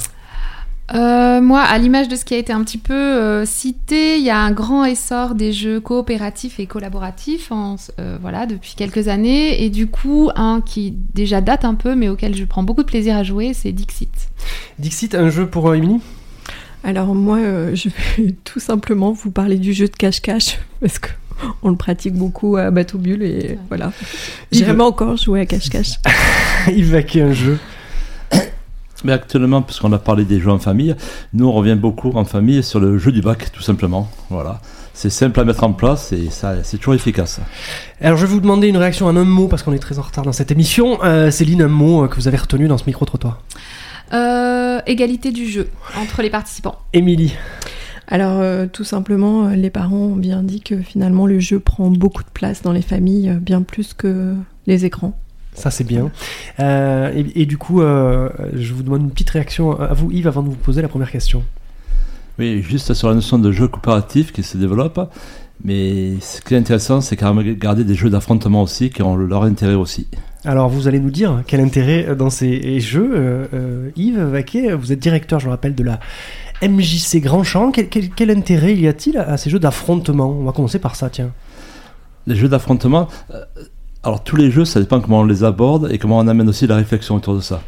Euh, 0.94 1.42
moi, 1.42 1.62
à 1.62 1.78
l'image 1.78 2.08
de 2.08 2.16
ce 2.16 2.24
qui 2.24 2.36
a 2.36 2.38
été 2.38 2.54
un 2.54 2.64
petit 2.64 2.78
peu 2.78 2.94
euh, 2.94 3.46
cité, 3.46 4.18
il 4.18 4.24
y 4.24 4.30
a 4.30 4.40
un 4.40 4.52
grand 4.52 4.86
essor 4.86 5.34
des 5.34 5.52
jeux 5.52 5.80
coopératifs 5.80 6.60
et 6.60 6.68
collaboratifs 6.68 7.52
en, 7.52 7.78
euh, 8.00 8.18
voilà, 8.22 8.46
depuis 8.46 8.76
quelques 8.76 9.08
années. 9.08 9.64
Et 9.64 9.70
du 9.70 9.88
coup, 9.88 10.30
un 10.36 10.62
qui 10.62 10.94
déjà 11.14 11.42
date 11.42 11.66
un 11.66 11.74
peu, 11.74 11.96
mais 11.96 12.10
auquel 12.10 12.36
je 12.36 12.46
prends 12.46 12.64
beaucoup 12.64 12.84
de 12.84 12.88
plaisir 12.88 13.16
à 13.16 13.24
jouer, 13.24 13.54
c'est 13.54 13.72
Dixit. 13.72 14.12
Dixit, 14.78 15.16
un 15.16 15.30
jeu 15.30 15.48
pour 15.48 15.74
Émilie? 15.74 16.00
Alors 16.84 17.16
moi, 17.16 17.38
euh, 17.38 17.76
je 17.76 17.90
vais 18.18 18.36
tout 18.44 18.60
simplement 18.60 19.12
vous 19.12 19.32
parler 19.32 19.58
du 19.58 19.74
jeu 19.74 19.88
de 19.88 19.96
cache-cache 19.96 20.60
parce 20.80 21.00
que 21.00 21.10
on 21.64 21.72
le 21.72 21.76
pratique 21.76 22.14
beaucoup 22.14 22.56
à 22.56 22.70
Bateau 22.70 23.00
Bulle 23.00 23.24
et 23.24 23.58
voilà. 23.68 23.92
Yves. 24.52 24.66
J'aimerais 24.66 24.86
encore 24.86 25.18
jouer 25.18 25.42
à 25.42 25.46
cache-cache. 25.46 25.96
Il 26.68 26.86
va 26.86 27.02
qui 27.02 27.20
un 27.20 27.34
jeu 27.34 27.58
Mais 29.04 29.12
actuellement, 29.12 29.62
puisqu'on 29.62 29.92
a 29.92 30.00
parlé 30.00 30.24
des 30.26 30.40
jeux 30.40 30.52
en 30.52 30.60
famille, 30.60 30.96
nous 31.34 31.48
on 31.48 31.52
revient 31.52 31.76
beaucoup 31.76 32.12
en 32.16 32.26
famille 32.26 32.64
sur 32.64 32.80
le 32.80 32.98
jeu 32.98 33.12
du 33.12 33.22
bac, 33.22 33.52
tout 33.52 33.62
simplement. 33.62 34.10
Voilà. 34.30 34.62
C'est 34.94 35.10
simple 35.10 35.40
à 35.40 35.44
mettre 35.44 35.64
en 35.64 35.74
place 35.74 36.12
et 36.12 36.30
ça, 36.30 36.64
c'est 36.64 36.78
toujours 36.78 36.94
efficace. 36.94 37.40
Alors, 38.00 38.18
je 38.18 38.26
vais 38.26 38.32
vous 38.32 38.40
demander 38.40 38.68
une 38.68 38.78
réaction 38.78 39.08
en 39.08 39.16
un 39.16 39.24
mot 39.24 39.48
parce 39.48 39.64
qu'on 39.64 39.74
est 39.74 39.80
très 39.80 39.98
en 39.98 40.04
retard 40.04 40.24
dans 40.24 40.32
cette 40.32 40.52
émission. 40.52 41.00
Euh, 41.04 41.32
Céline, 41.32 41.64
un 41.64 41.68
mot 41.68 42.04
euh, 42.04 42.08
que 42.08 42.16
vous 42.16 42.28
avez 42.28 42.38
retenu 42.38 42.68
dans 42.68 42.78
ce 42.78 42.86
micro-trottoir 42.86 43.42
Euh, 44.14 44.80
égalité 44.86 45.32
du 45.32 45.48
jeu 45.48 45.70
entre 46.00 46.22
les 46.22 46.30
participants. 46.30 46.78
Émilie 46.94 47.34
Alors, 48.08 48.40
euh, 48.40 48.68
tout 48.72 48.84
simplement, 48.84 49.50
les 49.50 49.72
parents 49.72 49.98
ont 49.98 50.16
bien 50.16 50.44
dit 50.44 50.62
que 50.62 50.78
finalement, 50.78 51.26
le 51.26 51.40
jeu 51.40 51.60
prend 51.60 51.90
beaucoup 51.90 52.24
de 52.24 52.30
place 52.32 52.62
dans 52.62 52.72
les 52.72 52.84
familles, 52.84 53.36
bien 53.42 53.64
plus 53.64 53.96
que 53.96 54.36
les 54.68 54.86
écrans. 54.86 55.18
Ça, 55.56 55.72
c'est 55.72 55.84
bien. 55.84 56.12
Euh, 56.60 57.12
et, 57.16 57.42
et 57.42 57.46
du 57.46 57.58
coup, 57.58 57.82
euh, 57.82 58.30
je 58.54 58.74
vous 58.74 58.84
demande 58.84 59.02
une 59.02 59.12
petite 59.12 59.30
réaction 59.30 59.80
à 59.80 59.94
vous, 59.94 60.12
Yves, 60.12 60.28
avant 60.28 60.42
de 60.44 60.50
vous 60.50 60.56
poser 60.56 60.82
la 60.82 60.88
première 60.88 61.12
question. 61.12 61.44
Oui, 62.40 62.62
juste 62.64 62.94
sur 62.94 63.10
la 63.10 63.16
notion 63.16 63.38
de 63.38 63.52
jeu 63.52 63.68
coopératif 63.68 64.32
qui 64.32 64.42
se 64.44 64.58
développe. 64.58 65.00
Mais 65.64 66.20
ce 66.20 66.42
qui 66.42 66.56
est 66.56 66.58
intéressant, 66.58 67.00
c'est 67.00 67.16
quand 67.16 67.34
même 67.34 67.54
garder 67.56 67.84
des 67.84 67.96
jeux 67.96 68.10
d'affrontement 68.10 68.64
aussi 68.64 68.90
qui 68.90 69.02
ont 69.04 69.16
leur 69.16 69.44
intérêt 69.44 69.76
aussi. 69.76 70.08
Alors, 70.44 70.68
vous 70.68 70.88
allez 70.88 71.00
nous 71.00 71.12
dire 71.12 71.44
quel 71.48 71.62
intérêt 71.62 72.16
dans 72.16 72.30
ces 72.32 72.80
jeux. 72.82 73.12
euh, 73.14 73.90
Yves 73.96 74.20
Vaquet, 74.20 74.74
vous 74.74 74.92
êtes 74.92 75.00
directeur, 75.00 75.40
je 75.40 75.46
le 75.46 75.52
rappelle, 75.52 75.76
de 75.76 75.84
la 75.84 76.00
MJC 76.62 77.22
Grand 77.22 77.44
Champ. 77.44 77.72
Quel, 77.72 77.88
quel- 77.88 78.10
quel 78.10 78.30
intérêt 78.32 78.76
y 78.76 78.88
a-t-il 78.88 79.18
à 79.20 79.38
ces 79.38 79.50
jeux 79.50 79.60
d'affrontement? 79.60 80.30
On 80.32 80.44
va 80.44 80.52
commencer 80.52 80.80
par 80.80 80.96
ça, 80.96 81.10
tiens. 81.10 81.32
Les 82.28 82.36
jeux 82.36 82.50
d'affrontement, 82.50 83.08
alors 84.04 84.22
tous 84.22 84.36
les 84.36 84.52
jeux, 84.52 84.66
ça 84.66 84.82
dépend 84.82 85.00
comment 85.00 85.22
on 85.22 85.26
les 85.26 85.46
aborde 85.46 85.90
et 85.90 85.98
comment 85.98 86.18
on 86.18 86.28
amène 86.28 86.50
aussi 86.50 86.68
la 86.68 86.76
réflexion 86.76 87.16
autour 87.16 87.36
de 87.36 87.40
ça. 87.40 87.62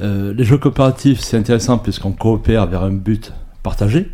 Euh, 0.00 0.32
les 0.32 0.42
jeux 0.42 0.56
coopératifs, 0.56 1.20
c'est 1.20 1.36
intéressant 1.36 1.76
puisqu'on 1.76 2.12
coopère 2.12 2.66
vers 2.66 2.82
un 2.82 2.92
but 2.92 3.32
partagé. 3.62 4.10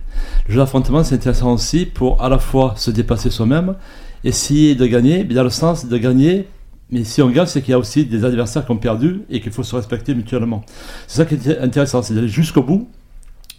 Le 0.48 0.54
jeu 0.54 0.58
d'affrontement, 0.58 1.04
c'est 1.04 1.14
intéressant 1.14 1.52
aussi 1.52 1.86
pour 1.86 2.20
à 2.20 2.28
la 2.28 2.40
fois 2.40 2.74
se 2.76 2.90
dépasser 2.90 3.30
soi-même, 3.30 3.76
essayer 4.24 4.74
de 4.74 4.86
gagner, 4.86 5.24
mais 5.24 5.34
dans 5.34 5.44
le 5.44 5.50
sens 5.50 5.86
de 5.86 5.96
gagner. 5.98 6.48
Mais 6.90 7.04
si 7.04 7.22
on 7.22 7.30
gagne, 7.30 7.46
c'est 7.46 7.62
qu'il 7.62 7.70
y 7.70 7.74
a 7.74 7.78
aussi 7.78 8.06
des 8.06 8.24
adversaires 8.24 8.64
qui 8.64 8.72
ont 8.72 8.76
perdu 8.76 9.20
et 9.30 9.40
qu'il 9.40 9.52
faut 9.52 9.62
se 9.62 9.76
respecter 9.76 10.16
mutuellement. 10.16 10.64
C'est 11.06 11.18
ça 11.18 11.26
qui 11.26 11.34
est 11.34 11.58
intéressant, 11.58 12.02
c'est 12.02 12.14
d'aller 12.14 12.28
jusqu'au 12.28 12.62
bout, 12.62 12.88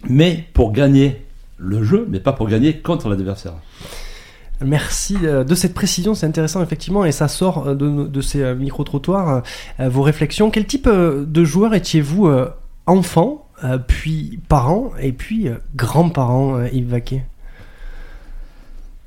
mais 0.08 0.44
pour 0.52 0.72
gagner 0.72 1.24
le 1.56 1.82
jeu, 1.84 2.06
mais 2.10 2.20
pas 2.20 2.32
pour 2.32 2.48
gagner 2.48 2.78
contre 2.78 3.08
l'adversaire. 3.08 3.54
Merci 4.62 5.16
euh, 5.22 5.42
de 5.42 5.54
cette 5.54 5.72
précision, 5.72 6.14
c'est 6.14 6.26
intéressant 6.26 6.62
effectivement, 6.62 7.04
et 7.06 7.12
ça 7.12 7.28
sort 7.28 7.68
euh, 7.68 7.74
de, 7.74 8.20
ces 8.20 8.42
euh, 8.42 8.54
micro-trottoirs, 8.54 9.42
vos 9.78 10.02
réflexions. 10.02 10.50
Quel 10.50 10.66
type 10.66 10.88
de 10.88 11.44
joueur 11.44 11.74
étiez-vous 11.74 12.30
enfant, 12.86 13.48
puis 13.86 14.40
parent, 14.48 14.92
et 15.00 15.12
puis 15.12 15.48
grand-parent, 15.74 16.64
Yves 16.72 16.88
Vaquet? 16.88 17.24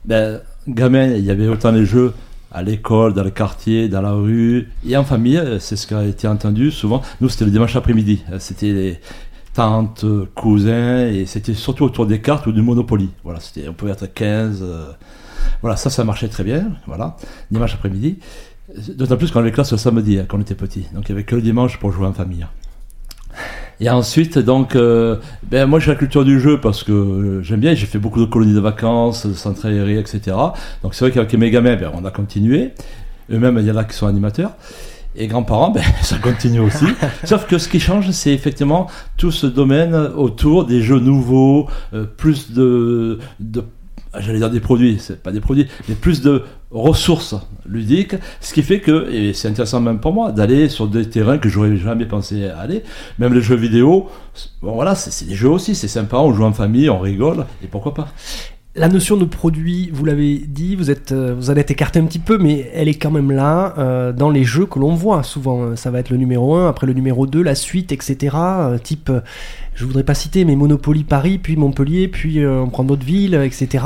Ben, 0.06 0.41
gamin, 0.68 1.08
il 1.08 1.24
y 1.24 1.32
avait 1.32 1.47
autant 1.47 1.72
les 1.72 1.86
jeux 1.86 2.14
à 2.51 2.64
l'école, 2.64 3.14
dans 3.14 3.24
le 3.24 3.32
quartier, 3.32 3.89
dans 3.89 4.01
la 4.01 4.12
rue 4.12 4.70
et 4.88 4.97
en 4.97 5.04
famille. 5.04 5.41
C'est 5.60 5.76
ce 5.76 5.88
qui 5.88 5.93
a 5.93 6.04
été 6.04 6.28
entendu 6.28 6.72
souvent. 6.72 7.01
Nous, 7.22 7.30
c'était 7.30 7.45
le 7.45 7.51
dimanche 7.51 7.76
après-midi. 7.76 8.24
C'était 8.39 8.99
tantes, 9.54 10.04
euh, 10.04 10.30
cousins 10.36 11.08
et 11.08 11.26
c'était 11.26 11.54
surtout 11.54 11.86
autour 11.86 12.06
des 12.06 12.22
cartes 12.22 12.47
ou 12.47 12.51
du 12.51 12.62
Monopoly. 12.62 13.10
Voilà, 13.24 13.39
c'était, 13.39 13.68
on 13.68 13.74
pouvait 13.74 13.91
être 13.91 14.12
15. 14.12 14.60
euh, 14.62 14.91
voilà, 15.62 15.78
ça, 15.78 15.89
ça 15.89 16.04
marchait 16.04 16.28
très 16.28 16.43
bien. 16.43 16.72
Voilà, 16.88 17.18
dimanche 17.51 17.74
après-midi. 17.74 18.20
D'autant 18.95 19.18
plus 19.18 19.32
qu'on 19.32 19.39
avait 19.39 19.51
classe 19.51 19.72
le 19.72 19.78
samedi 19.78 20.20
hein, 20.20 20.26
quand 20.28 20.38
on 20.38 20.41
était 20.41 20.56
petit. 20.56 20.88
Donc 20.93 21.08
il 21.08 21.12
n'y 21.12 21.18
avait 21.18 21.26
que 21.26 21.36
le 21.36 21.41
dimanche 21.41 21.78
pour 21.80 21.91
jouer 21.91 22.08
en 22.08 22.14
famille. 22.14 22.45
Et 23.80 23.89
ensuite, 23.89 24.38
donc, 24.38 24.76
euh, 24.76 25.18
ben, 25.43 25.66
moi 25.66 25.80
j'ai 25.80 25.91
la 25.91 25.97
culture 25.97 26.24
du 26.24 26.39
jeu 26.39 26.60
parce 26.62 26.84
que 26.84 26.91
euh, 26.91 27.43
j'aime 27.43 27.60
bien, 27.60 27.74
j'ai 27.74 27.86
fait 27.86 27.99
beaucoup 27.99 28.20
de 28.20 28.26
colonies 28.26 28.54
de 28.54 28.60
vacances, 28.60 29.26
de 29.26 29.34
centres 29.34 29.66
aérés, 29.66 29.97
etc. 29.97 30.38
Donc 30.84 30.93
c'est 30.93 31.06
vrai 31.06 31.12
qu'avec 31.12 31.34
mes 31.34 31.49
gamins, 31.49 31.76
ben, 31.76 31.91
on 31.93 32.06
a 32.06 32.12
continué. 32.12 32.72
Eux-mêmes, 33.32 33.58
il 33.60 33.66
y 33.66 33.72
en 33.72 33.78
a 33.78 33.84
qui 33.84 33.95
sont 33.95 34.08
animateurs. 34.08 34.51
Et 35.16 35.28
grands-parents, 35.28 35.72
ben, 35.72 35.84
ça 36.01 36.18
continue 36.18 36.59
aussi. 36.59 36.86
Sauf 37.24 37.45
que 37.47 37.57
ce 37.57 37.70
qui 37.70 37.80
change, 37.80 38.09
c'est 38.11 38.34
effectivement 38.34 38.88
tout 39.18 39.32
ce 39.32 39.47
domaine 39.47 39.95
autour 39.95 40.66
des 40.66 40.82
jeux 40.82 40.99
nouveaux, 40.99 41.68
euh, 41.93 42.05
plus 42.05 42.51
de, 42.51 43.20
de 43.39 43.64
j'allais 44.20 44.39
dire 44.39 44.49
des 44.49 44.59
produits, 44.59 44.97
c'est 44.99 45.22
pas 45.22 45.32
des 45.32 45.39
produits, 45.39 45.68
mais 45.88 45.95
plus 45.95 46.22
de 46.22 46.43
ressources 46.72 47.36
ludiques, 47.66 48.16
ce 48.41 48.53
qui 48.53 48.61
fait 48.61 48.80
que, 48.80 49.11
et 49.11 49.34
c'est 49.34 49.47
intéressant 49.47 49.80
même 49.80 49.99
pour 49.99 50.14
moi, 50.14 50.32
d'aller 50.32 50.70
sur 50.70 50.88
des 50.88 51.09
terrains 51.09 51.38
que 51.38 51.49
j'aurais 51.49 51.78
jamais 51.78 52.05
pensé 52.05 52.45
aller, 52.45 52.84
même 53.20 53.34
les 53.34 53.41
jeux 53.41 53.55
vidéo, 53.55 54.09
bon 54.61 54.74
voilà, 54.74 54.95
c'est 54.95 55.11
c'est 55.11 55.26
des 55.26 55.36
jeux 55.36 55.49
aussi, 55.49 55.76
c'est 55.76 55.88
sympa, 55.88 56.18
on 56.18 56.34
joue 56.34 56.43
en 56.43 56.53
famille, 56.53 56.89
on 56.89 56.99
rigole, 56.99 57.45
et 57.64 57.68
pourquoi 57.68 57.93
pas. 57.93 58.07
La 58.76 58.89
notion 58.89 59.17
de 59.17 59.26
produit, 59.26 59.91
vous 59.93 60.03
l'avez 60.03 60.39
dit, 60.39 60.76
vous, 60.76 60.89
êtes, 60.89 61.11
euh, 61.11 61.36
vous 61.38 61.51
en 61.51 61.55
êtes 61.55 61.69
écarté 61.69 61.99
un 61.99 62.05
petit 62.05 62.17
peu, 62.17 62.39
mais 62.39 62.71
elle 62.74 62.88
est 62.88 62.95
quand 62.95 63.11
même 63.11 63.30
là 63.32 63.76
euh, 63.78 64.11
dans 64.11 64.32
les 64.32 64.43
jeux 64.43 64.65
que 64.65 64.80
l'on 64.80 64.95
voit 64.95 65.21
souvent. 65.21 65.61
Euh, 65.61 65.76
Ça 65.76 65.91
va 65.91 65.99
être 65.99 66.09
le 66.09 66.17
numéro 66.17 66.55
1, 66.55 66.67
après 66.69 66.88
le 66.88 66.93
numéro 66.93 67.28
2, 67.28 67.43
la 67.43 67.53
suite, 67.53 67.91
etc. 67.91 68.36
Euh, 68.36 68.80
type, 68.80 69.11
je 69.76 69.86
voudrais 69.86 70.03
pas 70.03 70.15
citer, 70.15 70.43
mais 70.43 70.55
Monopoly 70.55 71.03
Paris, 71.03 71.38
puis 71.38 71.55
Montpellier, 71.55 72.07
puis 72.07 72.39
euh, 72.43 72.61
on 72.61 72.69
prend 72.69 72.84
d'autres 72.84 73.05
villes, 73.05 73.36
etc. 73.36 73.84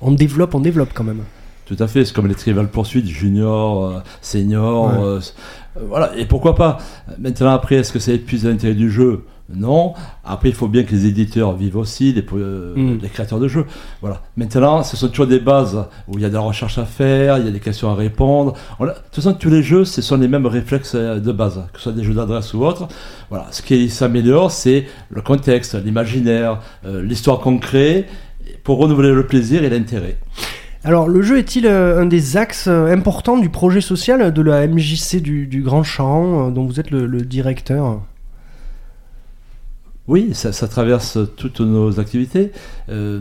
On 0.00 0.12
développe, 0.12 0.54
on 0.54 0.60
développe 0.60 0.90
quand 0.94 1.02
même. 1.04 1.22
Tout 1.66 1.76
à 1.80 1.88
fait, 1.88 2.04
c'est 2.04 2.14
comme 2.14 2.28
les 2.28 2.34
Trivial 2.36 2.68
Poursuites, 2.68 3.08
junior, 3.08 4.02
senior, 4.20 5.00
Ouais. 5.00 5.20
voilà, 5.88 6.12
et 6.16 6.26
pourquoi 6.26 6.54
pas? 6.54 6.78
Maintenant, 7.18 7.50
après, 7.50 7.76
est-ce 7.76 7.92
que 7.92 7.98
ça 7.98 8.12
épuise 8.12 8.44
l'intérêt 8.44 8.74
du 8.74 8.88
jeu? 8.88 9.24
Non. 9.54 9.94
Après, 10.24 10.48
il 10.48 10.54
faut 10.54 10.68
bien 10.68 10.82
que 10.82 10.92
les 10.92 11.06
éditeurs 11.06 11.52
vivent 11.56 11.76
aussi, 11.76 12.12
les, 12.12 12.24
euh, 12.34 12.74
Mm. 12.76 12.98
les 13.02 13.08
créateurs 13.08 13.38
de 13.40 13.48
jeux. 13.48 13.66
Voilà. 14.00 14.22
Maintenant, 14.36 14.82
ce 14.82 14.96
sont 14.96 15.08
toujours 15.08 15.26
des 15.26 15.40
bases 15.40 15.84
où 16.08 16.18
il 16.18 16.22
y 16.22 16.24
a 16.24 16.28
de 16.28 16.34
la 16.34 16.40
recherche 16.40 16.78
à 16.78 16.84
faire, 16.84 17.38
il 17.38 17.44
y 17.44 17.48
a 17.48 17.50
des 17.50 17.60
questions 17.60 17.90
à 17.90 17.94
répondre. 17.94 18.54
Voilà. 18.78 18.94
De 18.94 18.98
toute 18.98 19.16
façon, 19.16 19.34
tous 19.34 19.50
les 19.50 19.62
jeux, 19.62 19.84
ce 19.84 20.00
sont 20.02 20.16
les 20.16 20.28
mêmes 20.28 20.46
réflexes 20.46 20.94
euh, 20.94 21.18
de 21.20 21.32
base, 21.32 21.60
que 21.72 21.78
ce 21.78 21.84
soit 21.84 21.92
des 21.92 22.04
jeux 22.04 22.14
d'adresse 22.14 22.54
ou 22.54 22.64
autres. 22.64 22.88
Voilà. 23.30 23.46
Ce 23.50 23.62
qui 23.62 23.88
s'améliore, 23.90 24.50
c'est 24.50 24.86
le 25.10 25.20
contexte, 25.22 25.74
l'imaginaire, 25.84 26.60
euh, 26.86 27.02
l'histoire 27.02 27.40
qu'on 27.40 27.58
crée, 27.58 28.06
pour 28.64 28.78
renouveler 28.78 29.12
le 29.12 29.26
plaisir 29.26 29.64
et 29.64 29.70
l'intérêt. 29.70 30.16
Alors, 30.84 31.06
le 31.08 31.22
jeu 31.22 31.38
est-il 31.38 31.68
un 31.68 32.06
des 32.06 32.36
axes 32.36 32.66
importants 32.66 33.38
du 33.38 33.48
projet 33.48 33.80
social 33.80 34.32
de 34.32 34.42
la 34.42 34.66
MJC 34.66 35.20
du, 35.22 35.46
du 35.46 35.62
Grand 35.62 35.84
Champ, 35.84 36.50
dont 36.50 36.64
vous 36.66 36.80
êtes 36.80 36.90
le, 36.90 37.06
le 37.06 37.20
directeur? 37.22 38.00
Oui, 40.08 40.30
ça, 40.34 40.66
traverse 40.66 41.16
toutes 41.36 41.60
nos 41.60 42.00
activités. 42.00 42.50
Euh, 42.88 43.20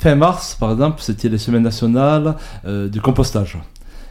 fin 0.00 0.16
mars, 0.16 0.56
par 0.58 0.72
exemple, 0.72 1.00
c'était 1.00 1.28
les 1.28 1.38
semaines 1.38 1.62
nationales 1.62 2.34
euh, 2.64 2.88
du 2.88 3.00
compostage. 3.00 3.56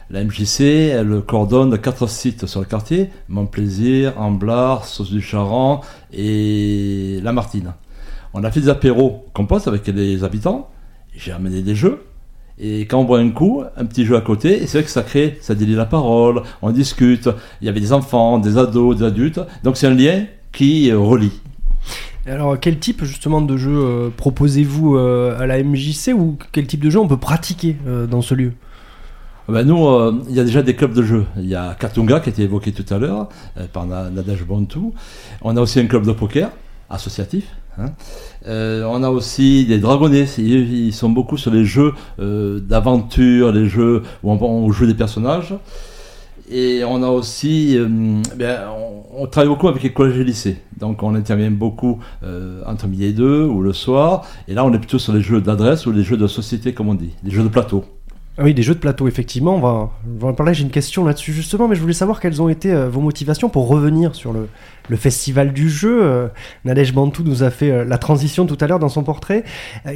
La 0.08 0.24
MJC, 0.24 0.60
elle 0.62 1.20
coordonne 1.20 1.78
quatre 1.78 2.06
sites 2.08 2.46
sur 2.46 2.60
le 2.60 2.66
quartier, 2.66 3.10
Montplaisir, 3.28 4.18
Amblard, 4.18 4.86
Sauce 4.86 5.10
du 5.10 5.20
Charan 5.20 5.82
et 6.12 7.20
La 7.22 7.32
Martine. 7.32 7.74
On 8.32 8.42
a 8.42 8.50
fait 8.50 8.60
des 8.60 8.68
apéros 8.70 9.26
compost 9.34 9.68
avec 9.68 9.86
les 9.86 10.24
habitants, 10.24 10.70
j'ai 11.14 11.32
amené 11.32 11.60
des 11.60 11.74
jeux, 11.74 12.04
et 12.58 12.80
quand 12.82 13.00
on 13.00 13.04
boit 13.04 13.18
un 13.18 13.30
coup, 13.30 13.64
un 13.76 13.84
petit 13.84 14.06
jeu 14.06 14.16
à 14.16 14.22
côté, 14.22 14.62
et 14.62 14.66
c'est 14.66 14.78
vrai 14.78 14.84
que 14.84 14.90
ça 14.90 15.02
crée, 15.02 15.38
ça 15.42 15.54
délie 15.54 15.74
la 15.74 15.86
parole, 15.86 16.42
on 16.62 16.70
discute, 16.70 17.28
il 17.60 17.66
y 17.66 17.68
avait 17.68 17.80
des 17.80 17.92
enfants, 17.92 18.38
des 18.38 18.56
ados, 18.56 18.96
des 18.96 19.04
adultes, 19.04 19.40
donc 19.62 19.76
c'est 19.76 19.86
un 19.86 19.94
lien 19.94 20.24
qui 20.52 20.90
relie. 20.92 21.40
Alors, 22.26 22.58
quel 22.60 22.78
type 22.78 23.04
justement 23.04 23.40
de 23.40 23.56
jeu 23.56 23.72
euh, 23.74 24.08
proposez-vous 24.16 24.96
euh, 24.96 25.38
à 25.40 25.46
la 25.46 25.62
MJC 25.62 26.12
ou 26.14 26.36
quel 26.52 26.66
type 26.66 26.80
de 26.84 26.88
jeu 26.90 27.00
on 27.00 27.08
peut 27.08 27.16
pratiquer 27.16 27.76
euh, 27.86 28.06
dans 28.06 28.22
ce 28.22 28.34
lieu? 28.34 28.52
Ben 29.48 29.64
nous, 29.66 29.76
il 30.28 30.36
y 30.36 30.38
a 30.40 30.44
déjà 30.44 30.62
des 30.62 30.76
clubs 30.76 30.94
de 30.94 31.02
jeux. 31.02 31.26
Il 31.36 31.46
y 31.48 31.56
a 31.56 31.74
Katunga 31.74 32.20
qui 32.20 32.28
a 32.28 32.32
été 32.32 32.42
évoqué 32.42 32.70
tout 32.70 32.86
à 32.94 32.98
l'heure 32.98 33.28
par 33.72 33.86
Na- 33.86 34.08
Nadège 34.08 34.44
Bontou. 34.44 34.94
On 35.42 35.56
a 35.56 35.60
aussi 35.60 35.80
un 35.80 35.86
club 35.86 36.06
de 36.06 36.12
poker 36.12 36.50
associatif. 36.88 37.44
hein. 37.76 37.86
On 38.46 39.02
a 39.02 39.10
aussi 39.10 39.66
des 39.66 39.78
dragonnets. 39.80 40.26
Ils, 40.38 40.92
sont 40.92 41.10
beaucoup 41.10 41.36
sur 41.36 41.50
les 41.50 41.64
jeux 41.64 41.92
d'aventure, 42.18 43.50
les 43.50 43.66
jeux 43.66 44.04
où 44.22 44.30
on 44.30 44.70
joue 44.70 44.86
des 44.86 44.94
personnages. 44.94 45.54
Et 46.50 46.82
on 46.84 47.02
a 47.02 47.08
aussi, 47.08 47.76
euh, 47.78 47.88
ben, 48.36 48.60
on, 49.14 49.26
travaille 49.26 49.48
beaucoup 49.48 49.68
avec 49.68 49.82
les 49.82 49.92
collèges 49.92 50.18
et 50.18 50.24
lycées. 50.24 50.56
Donc 50.78 51.02
on 51.02 51.14
intervient 51.14 51.50
beaucoup 51.50 52.00
euh, 52.24 52.62
entre 52.66 52.86
midi 52.88 53.04
et 53.04 53.12
deux 53.12 53.44
ou 53.44 53.62
le 53.62 53.72
soir. 53.72 54.26
Et 54.48 54.54
là, 54.54 54.64
on 54.64 54.72
est 54.72 54.78
plutôt 54.78 54.98
sur 54.98 55.12
les 55.12 55.20
jeux 55.20 55.40
d'adresse 55.40 55.86
ou 55.86 55.92
les 55.92 56.02
jeux 56.02 56.16
de 56.16 56.26
société, 56.26 56.74
comme 56.74 56.88
on 56.88 56.94
dit, 56.94 57.10
les 57.22 57.30
jeux 57.30 57.42
de 57.42 57.48
plateau. 57.48 57.84
Ah 58.38 58.44
Oui, 58.44 58.54
des 58.54 58.62
jeux 58.62 58.74
de 58.74 58.80
plateau, 58.80 59.08
effectivement. 59.08 59.56
On 59.56 59.60
va, 59.60 59.90
on 60.22 60.34
parler. 60.34 60.54
J'ai 60.54 60.64
une 60.64 60.70
question 60.70 61.04
là-dessus 61.04 61.32
justement, 61.32 61.68
mais 61.68 61.76
je 61.76 61.80
voulais 61.80 61.92
savoir 61.92 62.18
quelles 62.18 62.40
ont 62.40 62.48
été 62.48 62.72
euh, 62.72 62.88
vos 62.88 63.00
motivations 63.00 63.48
pour 63.48 63.68
revenir 63.68 64.14
sur 64.14 64.32
le, 64.32 64.48
festival 64.96 65.52
du 65.52 65.70
jeu. 65.70 66.02
Euh, 66.02 66.28
Nadège 66.64 66.92
Bantou 66.92 67.22
nous 67.24 67.42
a 67.42 67.50
fait 67.50 67.84
la 67.84 67.98
transition 67.98 68.46
tout 68.46 68.58
à 68.60 68.66
l'heure 68.66 68.78
dans 68.78 68.88
son 68.88 69.04
portrait. 69.04 69.44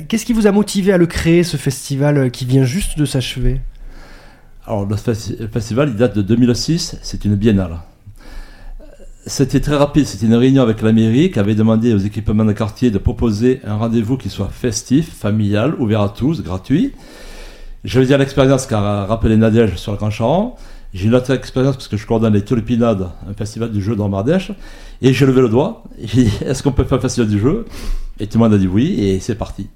Qu'est-ce 0.09 0.25
qui 0.25 0.33
vous 0.33 0.47
a 0.47 0.53
motivé 0.53 0.93
à 0.93 0.99
le 0.99 1.07
créer, 1.07 1.43
ce 1.43 1.57
festival 1.57 2.31
qui 2.31 2.45
vient 2.45 2.65
juste 2.65 2.99
de 2.99 3.05
s'achever? 3.05 3.61
Alors, 4.67 4.85
le 4.87 4.97
festi- 4.97 5.37
le 5.39 5.49
festival, 5.49 5.91
il 5.91 5.97
date 5.97 6.17
de 6.17 6.23
2006, 6.23 6.97
c'est 7.03 7.25
une 7.25 7.37
biennale. 7.37 7.79
C'était 9.27 9.61
très 9.61 9.77
rapide, 9.77 10.07
c'était 10.07 10.27
une 10.27 10.35
réunion 10.37 10.63
avec 10.63 10.83
la 10.83 10.93
mairie 10.93 11.33
qui 11.33 11.39
avait 11.41 11.57
demandé 11.57 11.93
aux 11.95 11.99
équipements 11.99 12.45
de 12.45 12.53
quartier 12.53 12.91
de 12.93 12.99
proposer 12.99 13.61
un 13.65 13.75
rendez-vous 13.77 14.17
qui 14.17 14.29
soit 14.31 14.49
festif, 14.49 15.13
familial, 15.13 15.75
ouvert 15.81 16.01
à 16.03 16.09
tous, 16.11 16.43
gratuit. 16.43 16.93
J'avais 17.85 18.07
déjà 18.07 18.19
l'expérience 18.19 18.67
qu'a 18.67 19.05
rappelé 19.07 19.37
Nadège 19.37 19.77
sur 19.77 19.93
le 19.93 19.99
Grand 19.99 20.11
Charon. 20.11 20.53
J'ai 20.95 21.07
une 21.07 21.15
autre 21.15 21.33
expérience 21.33 21.75
parce 21.77 21.89
que 21.89 21.97
je 21.97 22.07
coordonne 22.07 22.35
les 22.35 22.45
Tulipinades, 22.45 23.09
un 23.29 23.35
festival 23.35 23.71
du 23.73 23.83
jeu 23.83 23.97
dans 23.97 24.09
Mardèche. 24.09 24.53
Et 25.03 25.13
j'ai 25.13 25.27
levé 25.27 25.41
le 25.43 25.49
doigt. 25.49 25.83
J'ai 26.03 26.25
dit, 26.25 26.33
Est-ce 26.47 26.63
qu'on 26.63 26.73
peut 26.73 26.85
faire 26.85 26.99
un 26.99 27.01
festival 27.01 27.29
du 27.29 27.41
jeu? 27.41 27.65
Et 28.19 28.27
tout 28.27 28.39
le 28.39 28.45
monde 28.45 28.55
a 28.55 28.59
dit 28.59 28.67
oui, 28.67 28.99
et 28.99 29.21
c'est 29.21 29.35
parti. 29.35 29.69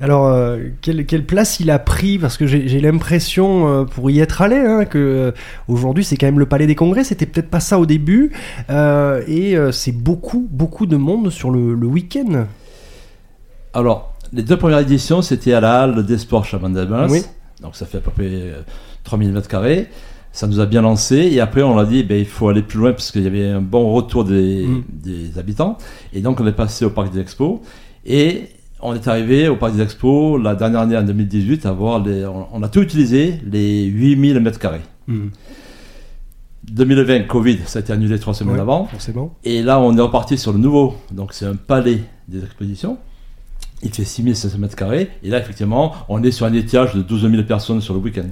Alors, 0.00 0.26
euh, 0.26 0.58
quelle, 0.82 1.06
quelle 1.06 1.24
place 1.24 1.58
il 1.58 1.70
a 1.70 1.78
pris 1.78 2.18
Parce 2.18 2.36
que 2.36 2.46
j'ai 2.46 2.80
l'impression, 2.80 3.68
euh, 3.68 3.84
pour 3.84 4.10
y 4.10 4.20
être 4.20 4.42
allé, 4.42 4.56
hein, 4.56 4.84
que 4.84 4.98
euh, 4.98 5.32
aujourd'hui 5.68 6.04
c'est 6.04 6.16
quand 6.16 6.26
même 6.26 6.38
le 6.38 6.46
Palais 6.46 6.66
des 6.66 6.74
Congrès. 6.74 7.04
C'était 7.04 7.26
peut-être 7.26 7.48
pas 7.48 7.60
ça 7.60 7.78
au 7.78 7.86
début, 7.86 8.32
et 8.68 9.56
c'est 9.72 9.92
beaucoup, 9.92 10.46
beaucoup 10.50 10.86
de 10.86 10.96
monde 10.96 11.30
sur 11.30 11.50
le, 11.50 11.74
le 11.74 11.86
week-end. 11.86 12.46
Alors, 13.74 14.14
les 14.32 14.42
deux 14.42 14.56
premières 14.56 14.80
éditions, 14.80 15.22
c'était 15.22 15.52
à 15.52 15.60
la 15.60 15.82
halle 15.82 16.04
des 16.04 16.18
sports 16.18 16.44
Chabandelmas. 16.44 17.08
Oui. 17.08 17.22
Donc 17.60 17.76
ça 17.76 17.86
fait 17.86 17.98
à 17.98 18.00
peu 18.00 18.10
près 18.10 18.28
euh, 18.28 18.62
3000 19.04 19.32
mètres 19.32 19.48
carrés. 19.48 19.88
Ça 20.32 20.46
nous 20.46 20.60
a 20.60 20.66
bien 20.66 20.80
lancé. 20.82 21.16
Et 21.16 21.40
après, 21.40 21.62
on 21.62 21.76
a 21.78 21.84
dit, 21.84 22.02
ben, 22.04 22.18
il 22.18 22.24
faut 22.26 22.48
aller 22.48 22.62
plus 22.62 22.78
loin 22.78 22.92
parce 22.92 23.10
qu'il 23.10 23.22
y 23.22 23.26
avait 23.26 23.48
un 23.48 23.60
bon 23.60 23.92
retour 23.92 24.24
des, 24.24 24.66
Mm. 24.66 24.84
des 24.90 25.38
habitants. 25.38 25.76
Et 26.14 26.20
donc, 26.20 26.40
on 26.40 26.46
est 26.46 26.52
passé 26.52 26.84
au 26.86 26.90
Parc 26.90 27.12
des 27.12 27.20
Expos. 27.20 27.60
Et 28.06 28.44
on 28.80 28.94
est 28.94 29.06
arrivé 29.08 29.48
au 29.48 29.56
Parc 29.56 29.74
des 29.76 29.82
Expos 29.82 30.42
la 30.42 30.54
dernière 30.54 30.80
année, 30.80 30.96
en 30.96 31.02
2018, 31.02 31.66
à 31.66 31.72
voir 31.72 32.02
les, 32.02 32.24
on, 32.24 32.46
on 32.52 32.62
a 32.62 32.68
tout 32.68 32.80
utilisé, 32.80 33.40
les 33.44 33.84
8000 33.84 34.40
mètres 34.40 34.58
carrés. 34.58 34.80
Mm. 35.06 35.28
2020, 36.64 37.26
Covid, 37.26 37.58
ça 37.66 37.80
a 37.80 37.82
été 37.82 37.92
annulé 37.92 38.18
trois 38.18 38.34
semaines 38.34 38.54
Ouais, 38.54 38.60
avant. 38.60 38.86
forcément. 38.86 39.34
Et 39.44 39.62
là, 39.62 39.80
on 39.80 39.96
est 39.96 40.00
reparti 40.00 40.38
sur 40.38 40.52
le 40.52 40.58
nouveau. 40.58 40.94
Donc, 41.10 41.32
c'est 41.32 41.44
un 41.44 41.56
palais 41.56 41.98
des 42.28 42.38
expositions. 42.44 42.98
Il 43.82 43.92
fait 43.92 44.04
6500 44.04 44.58
mètres 44.58 44.76
carrés. 44.76 45.10
Et 45.24 45.28
là, 45.28 45.38
effectivement, 45.40 45.92
on 46.08 46.22
est 46.22 46.30
sur 46.30 46.46
un 46.46 46.52
étiage 46.52 46.94
de 46.94 47.02
12 47.02 47.28
000 47.30 47.42
personnes 47.42 47.80
sur 47.80 47.94
le 47.94 48.00
week-end. 48.00 48.28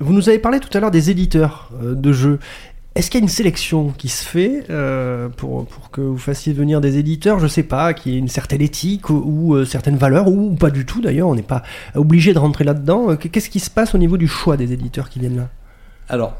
Vous 0.00 0.12
nous 0.12 0.28
avez 0.28 0.38
parlé 0.38 0.58
tout 0.60 0.76
à 0.76 0.80
l'heure 0.80 0.90
des 0.90 1.10
éditeurs 1.10 1.70
euh, 1.82 1.94
de 1.94 2.12
jeux. 2.12 2.38
Est-ce 2.94 3.10
qu'il 3.10 3.20
y 3.20 3.22
a 3.22 3.24
une 3.24 3.28
sélection 3.30 3.88
qui 3.96 4.08
se 4.08 4.22
fait 4.22 4.64
euh, 4.68 5.28
pour, 5.30 5.66
pour 5.66 5.90
que 5.90 6.00
vous 6.02 6.18
fassiez 6.18 6.52
venir 6.52 6.80
des 6.82 6.98
éditeurs, 6.98 7.38
je 7.38 7.46
sais 7.46 7.62
pas, 7.62 7.94
qui 7.94 8.14
aient 8.14 8.18
une 8.18 8.28
certaine 8.28 8.60
éthique 8.60 9.08
ou, 9.08 9.54
euh, 9.54 9.64
certaines 9.64 9.96
valeurs, 9.96 10.28
ou 10.28 10.54
pas 10.54 10.70
du 10.70 10.84
tout 10.84 11.00
d'ailleurs, 11.00 11.28
on 11.28 11.34
n'est 11.34 11.40
pas 11.42 11.62
obligé 11.94 12.34
de 12.34 12.38
rentrer 12.38 12.64
là-dedans. 12.64 13.16
Qu'est-ce 13.16 13.48
qui 13.48 13.60
se 13.60 13.70
passe 13.70 13.94
au 13.94 13.98
niveau 13.98 14.18
du 14.18 14.28
choix 14.28 14.56
des 14.58 14.72
éditeurs 14.74 15.08
qui 15.08 15.20
viennent 15.20 15.36
là? 15.36 15.48
Alors, 16.08 16.36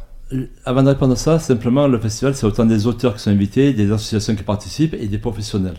avant 0.66 0.82
de 0.82 0.88
répondre 0.88 1.12
à 1.14 1.16
ça, 1.16 1.38
simplement, 1.38 1.86
le 1.88 1.98
festival, 1.98 2.34
c'est 2.34 2.44
autant 2.44 2.66
des 2.66 2.86
auteurs 2.86 3.14
qui 3.14 3.20
sont 3.22 3.30
invités, 3.30 3.72
des 3.72 3.90
associations 3.90 4.34
qui 4.34 4.42
participent 4.42 4.94
et 4.94 5.06
des 5.06 5.18
professionnels. 5.18 5.76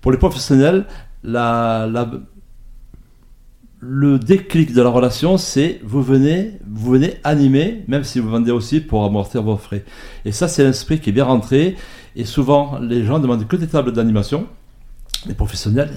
Pour 0.00 0.12
les 0.12 0.18
professionnels, 0.18 0.86
la- 1.24 1.86
le 3.80 4.18
déclic 4.18 4.72
de 4.72 4.80
la 4.80 4.88
relation, 4.88 5.36
c'est 5.36 5.80
vous 5.84 6.02
venez, 6.02 6.52
vous 6.66 6.92
venez 6.92 7.14
animer, 7.24 7.84
même 7.88 8.04
si 8.04 8.20
vous 8.20 8.30
vendez 8.30 8.50
aussi 8.50 8.80
pour 8.80 9.04
amortir 9.04 9.42
vos 9.42 9.56
frais. 9.56 9.84
Et 10.24 10.32
ça, 10.32 10.48
c'est 10.48 10.64
l'esprit 10.64 10.98
qui 10.98 11.10
est 11.10 11.12
bien 11.12 11.24
rentré. 11.24 11.76
Et 12.14 12.24
souvent, 12.24 12.78
les 12.78 13.04
gens 13.04 13.18
demandent 13.18 13.46
que 13.46 13.56
des 13.56 13.66
tables 13.66 13.92
d'animation, 13.92 14.46
les 15.26 15.34
professionnels, 15.34 15.92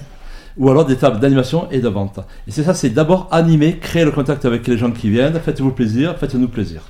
ou 0.57 0.69
alors 0.69 0.85
des 0.85 0.97
tables 0.97 1.19
d'animation 1.19 1.69
et 1.71 1.79
de 1.79 1.87
vente. 1.87 2.19
Et 2.47 2.51
c'est 2.51 2.63
ça, 2.63 2.73
c'est 2.73 2.89
d'abord 2.89 3.29
animer, 3.31 3.77
créer 3.77 4.03
le 4.03 4.11
contact 4.11 4.43
avec 4.43 4.67
les 4.67 4.77
gens 4.77 4.91
qui 4.91 5.09
viennent, 5.09 5.39
faites-vous 5.39 5.71
plaisir, 5.71 6.17
faites-nous 6.17 6.49
plaisir. 6.49 6.81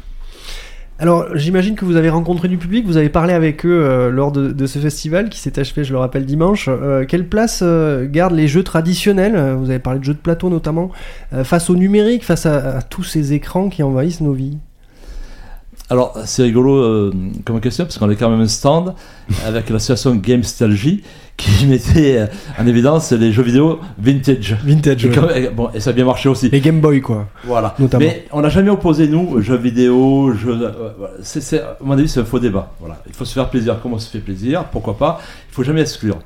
Alors, 1.02 1.28
j'imagine 1.34 1.76
que 1.76 1.86
vous 1.86 1.96
avez 1.96 2.10
rencontré 2.10 2.50
du 2.50 2.58
public, 2.58 2.86
vous 2.86 2.98
avez 2.98 3.08
parlé 3.08 3.34
avec 3.34 3.66
eux 3.66 3.70
euh, 3.70 4.10
lors 4.10 4.34
de, 4.34 4.66
ce 4.68 4.80
festival 4.80 5.30
qui 5.30 5.40
s'est 5.40 5.58
achevé, 5.58 5.86
je 5.86 5.94
le 5.94 5.98
rappelle, 5.98 6.26
dimanche. 6.26 6.68
Euh, 6.68 7.06
quelle 7.06 7.26
place 7.26 7.62
euh, 7.64 8.06
gardent 8.06 8.36
les 8.36 8.50
jeux 8.50 8.64
traditionnels? 8.64 9.56
Vous 9.58 9.70
avez 9.70 9.80
parlé 9.80 10.00
de 10.00 10.04
jeux 10.04 10.14
de 10.14 10.20
plateau 10.20 10.50
notamment, 10.50 10.92
face 11.44 11.70
au 11.70 11.76
numérique, 11.78 12.26
face 12.26 12.46
à 12.46 12.82
tous 12.82 13.04
ces 13.04 13.32
écrans 13.32 13.70
qui 13.70 13.82
envahissent 13.82 14.20
nos 14.20 14.34
vies 14.34 14.58
Alors, 15.92 16.16
c'est 16.26 16.44
rigolo 16.44 16.76
euh, 16.78 17.12
comme 17.46 17.60
question, 17.60 17.84
parce 17.86 17.98
qu'on 17.98 18.10
est 18.12 18.16
quand 18.16 18.30
même 18.30 18.42
un 18.42 18.48
stand 18.48 18.94
avec 19.46 19.70
l'association 19.72 20.14
Gamestalgie 20.16 21.04
qui 21.36 21.66
mettait 21.68 22.18
euh, 22.20 22.28
en 22.60 22.68
évidence 22.68 23.12
les 23.12 23.32
jeux 23.32 23.42
vidéo 23.42 23.80
vintage. 23.98 24.56
Vintage, 24.64 25.06
Et, 25.06 25.10
ouais. 25.10 25.16
comme- 25.16 25.30
et 25.36 25.50
bon, 25.50 25.70
et 25.74 25.80
ça 25.80 25.90
a 25.90 25.94
bien 25.94 26.06
marché 26.06 26.30
aussi. 26.30 26.50
Les 26.50 26.62
Game 26.62 26.80
Boy, 26.80 27.02
quoi. 27.02 27.28
Voilà. 27.44 27.74
Notamment. 27.80 28.06
Mais 28.06 28.26
on 28.32 28.42
n'a 28.42 28.50
jamais 28.50 28.70
opposé, 28.70 29.08
nous, 29.08 29.42
jeux 29.42 29.58
vidéo, 29.58 30.32
jeux. 30.34 30.60
euh, 30.62 30.92
voilà. 30.98 31.14
C'est, 31.24 31.42
c'est- 31.42 31.62
à 31.62 31.78
mon 31.82 31.94
avis, 31.94 32.08
c'est 32.08 32.20
un 32.20 32.26
faux 32.26 32.40
débat. 32.40 32.72
Voilà. 32.80 33.02
Il 33.08 33.14
faut 33.14 33.26
se 33.26 33.34
faire 33.34 33.50
plaisir 33.50 33.82
comme 33.82 33.94
on 33.94 34.00
se 34.00 34.12
fait 34.12 34.20
plaisir, 34.20 34.66
pourquoi 34.66 34.96
pas? 34.96 35.20
Il 35.50 35.56
faut 35.56 35.64
jamais 35.64 35.82
exclure. 35.82 36.20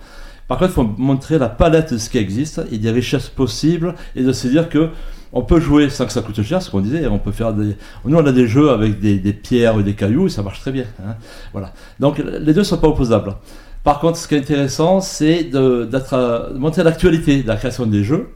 Par 0.50 0.58
contre, 0.58 0.72
il 0.72 0.74
faut 0.74 0.90
montrer 0.98 1.38
la 1.40 1.48
palette 1.48 1.94
de 1.94 1.98
ce 1.98 2.10
qui 2.10 2.18
existe 2.18 2.62
et 2.70 2.78
des 2.78 2.92
richesses 2.92 3.30
possibles 3.30 3.96
et 4.14 4.24
de 4.24 4.34
se 4.34 4.50
dire 4.50 4.68
que 4.68 4.90
on 5.34 5.42
peut 5.42 5.60
jouer 5.60 5.90
sans 5.90 6.06
que 6.06 6.12
ça 6.12 6.22
coûte 6.22 6.42
cher, 6.44 6.62
ce 6.62 6.70
qu'on 6.70 6.82
disait. 6.82 7.08
On 7.08 7.20
peut 7.20 7.32
faire 7.32 7.54
des. 7.54 7.76
Nous, 8.06 8.16
on 8.16 8.26
a 8.26 8.32
des 8.32 8.48
jeux 8.48 8.70
avec 8.70 9.00
des, 9.00 9.34
pierres 9.34 9.80
et 9.80 9.84
des 9.84 9.96
cailloux 9.96 10.28
et 10.28 10.30
ça 10.30 10.44
marche 10.44 10.62
très 10.62 10.72
bien. 10.72 10.86
hein. 11.06 11.16
Voilà. 11.52 11.74
Donc, 12.00 12.20
les 12.20 12.54
deux 12.54 12.60
ne 12.60 12.64
sont 12.64 12.78
pas 12.78 12.88
opposables. 12.88 13.36
Par 13.84 14.00
contre, 14.00 14.18
ce 14.18 14.28
qui 14.28 14.36
est 14.36 14.40
intéressant, 14.40 15.02
c'est 15.02 15.44
de, 15.44 15.90
de 15.92 16.58
montrer 16.58 16.84
l'actualité 16.84 17.44
de 17.44 17.48
la 17.48 17.58
création 17.58 17.86
des 17.86 18.04
jeux. 18.04 18.30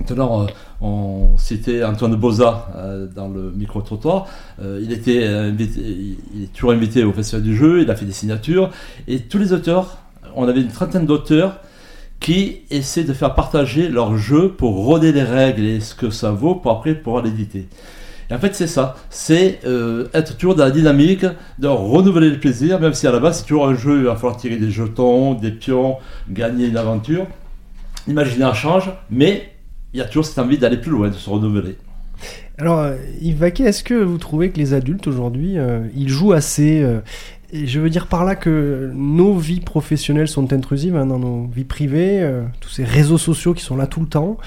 Maintenant, 0.00 0.42
euh, 0.42 0.46
on 0.80 1.36
citait 1.38 1.84
Antoine 1.84 2.16
Boza 2.16 2.68
euh, 2.76 3.06
dans 3.06 3.28
le 3.28 3.52
micro-trottoir. 3.52 4.26
Euh, 4.60 4.80
il, 4.82 4.90
était 4.92 5.24
invité, 5.24 5.80
il 6.34 6.44
est 6.44 6.52
toujours 6.52 6.72
invité 6.72 7.04
au 7.04 7.12
Festival 7.12 7.42
du 7.42 7.54
jeu, 7.54 7.82
il 7.82 7.90
a 7.90 7.94
fait 7.94 8.06
des 8.06 8.12
signatures. 8.12 8.70
Et 9.06 9.20
tous 9.20 9.38
les 9.38 9.52
auteurs, 9.52 9.98
on 10.34 10.48
avait 10.48 10.62
une 10.62 10.72
trentaine 10.72 11.06
d'auteurs 11.06 11.60
qui 12.22 12.60
essaient 12.70 13.04
de 13.04 13.12
faire 13.12 13.34
partager 13.34 13.88
leur 13.88 14.16
jeu 14.16 14.48
pour 14.48 14.76
roder 14.76 15.12
les 15.12 15.24
règles 15.24 15.64
et 15.64 15.80
ce 15.80 15.94
que 15.94 16.08
ça 16.08 16.30
vaut 16.30 16.54
pour 16.54 16.70
après 16.70 16.94
pouvoir 16.94 17.24
l'éditer. 17.24 17.66
Et 18.30 18.34
en 18.34 18.38
fait, 18.38 18.54
c'est 18.54 18.68
ça. 18.68 18.94
C'est 19.10 19.58
euh, 19.66 20.06
être 20.14 20.36
toujours 20.36 20.54
dans 20.54 20.64
la 20.64 20.70
dynamique 20.70 21.26
de 21.58 21.66
renouveler 21.66 22.30
le 22.30 22.38
plaisir, 22.38 22.80
même 22.80 22.94
si 22.94 23.08
à 23.08 23.12
la 23.12 23.18
base, 23.18 23.38
c'est 23.38 23.42
toujours 23.42 23.66
un 23.66 23.74
jeu, 23.74 23.98
il 23.98 24.04
va 24.04 24.14
falloir 24.14 24.36
tirer 24.36 24.56
des 24.56 24.70
jetons, 24.70 25.34
des 25.34 25.50
pions, 25.50 25.96
gagner 26.30 26.68
une 26.68 26.76
aventure. 26.76 27.26
L'imaginaire 28.06 28.54
change, 28.54 28.90
mais 29.10 29.52
il 29.92 29.98
y 29.98 30.00
a 30.00 30.04
toujours 30.04 30.24
cette 30.24 30.38
envie 30.38 30.58
d'aller 30.58 30.78
plus 30.78 30.92
loin, 30.92 31.08
de 31.08 31.14
se 31.14 31.28
renouveler. 31.28 31.76
Alors, 32.56 32.78
euh, 32.78 32.96
Yves 33.20 33.38
Vaquet, 33.38 33.64
est-ce 33.64 33.82
que 33.82 33.94
vous 33.94 34.18
trouvez 34.18 34.50
que 34.50 34.58
les 34.58 34.74
adultes 34.74 35.08
aujourd'hui, 35.08 35.58
euh, 35.58 35.80
ils 35.96 36.08
jouent 36.08 36.32
assez 36.32 36.86
je 37.52 37.80
veux 37.80 37.90
dire 37.90 38.06
par 38.06 38.24
là 38.24 38.34
que 38.34 38.90
nos 38.94 39.34
vies 39.36 39.60
professionnelles 39.60 40.28
sont 40.28 40.52
intrusives 40.52 40.96
hein, 40.96 41.06
dans 41.06 41.18
nos 41.18 41.46
vies 41.54 41.64
privées, 41.64 42.20
euh, 42.22 42.42
tous 42.60 42.70
ces 42.70 42.84
réseaux 42.84 43.18
sociaux 43.18 43.52
qui 43.54 43.62
sont 43.62 43.76
là 43.76 43.86
tout 43.86 44.00
le 44.00 44.06
temps. 44.06 44.38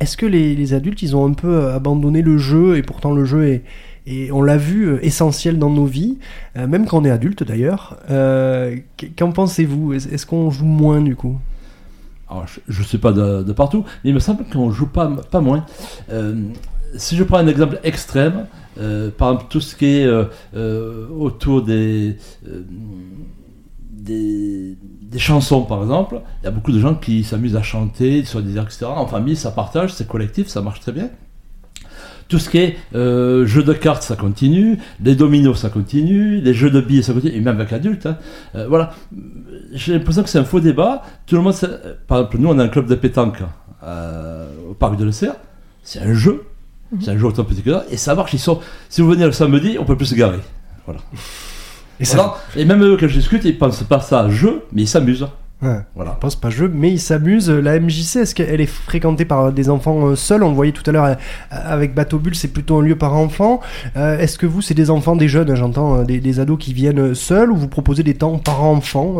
Est-ce 0.00 0.16
que 0.16 0.26
les, 0.26 0.74
adultes, 0.74 1.02
ils 1.02 1.16
ont 1.16 1.24
un 1.26 1.32
peu 1.32 1.54
euh, 1.54 1.74
abandonné 1.74 2.22
le 2.22 2.36
jeu 2.36 2.76
et 2.76 2.82
pourtant 2.82 3.12
le 3.14 3.24
jeu 3.24 3.62
est, 4.06 4.30
on 4.32 4.42
l'a 4.42 4.56
vu, 4.56 4.88
euh, 4.88 5.04
essentiel 5.04 5.58
dans 5.58 5.70
nos 5.70 5.86
vies, 5.86 6.18
même 6.54 6.86
quand 6.86 6.98
on 7.00 7.04
est 7.04 7.10
adulte 7.10 7.42
d'ailleurs. 7.44 7.98
Qu- 8.96 9.10
Qu'en 9.16 9.32
pensez-vous? 9.32 9.94
Est-ce 9.94 10.26
qu'on 10.26 10.50
joue 10.50 10.66
moins 10.66 11.00
du 11.00 11.16
coup? 11.16 11.38
Je 12.68 12.80
ne 12.80 12.84
sais 12.86 12.98
pas 12.98 13.12
de, 13.12 13.52
partout, 13.52 13.84
mais 14.04 14.10
il 14.10 14.14
me 14.14 14.18
semble 14.20 14.44
qu'on 14.52 14.70
joue 14.70 14.86
pas, 14.86 15.08
pas 15.30 15.40
moins. 15.40 15.64
Si 16.96 17.16
je 17.16 17.24
prends 17.24 17.38
un 17.38 17.46
exemple 17.46 17.78
extrême, 17.84 18.46
euh, 18.78 19.10
par 19.10 19.32
exemple 19.32 19.46
tout 19.50 19.60
ce 19.60 19.74
qui 19.74 19.86
est 19.86 20.04
euh, 20.04 20.24
euh, 20.54 21.08
autour 21.08 21.62
des, 21.62 22.16
des, 23.90 24.76
chansons, 25.18 25.62
par 25.62 25.82
exemple, 25.82 26.20
il 26.42 26.44
y 26.44 26.48
a 26.48 26.50
beaucoup 26.50 26.72
de 26.72 26.78
gens 26.78 26.94
qui 26.94 27.24
s'amusent 27.24 27.56
à 27.56 27.62
chanter, 27.62 28.24
sur 28.24 28.42
des 28.42 28.56
airs, 28.56 28.64
etc. 28.64 28.84
En 28.86 29.06
famille, 29.06 29.36
ça 29.36 29.50
partage, 29.50 29.94
c'est 29.94 30.06
collectif, 30.06 30.48
ça 30.48 30.60
marche 30.60 30.80
très 30.80 30.92
bien. 30.92 31.08
Tout 32.28 32.38
ce 32.38 32.50
qui 32.50 32.58
est 32.58 32.76
euh, 32.94 33.46
jeux 33.46 33.62
de 33.62 33.72
cartes, 33.72 34.02
ça 34.02 34.16
continue. 34.16 34.78
Les 35.00 35.14
dominos, 35.14 35.60
ça 35.60 35.68
continue. 35.70 36.40
Les 36.40 36.54
jeux 36.54 36.70
de 36.70 36.80
billes, 36.80 37.04
ça 37.04 37.12
continue. 37.12 37.34
Et 37.34 37.40
même 37.40 37.54
avec 37.60 37.72
adultes. 37.72 38.06
hein. 38.06 38.18
Voilà. 38.68 38.90
J'ai 39.72 39.92
l'impression 39.92 40.24
que 40.24 40.28
c'est 40.28 40.40
un 40.40 40.44
faux 40.44 40.58
débat. 40.58 41.02
Tout 41.26 41.36
le 41.36 41.42
monde, 41.42 41.54
par 42.08 42.18
exemple, 42.18 42.38
nous, 42.38 42.48
on 42.48 42.58
a 42.58 42.64
un 42.64 42.68
club 42.68 42.88
de 42.88 42.96
pétanque 42.96 43.42
au 43.80 44.74
parc 44.74 44.96
de 44.96 45.04
l'Essert. 45.04 45.36
C'est 45.84 46.00
un 46.00 46.14
jeu. 46.14 46.45
C'est 47.00 47.10
un 47.10 47.18
jeu 47.18 47.26
autant 47.26 47.44
petit 47.44 47.62
que 47.62 47.70
ça. 47.70 47.84
Et 47.90 47.96
ça 47.96 48.14
marche. 48.14 48.32
Ils 48.34 48.38
sont, 48.38 48.60
si 48.88 49.00
vous 49.00 49.08
venez 49.08 49.24
le 49.24 49.32
samedi, 49.32 49.76
on 49.78 49.84
peut 49.84 49.96
plus 49.96 50.06
se 50.06 50.14
garer. 50.14 50.38
Voilà. 50.84 51.00
Et 51.98 52.04
Voilà. 52.04 52.36
Et 52.54 52.64
même 52.64 52.82
eux, 52.82 52.96
quand 52.98 53.08
je 53.08 53.18
discute, 53.18 53.44
ils 53.44 53.58
pensent 53.58 53.82
pas 53.82 54.00
ça 54.00 54.20
à 54.20 54.30
jeu, 54.30 54.62
mais 54.72 54.82
ils 54.82 54.88
s'amusent. 54.88 55.26
Ouais. 55.62 55.78
Voilà. 55.94 56.12
Je 56.16 56.20
pense 56.20 56.36
pas 56.36 56.50
jeu, 56.50 56.70
mais 56.72 56.92
ils 56.92 57.00
s'amusent. 57.00 57.50
La 57.50 57.80
MJC, 57.80 58.16
est-ce 58.16 58.34
qu'elle 58.34 58.60
est 58.60 58.66
fréquentée 58.66 59.24
par 59.24 59.52
des 59.52 59.70
enfants 59.70 60.08
euh, 60.08 60.14
seuls 60.14 60.42
On 60.42 60.50
le 60.50 60.54
voyait 60.54 60.72
tout 60.72 60.82
à 60.86 60.92
l'heure 60.92 61.04
euh, 61.06 61.14
avec 61.50 61.94
Bateau 61.94 62.18
Bulle, 62.18 62.34
c'est 62.34 62.48
plutôt 62.52 62.78
un 62.78 62.82
lieu 62.82 62.96
par 62.96 63.14
enfant. 63.14 63.60
Euh, 63.96 64.18
est-ce 64.18 64.38
que 64.38 64.44
vous, 64.44 64.60
c'est 64.60 64.74
des 64.74 64.90
enfants, 64.90 65.16
des 65.16 65.28
jeunes, 65.28 65.54
j'entends, 65.54 66.02
des, 66.02 66.20
des 66.20 66.40
ados 66.40 66.58
qui 66.58 66.74
viennent 66.74 67.14
seuls 67.14 67.50
ou 67.50 67.56
vous 67.56 67.68
proposez 67.68 68.02
des 68.02 68.14
temps 68.14 68.38
par 68.38 68.62
enfant 68.64 69.16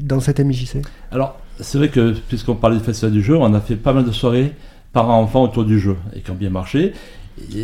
dans 0.00 0.20
cette 0.20 0.40
MJC 0.40 0.82
Alors, 1.10 1.38
c'est 1.58 1.78
vrai 1.78 1.88
que, 1.88 2.14
puisqu'on 2.28 2.54
parlait 2.54 2.76
du 2.76 2.84
festival 2.84 3.12
du 3.12 3.22
jeu, 3.22 3.36
on 3.36 3.54
a 3.54 3.60
fait 3.60 3.76
pas 3.76 3.94
mal 3.94 4.04
de 4.04 4.12
soirées 4.12 4.52
parents-enfants 4.94 5.42
autour 5.42 5.64
du 5.64 5.78
jeu 5.78 5.96
et 6.14 6.20
qui 6.20 6.30
ont 6.30 6.36
bien 6.36 6.50
marché. 6.50 6.94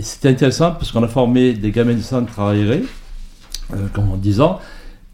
C'était 0.03 0.29
intéressant 0.29 0.73
parce 0.73 0.93
qu'on 0.93 1.03
a 1.03 1.09
formé 1.09 1.55
des 1.55 1.71
gamins 1.71 1.95
du 1.95 2.03
centre 2.03 2.39
euh, 2.41 3.87
comme 3.93 4.11
en 4.11 4.17
10 4.17 4.41
ans, 4.41 4.59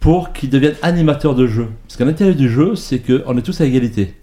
pour 0.00 0.32
qu'ils 0.32 0.50
deviennent 0.50 0.76
animateurs 0.82 1.34
de 1.34 1.46
jeu. 1.46 1.68
Parce 1.86 1.96
qu'à 1.96 2.04
l'intérieur 2.04 2.36
du 2.36 2.50
jeu, 2.50 2.74
c'est 2.74 3.00
qu'on 3.00 3.36
est 3.36 3.42
tous 3.42 3.60
à 3.60 3.66
égalité. 3.66 4.14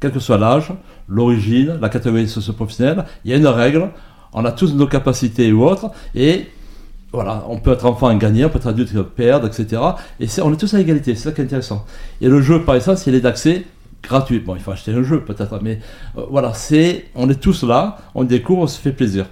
Quel 0.00 0.10
que 0.10 0.20
soit 0.20 0.38
l'âge, 0.38 0.72
l'origine, 1.06 1.78
la 1.80 1.88
catégorie 1.88 2.28
socio-professionnelle, 2.28 3.04
il 3.24 3.30
y 3.30 3.34
a 3.34 3.36
une 3.36 3.46
règle, 3.46 3.90
on 4.32 4.44
a 4.44 4.52
tous 4.52 4.74
nos 4.74 4.86
capacités 4.86 5.52
ou 5.52 5.64
autres, 5.64 5.90
et 6.14 6.46
voilà, 7.12 7.44
on 7.48 7.58
peut 7.58 7.72
être 7.72 7.84
enfant 7.86 8.10
et 8.10 8.16
gagner, 8.16 8.44
on 8.44 8.48
peut 8.48 8.58
être 8.58 8.68
adulte 8.68 8.94
et 8.94 9.02
perdre, 9.02 9.46
etc. 9.46 9.82
Et 10.20 10.26
on 10.42 10.52
est 10.52 10.56
tous 10.56 10.72
à 10.74 10.80
égalité, 10.80 11.14
c'est 11.14 11.24
ça 11.24 11.32
qui 11.32 11.40
est 11.40 11.44
intéressant. 11.44 11.84
Et 12.20 12.28
le 12.28 12.40
jeu, 12.40 12.62
par 12.62 12.76
essence, 12.76 13.06
il 13.06 13.14
est 13.14 13.20
d'accès 13.20 13.64
gratuit. 14.02 14.40
Bon, 14.40 14.54
il 14.56 14.60
faut 14.60 14.72
acheter 14.72 14.92
un 14.92 15.02
jeu 15.02 15.24
peut-être, 15.24 15.58
mais 15.62 15.80
euh, 16.16 16.26
voilà, 16.30 16.54
c'est, 16.54 17.06
on 17.14 17.28
est 17.28 17.40
tous 17.40 17.62
là, 17.64 17.98
on 18.14 18.24
découvre, 18.24 18.62
on 18.62 18.66
se 18.66 18.80
fait 18.80 18.92
plaisir. 18.92 19.26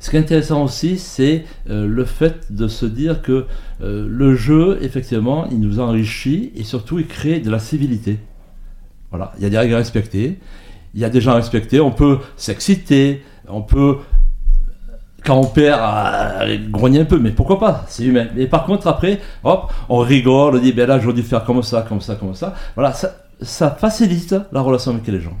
Ce 0.00 0.08
qui 0.08 0.16
est 0.16 0.20
intéressant 0.20 0.64
aussi, 0.64 0.96
c'est 0.96 1.44
euh, 1.68 1.86
le 1.86 2.04
fait 2.06 2.50
de 2.50 2.68
se 2.68 2.86
dire 2.86 3.20
que 3.20 3.44
euh, 3.82 4.06
le 4.08 4.34
jeu, 4.34 4.78
effectivement, 4.80 5.46
il 5.50 5.60
nous 5.60 5.78
enrichit 5.78 6.52
et 6.56 6.64
surtout 6.64 6.98
il 6.98 7.06
crée 7.06 7.38
de 7.40 7.50
la 7.50 7.58
civilité. 7.58 8.18
Voilà, 9.10 9.32
il 9.36 9.42
y 9.42 9.46
a 9.46 9.50
des 9.50 9.58
règles 9.58 9.74
à 9.74 9.76
respecter, 9.76 10.38
il 10.94 11.00
y 11.00 11.04
a 11.04 11.10
des 11.10 11.20
gens 11.20 11.32
à 11.32 11.34
respecter, 11.34 11.80
on 11.80 11.90
peut 11.90 12.18
s'exciter, 12.36 13.22
on 13.46 13.60
peut, 13.60 13.98
quand 15.22 15.38
on 15.38 15.44
perd, 15.44 15.78
euh, 15.82 16.58
grogner 16.70 17.00
un 17.00 17.04
peu, 17.04 17.18
mais 17.18 17.32
pourquoi 17.32 17.58
pas, 17.58 17.84
c'est 17.86 18.04
humain. 18.04 18.28
Mais 18.34 18.46
par 18.46 18.64
contre, 18.64 18.86
après, 18.86 19.20
hop, 19.44 19.70
on 19.90 19.98
rigole, 19.98 20.56
on 20.56 20.58
dit, 20.58 20.72
ben 20.72 20.88
là, 20.88 20.98
j'aurais 20.98 21.14
dû 21.14 21.22
faire 21.22 21.44
comme 21.44 21.62
ça, 21.62 21.82
comme 21.86 22.00
ça, 22.00 22.14
comme 22.14 22.34
ça. 22.34 22.54
Voilà, 22.74 22.94
ça, 22.94 23.14
ça 23.42 23.70
facilite 23.70 24.34
la 24.52 24.60
relation 24.60 24.92
avec 24.92 25.06
les 25.06 25.20
gens. 25.20 25.36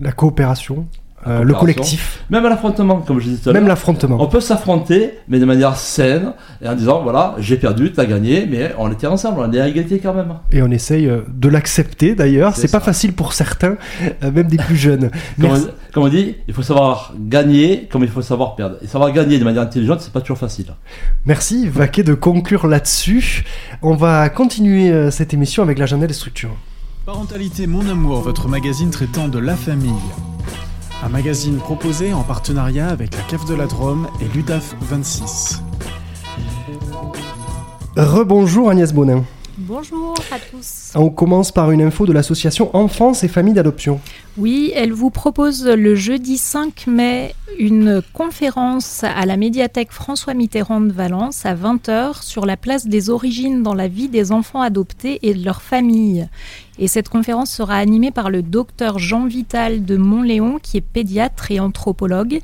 La 0.00 0.12
coopération, 0.12 0.86
euh, 1.26 1.38
La 1.40 1.44
le 1.44 1.54
collectif. 1.54 2.24
Même 2.30 2.46
à 2.46 2.48
l'affrontement, 2.48 3.00
comme 3.00 3.18
je 3.18 3.24
disais 3.24 3.42
tout 3.42 3.50
à 3.50 3.52
l'heure. 3.52 3.60
Même 3.60 3.68
l'affrontement. 3.68 4.16
On 4.20 4.28
peut 4.28 4.40
s'affronter, 4.40 5.14
mais 5.26 5.40
de 5.40 5.44
manière 5.44 5.76
saine, 5.76 6.32
et 6.62 6.68
en 6.68 6.76
disant, 6.76 7.02
voilà, 7.02 7.34
j'ai 7.38 7.56
perdu, 7.56 7.90
t'as 7.90 8.04
gagné, 8.04 8.46
mais 8.48 8.72
on 8.78 8.90
était 8.92 9.08
ensemble, 9.08 9.40
on 9.40 9.52
est 9.52 9.60
à 9.60 9.66
égalité 9.66 9.98
quand 9.98 10.14
même. 10.14 10.34
Et 10.52 10.62
on 10.62 10.70
essaye 10.70 11.08
euh, 11.08 11.22
de 11.28 11.48
l'accepter 11.48 12.14
d'ailleurs. 12.14 12.54
C'est 12.54 12.70
pas 12.70 12.80
facile 12.80 13.14
pour 13.14 13.32
certains, 13.32 13.76
euh, 14.22 14.30
même 14.30 14.46
des 14.46 14.58
plus 14.58 14.76
jeunes. 14.76 15.10
Comme 15.40 15.50
on, 15.50 15.66
comme 15.92 16.02
on 16.04 16.08
dit, 16.08 16.36
il 16.46 16.54
faut 16.54 16.62
savoir 16.62 17.12
gagner 17.18 17.88
comme 17.90 18.04
il 18.04 18.10
faut 18.10 18.22
savoir 18.22 18.54
perdre. 18.54 18.76
Et 18.82 18.86
savoir 18.86 19.10
gagner 19.12 19.38
de 19.38 19.44
manière 19.44 19.62
intelligente, 19.62 20.00
c'est 20.00 20.12
pas 20.12 20.20
toujours 20.20 20.38
facile. 20.38 20.66
Merci 21.26 21.68
Vaquet 21.68 22.04
de 22.04 22.14
conclure 22.14 22.68
là-dessus. 22.68 23.44
On 23.82 23.96
va 23.96 24.28
continuer 24.28 25.10
cette 25.10 25.34
émission 25.34 25.62
avec 25.64 25.78
l'agenda 25.78 26.06
des 26.06 26.14
structures. 26.14 26.56
Parentalité 27.08 27.66
Mon 27.66 27.88
Amour, 27.88 28.20
votre 28.20 28.48
magazine 28.48 28.90
traitant 28.90 29.28
de 29.28 29.38
la 29.38 29.56
famille. 29.56 29.94
Un 31.02 31.08
magazine 31.08 31.56
proposé 31.56 32.12
en 32.12 32.22
partenariat 32.22 32.86
avec 32.88 33.16
la 33.16 33.22
CAF 33.22 33.46
de 33.46 33.54
la 33.54 33.66
Drôme 33.66 34.08
et 34.20 34.28
l'UDAF 34.36 34.76
26. 34.82 35.62
Rebonjour 37.96 38.68
Agnès 38.68 38.92
Bonin. 38.92 39.24
Bonjour 39.68 40.14
à 40.32 40.38
tous. 40.38 40.92
On 40.94 41.10
commence 41.10 41.52
par 41.52 41.70
une 41.72 41.82
info 41.82 42.06
de 42.06 42.12
l'association 42.14 42.74
Enfance 42.74 43.22
et 43.22 43.28
Familles 43.28 43.52
d'Adoption. 43.52 44.00
Oui, 44.38 44.72
elle 44.74 44.94
vous 44.94 45.10
propose 45.10 45.66
le 45.66 45.94
jeudi 45.94 46.38
5 46.38 46.86
mai 46.86 47.34
une 47.58 48.00
conférence 48.14 49.04
à 49.04 49.26
la 49.26 49.36
médiathèque 49.36 49.92
François 49.92 50.32
Mitterrand 50.32 50.80
de 50.80 50.90
Valence 50.90 51.44
à 51.44 51.54
20h 51.54 52.22
sur 52.22 52.46
la 52.46 52.56
place 52.56 52.86
des 52.86 53.10
origines 53.10 53.62
dans 53.62 53.74
la 53.74 53.88
vie 53.88 54.08
des 54.08 54.32
enfants 54.32 54.62
adoptés 54.62 55.18
et 55.20 55.34
de 55.34 55.44
leurs 55.44 55.60
familles. 55.60 56.30
Et 56.78 56.88
cette 56.88 57.10
conférence 57.10 57.50
sera 57.50 57.74
animée 57.74 58.10
par 58.10 58.30
le 58.30 58.40
docteur 58.42 58.98
Jean 58.98 59.26
Vital 59.26 59.84
de 59.84 59.98
Montléon 59.98 60.58
qui 60.62 60.78
est 60.78 60.80
pédiatre 60.80 61.50
et 61.50 61.60
anthropologue. 61.60 62.40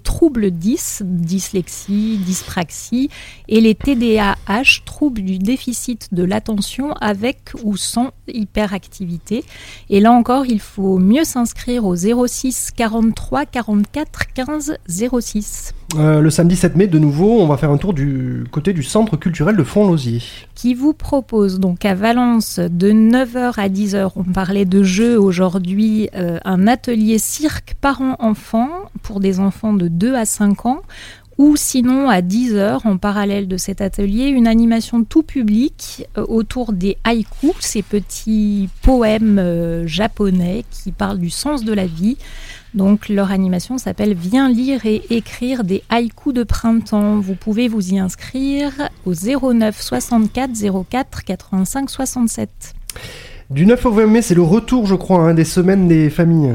troubles 0.00 0.50
10, 0.50 1.02
dyslexie, 1.04 2.18
dyspraxie, 2.26 3.08
et 3.51 3.51
les 3.60 3.74
TDAH, 3.74 4.82
troubles 4.84 5.22
du 5.22 5.38
déficit 5.38 6.08
de 6.12 6.24
l'attention 6.24 6.92
avec 7.00 7.50
ou 7.62 7.76
sans 7.76 8.12
hyperactivité. 8.28 9.44
Et 9.90 10.00
là 10.00 10.12
encore, 10.12 10.46
il 10.46 10.60
faut 10.60 10.98
mieux 10.98 11.24
s'inscrire 11.24 11.84
au 11.84 11.94
06 11.96 12.70
43 12.76 13.46
44 13.46 14.32
15 14.34 14.76
06. 14.88 15.74
Euh, 15.96 16.20
Le 16.20 16.30
samedi 16.30 16.56
7 16.56 16.76
mai, 16.76 16.86
de 16.86 16.98
nouveau, 16.98 17.40
on 17.40 17.46
va 17.46 17.56
faire 17.56 17.70
un 17.70 17.76
tour 17.76 17.92
du 17.92 18.44
côté 18.50 18.72
du 18.72 18.82
centre 18.82 19.16
culturel 19.16 19.56
de 19.56 19.64
Font-Lausier. 19.64 20.22
qui 20.54 20.74
vous 20.74 20.94
propose 20.94 21.58
donc 21.58 21.84
à 21.84 21.94
Valence 21.94 22.58
de 22.58 22.92
9h 22.92 23.54
à 23.58 23.68
10h, 23.68 24.12
on 24.16 24.24
parlait 24.24 24.64
de 24.64 24.82
jeux 24.82 25.20
aujourd'hui, 25.20 26.08
euh, 26.14 26.38
un 26.44 26.66
atelier 26.66 27.18
cirque 27.18 27.74
parents-enfants 27.80 28.70
pour 29.02 29.20
des 29.20 29.40
enfants 29.40 29.72
de 29.72 29.88
2 29.88 30.14
à 30.14 30.24
5 30.24 30.66
ans. 30.66 30.82
Ou 31.42 31.56
sinon, 31.56 32.08
à 32.08 32.20
10h, 32.20 32.86
en 32.86 32.98
parallèle 32.98 33.48
de 33.48 33.56
cet 33.56 33.80
atelier, 33.80 34.28
une 34.28 34.46
animation 34.46 35.02
tout 35.02 35.24
public 35.24 36.06
euh, 36.16 36.24
autour 36.28 36.72
des 36.72 36.98
haïkus, 37.02 37.56
ces 37.58 37.82
petits 37.82 38.68
poèmes 38.82 39.40
euh, 39.40 39.84
japonais 39.84 40.64
qui 40.70 40.92
parlent 40.92 41.18
du 41.18 41.30
sens 41.30 41.64
de 41.64 41.72
la 41.72 41.86
vie. 41.86 42.16
Donc 42.74 43.08
leur 43.08 43.32
animation 43.32 43.76
s'appelle 43.76 44.14
Viens 44.14 44.48
lire 44.48 44.86
et 44.86 45.02
écrire 45.10 45.64
des 45.64 45.82
haïkus 45.88 46.32
de 46.32 46.44
printemps. 46.44 47.18
Vous 47.18 47.34
pouvez 47.34 47.66
vous 47.66 47.92
y 47.92 47.98
inscrire 47.98 48.70
au 49.04 49.12
09 49.12 49.82
64 49.82 50.52
04 50.88 51.24
85 51.24 51.90
67. 51.90 52.50
Du 53.50 53.66
9 53.66 53.84
au 53.84 53.90
20 53.90 54.06
mai, 54.06 54.22
c'est 54.22 54.36
le 54.36 54.42
retour, 54.42 54.86
je 54.86 54.94
crois, 54.94 55.18
hein, 55.18 55.34
des 55.34 55.44
semaines 55.44 55.88
des 55.88 56.08
familles. 56.08 56.54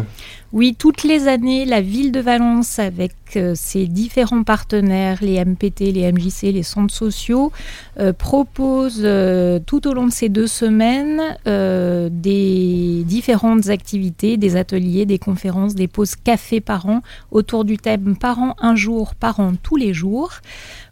Oui, 0.54 0.76
toutes 0.80 1.04
les 1.04 1.28
années, 1.28 1.66
la 1.66 1.82
ville 1.82 2.14
de 2.14 2.22
Valence, 2.22 2.80
avec 2.80 3.14
euh, 3.36 3.52
ses 3.54 3.86
différents 3.86 4.44
partenaires, 4.44 5.18
les 5.22 5.44
MPT, 5.44 5.92
les 5.92 6.10
MJC, 6.10 6.54
les 6.54 6.64
centres 6.64 6.94
sociaux, 6.94 7.52
euh, 8.00 8.14
propose 8.14 9.02
euh, 9.04 9.60
tout 9.60 9.90
au 9.90 9.94
long 9.94 10.06
de 10.06 10.12
ces 10.12 10.30
deux 10.30 10.48
semaines 10.48 11.22
des 11.46 13.04
différentes 13.06 13.68
activités, 13.68 14.38
des 14.38 14.56
ateliers, 14.56 15.06
des 15.06 15.20
conférences, 15.20 15.76
des 15.76 15.88
pauses 15.88 16.16
café 16.16 16.62
par 16.62 16.88
an 16.88 17.02
autour 17.32 17.66
du 17.66 17.78
thème 17.78 18.16
Parents 18.16 18.56
un 18.60 18.76
jour, 18.76 19.16
parents 19.16 19.54
tous 19.62 19.76
les 19.76 19.94
jours. 19.94 20.32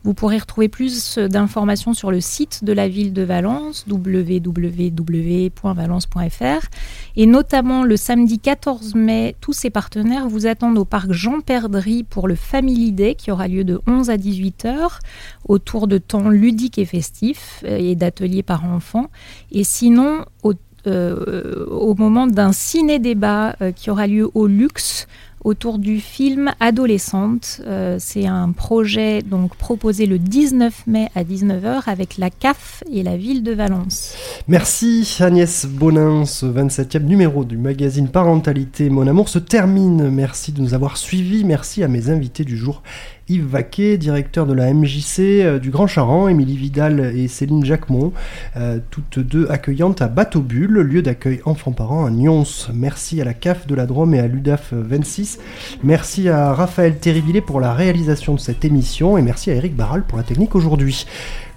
Vous 0.06 0.14
pourrez 0.14 0.38
retrouver 0.38 0.70
plus 0.70 1.18
d'informations 1.18 1.96
sur 1.96 2.12
le 2.12 2.22
site 2.22 2.64
de 2.64 2.72
la 2.74 2.88
ville 2.88 3.12
de 3.12 3.24
Valence, 3.24 3.88
www.valence.fr. 3.90 6.68
Et 7.16 7.26
notamment 7.26 7.84
le 7.84 7.98
samedi 7.98 8.38
14 8.38 8.94
mai, 8.94 9.36
tous 9.42 9.54
ces 9.54 9.72
partenaires 9.72 10.28
vous 10.28 10.46
attendent 10.46 10.78
au 10.78 10.86
parc 10.86 11.12
Jean 11.12 11.42
Perdry 11.42 12.04
pour 12.04 12.28
le 12.28 12.36
Family 12.36 12.92
Day 12.92 13.16
qui 13.16 13.32
aura 13.32 13.48
lieu 13.48 13.64
de 13.64 13.82
11 13.88 14.12
à 14.12 14.18
18 14.18 14.66
heures 14.66 15.00
autour 15.48 15.88
de 15.88 15.98
temps 15.98 16.30
ludiques 16.30 16.78
et 16.78 16.86
festifs 16.86 17.64
euh, 17.66 17.78
et 17.78 17.96
d'ateliers 17.96 18.44
par 18.44 18.64
enfants. 18.64 19.10
Et 19.52 19.64
sinon, 19.64 20.24
au, 20.44 20.54
euh, 20.86 21.66
au 21.72 21.96
moment 21.96 22.28
d'un 22.28 22.52
ciné-débat 22.52 23.56
euh, 23.60 23.72
qui 23.72 23.90
aura 23.90 24.06
lieu 24.06 24.30
au 24.36 24.46
Luxe, 24.46 25.08
autour 25.46 25.78
du 25.78 26.00
film 26.02 26.52
Adolescente. 26.60 27.62
Euh, 27.66 27.98
c'est 28.00 28.26
un 28.26 28.52
projet 28.52 29.22
donc 29.22 29.56
proposé 29.56 30.08
le 30.08 30.18
19 30.18 30.88
mai 30.88 31.08
à 31.16 31.24
19h 31.24 31.84
avec 31.86 32.18
la 32.18 32.30
CAF 32.30 32.84
et 32.92 33.04
la 33.04 33.16
ville 33.16 33.44
de 33.44 33.54
Valence. 33.54 34.16
Merci 34.48 35.18
Agnès 35.20 35.68
Bonin, 35.68 36.26
ce 36.26 36.48
27e 36.48 37.04
numéro 37.04 37.46
du 37.46 37.58
magazine 37.58 38.10
Parentalité 38.10 38.90
Mon 38.90 39.08
Amour 39.08 39.30
se 39.30 39.40
termine. 39.40 40.10
Merci 40.10 40.52
de 40.52 40.62
nous 40.62 40.74
avoir 40.74 40.98
suivis. 40.98 41.46
Merci 41.46 41.84
à 41.84 41.88
mes 41.88 42.10
invités 42.10 42.44
du 42.44 42.58
jour. 42.58 42.82
Yves 43.28 43.48
Vaquet, 43.48 43.98
directeur 43.98 44.46
de 44.46 44.54
la 44.54 44.72
MJC 44.74 45.20
euh, 45.20 45.60
du 45.60 45.72
Grand 45.72 45.88
Charan, 45.88 46.28
Émilie 46.28 46.58
Vidal 46.58 47.00
et 47.16 47.28
Céline 47.28 47.66
Jacquemont, 47.66 48.14
euh, 48.56 48.80
toutes 48.92 49.20
deux 49.20 49.48
accueillantes 49.50 50.02
à 50.02 50.08
Bateau 50.08 50.42
Bulle, 50.42 50.80
lieu 50.82 51.02
d'accueil 51.02 51.42
enfants-parents 51.46 52.06
à 52.06 52.12
Nyons. 52.12 52.44
Merci 52.74 53.22
à 53.22 53.26
la 53.26 53.34
CAF 53.34 53.66
de 53.66 53.74
la 53.74 53.88
Drôme 53.88 54.14
et 54.14 54.20
à 54.20 54.28
l'UDAF 54.28 54.74
26. 54.74 55.40
Merci 55.84 56.30
à 56.30 56.54
Raphaël 56.54 56.98
Terribillet 56.98 57.42
pour 57.42 57.60
la 57.60 57.74
réalisation 57.74 58.36
de 58.36 58.40
cette 58.40 58.64
émission 58.64 59.18
et 59.18 59.22
merci 59.22 59.50
à 59.50 59.56
Eric 59.56 59.76
Barral 59.76 60.04
pour 60.04 60.18
la 60.18 60.24
technique 60.24 60.56
aujourd'hui. 60.56 61.06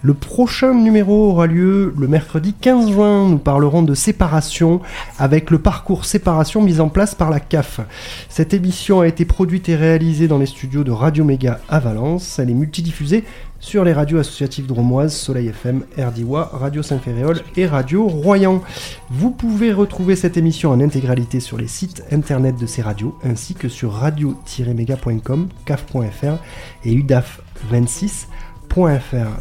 Le 0.00 0.14
prochain 0.14 0.74
numéro 0.74 1.30
aura 1.30 1.48
lieu 1.48 1.92
le 1.98 2.06
mercredi 2.06 2.54
15 2.54 2.92
juin. 2.92 3.28
Nous 3.28 3.38
parlerons 3.38 3.82
de 3.82 3.94
séparation 3.94 4.80
avec 5.18 5.50
le 5.50 5.58
parcours 5.58 6.04
séparation 6.04 6.62
mis 6.62 6.78
en 6.78 6.88
place 6.88 7.16
par 7.16 7.30
la 7.30 7.40
CAF. 7.40 7.80
Cette 8.28 8.54
émission 8.54 9.00
a 9.00 9.08
été 9.08 9.24
produite 9.24 9.68
et 9.68 9.74
réalisée 9.74 10.28
dans 10.28 10.38
les 10.38 10.46
studios 10.46 10.84
de 10.84 10.92
Radio 10.92 11.24
Méga 11.24 11.58
à 11.68 11.80
Valence. 11.80 12.38
Elle 12.38 12.50
est 12.50 12.54
multidiffusée 12.54 13.24
sur 13.58 13.82
les 13.82 13.92
radios 13.92 14.20
associatives 14.20 14.66
dromoises 14.66 15.16
Soleil 15.16 15.48
FM, 15.48 15.82
RDIWA, 15.98 16.50
Radio 16.52 16.84
Saint-Féréol 16.84 17.40
et 17.56 17.66
Radio 17.66 18.06
Royan. 18.06 18.62
Vous 19.10 19.32
pouvez 19.32 19.72
retrouver 19.72 20.14
cette 20.14 20.36
émission 20.36 20.70
en 20.70 20.80
intégralité 20.80 21.40
sur 21.40 21.58
les 21.58 21.66
sites 21.66 22.04
internet 22.12 22.56
de 22.56 22.66
ces 22.66 22.82
radios 22.82 23.18
ainsi 23.24 23.54
que 23.54 23.68
sur 23.68 23.94
radio-méga.com, 23.94 25.48
caf.fr 25.64 26.36
et 26.84 26.94
udaf26 26.94 28.26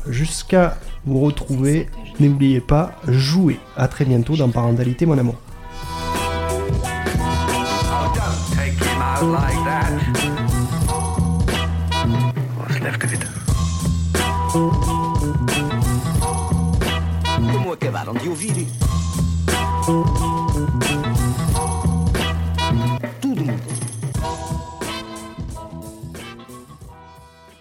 Jusqu'à 0.07 0.77
vous 1.05 1.19
retrouver, 1.19 1.87
n'oubliez 2.19 2.59
pas, 2.59 2.93
jouez. 3.07 3.59
À 3.75 3.87
très 3.87 4.05
bientôt 4.05 4.35
dans 4.35 4.49
Parentalité, 4.49 5.05
mon 5.05 5.17
amour. 5.17 5.35